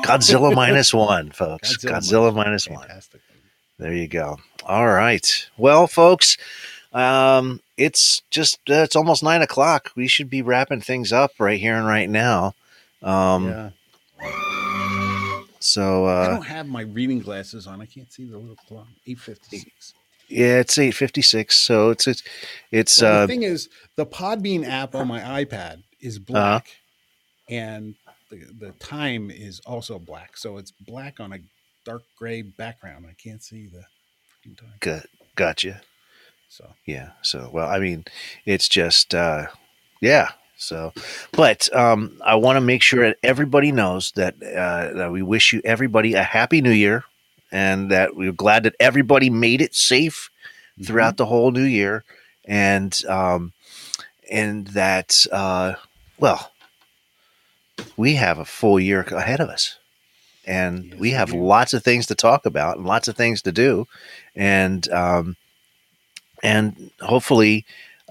[0.05, 1.77] Godzilla minus one, folks.
[1.77, 2.87] Godzilla, minus one.
[2.87, 3.20] Fantastic.
[3.79, 4.39] There you go.
[4.65, 5.49] All right.
[5.59, 6.37] Well, folks,
[6.93, 9.91] um, it's just uh, it's almost nine o'clock.
[9.97, 12.55] We should be wrapping things up right here and right now.
[13.03, 13.70] Um, yeah.
[15.61, 17.81] So I uh, don't have my reading glasses on.
[17.81, 18.89] I can't see the little clock.
[19.07, 19.95] Eight fifty six.
[20.29, 21.57] yeah, it's eight fifty six.
[21.57, 22.23] So it's it's
[22.70, 26.27] it's Well, uh, the thing is, the Podbean app on my iPad is Uh-huh.
[26.33, 26.66] black,
[27.49, 27.95] and
[28.31, 30.37] the, the time is also black.
[30.37, 31.39] So it's black on a
[31.85, 33.07] dark gray background.
[33.09, 33.85] I can't see the
[34.29, 34.74] freaking time.
[34.81, 35.05] good.
[35.37, 35.81] Gotcha.
[36.49, 37.11] So Yeah.
[37.23, 38.05] So, well, I mean,
[38.45, 39.47] it's just, uh,
[40.01, 40.33] yeah.
[40.63, 40.93] So,
[41.33, 45.53] but um, I want to make sure that everybody knows that, uh, that we wish
[45.53, 47.05] you everybody a happy new year
[47.51, 50.31] and that we're glad that everybody made it safe
[50.83, 52.05] throughout the whole new year.
[52.45, 53.53] And, um,
[54.31, 55.75] and that, uh,
[56.19, 56.53] well,
[57.97, 59.79] we have a full year ahead of us
[60.45, 63.53] and Yes, we have lots of things to talk about and lots of things to
[63.53, 63.87] do.
[64.35, 65.37] And, um,
[66.43, 67.65] and hopefully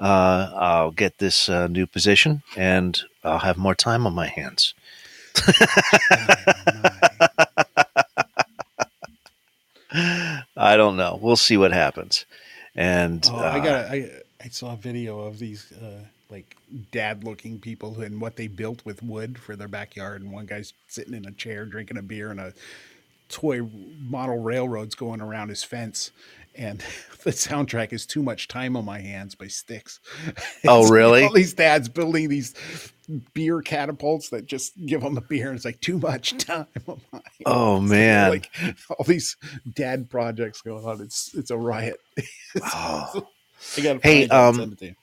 [0.08, 4.74] I'll get this uh, new position and I'll have more time on my hands.
[9.94, 11.20] I don't know.
[11.22, 12.26] We'll see what happens.
[12.76, 13.86] And Oh, uh, I got.
[13.92, 14.10] I
[14.44, 16.00] I saw a video of these uh,
[16.30, 16.56] like
[16.92, 21.14] dad-looking people and what they built with wood for their backyard, and one guy's sitting
[21.14, 22.54] in a chair drinking a beer, and a
[23.30, 23.62] toy
[24.00, 26.12] model railroad's going around his fence.
[26.56, 26.84] And
[27.24, 30.00] the soundtrack is "Too Much Time on My Hands" by Styx
[30.68, 31.24] Oh, really?
[31.24, 32.54] All these dads building these
[33.34, 35.48] beer catapults that just give them a beer.
[35.50, 37.44] And it's like too much time on my hands.
[37.46, 38.30] Oh, It's man.
[38.30, 38.50] like
[38.90, 39.38] all these
[39.74, 41.02] dad projects going on.
[41.02, 42.00] It's it's a riot.
[42.74, 43.28] oh.
[43.78, 44.96] I gotta Hey, find it and um, send it to you.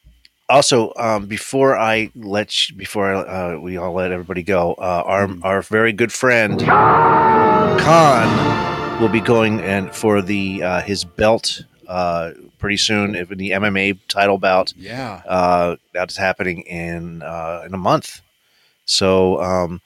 [0.48, 5.28] also, um, before I let you, before uh, we all let everybody go, uh, our
[5.42, 7.78] our very good friend Khan
[9.00, 13.14] will be going and for the uh, his belt uh, pretty soon.
[13.14, 15.22] in the MMA title bout Yeah.
[15.26, 18.20] uh, that's happening in uh, in a month.
[18.86, 19.80] So um,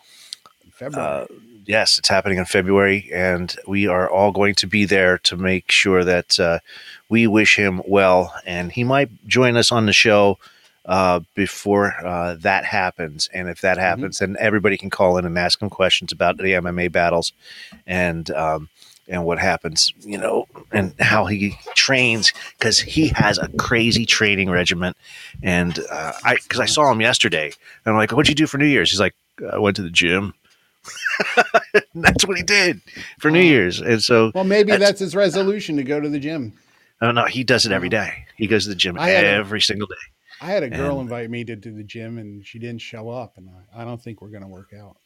[0.72, 1.22] February.
[1.22, 1.26] uh,
[1.66, 5.70] yes, it's happening in February, and we are all going to be there to make
[5.70, 6.60] sure that uh,
[7.10, 10.38] we wish him well, and he might join us on the show
[10.86, 13.28] uh, before uh, that happens.
[13.34, 16.44] And if that happens, then everybody can call in and ask him questions about the
[16.44, 17.32] MMA battles
[17.86, 18.30] and.
[18.30, 18.68] Um,
[19.08, 24.50] and what happens, you know, and how he trains because he has a crazy training
[24.50, 24.96] regiment.
[25.42, 28.58] And uh, I, because I saw him yesterday, and I'm like, "What'd you do for
[28.58, 29.14] New Year's?" He's like,
[29.52, 30.34] "I went to the gym."
[31.94, 32.80] that's what he did
[33.20, 36.18] for New Year's, and so well, maybe that's- that's, his resolution to go to the
[36.18, 36.54] gym.
[37.00, 38.26] oh no, he does it every day.
[38.36, 39.94] He goes to the gym had a- every single day.
[40.40, 43.10] I had a girl And- invite me to, to the gym, and she didn't show
[43.10, 44.96] up, and I, I don't think we're gonna work out.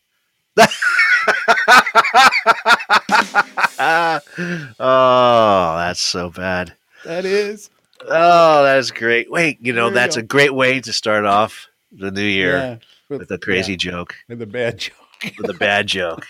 [4.81, 6.75] oh, that's so bad.
[7.05, 7.71] That is.
[8.09, 9.31] Oh, that's great.
[9.31, 10.21] Wait, you know, that's go.
[10.21, 12.77] a great way to start off the new year Yeah,
[13.19, 14.97] with a crazy yeah, joke, with a bad joke.
[15.39, 16.27] with a bad joke.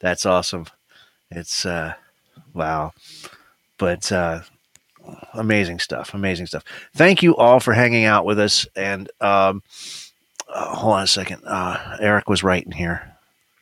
[0.00, 0.66] That's awesome.
[1.30, 1.94] It's uh
[2.54, 2.92] wow.
[3.78, 4.40] But uh
[5.34, 6.14] amazing stuff.
[6.14, 6.64] Amazing stuff.
[6.94, 9.62] Thank you all for hanging out with us and um
[10.48, 11.42] uh, hold on a second.
[11.44, 13.16] Uh, Eric was right in here.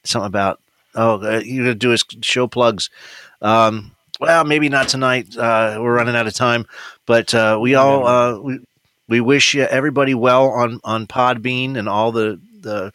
[0.04, 0.60] Something about
[0.94, 2.90] oh, uh, you gonna do his show plugs.
[3.42, 5.36] Um, well, maybe not tonight.
[5.36, 6.66] Uh, we're running out of time,
[7.06, 8.60] but uh, we all uh, we,
[9.08, 12.92] we wish uh, everybody well on on Podbean and all the the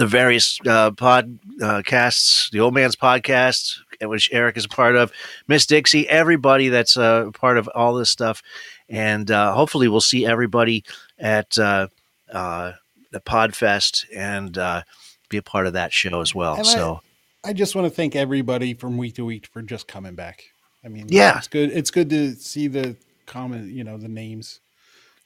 [0.00, 5.12] the various uh, podcasts, the Old Man's podcast, which Eric is a part of,
[5.46, 8.42] Miss Dixie, everybody that's uh, a part of all this stuff,
[8.88, 10.84] and uh, hopefully we'll see everybody
[11.18, 11.88] at uh,
[12.32, 12.72] uh,
[13.10, 14.82] the Podfest and uh,
[15.30, 16.56] be a part of that show as well.
[16.56, 17.00] And so
[17.42, 20.44] I just want to thank everybody from week to week for just coming back.
[20.84, 21.38] I mean, Yeah.
[21.38, 21.70] it's good.
[21.72, 22.96] It's good to see the
[23.26, 24.60] common, you know, the names.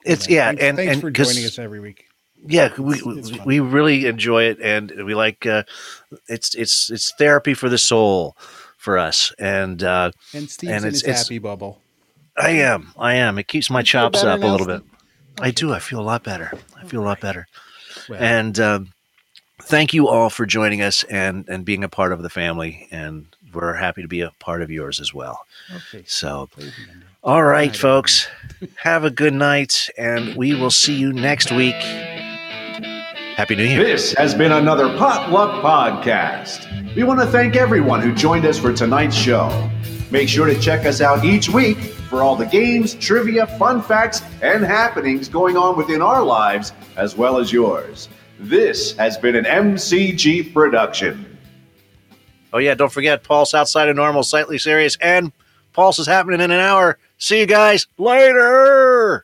[0.04, 2.04] it's yeah, thanks, and thanks and for joining us every week.
[2.46, 5.62] yeah we, It's- it's we, really enjoy it and we like uh
[6.28, 8.36] it's it's it's therapy for the soul
[8.76, 11.80] for us and uh And Steve's And in it's- his it's- happy bubble.
[12.36, 15.40] i am i am it keeps my You chops up a little bit Steve?
[15.46, 17.46] i do i feel a lot better i feel a lot better
[18.10, 18.92] Well, and um
[19.62, 23.26] thank you all for joining us and and being a part of the family and
[23.52, 26.02] we're happy to be a part of yours as well okay.
[26.06, 27.08] so Play the ending.
[27.22, 28.26] all right night, folks
[28.76, 31.74] have a good night and we will see you next week
[33.36, 36.94] happy new year This has been another Potluck Podcast.
[36.94, 39.70] We want to thank everyone who joined us for tonight's show.
[40.12, 44.22] Make sure to check us out each week for all the games, trivia, fun facts,
[44.40, 48.08] and happenings going on within our lives as well as yours.
[48.38, 51.38] This has been an MCG production.
[52.52, 55.32] Oh yeah, don't forget Pulse outside of normal, slightly serious, and
[55.72, 56.98] Pulse is happening in an hour.
[57.18, 59.23] See you guys later.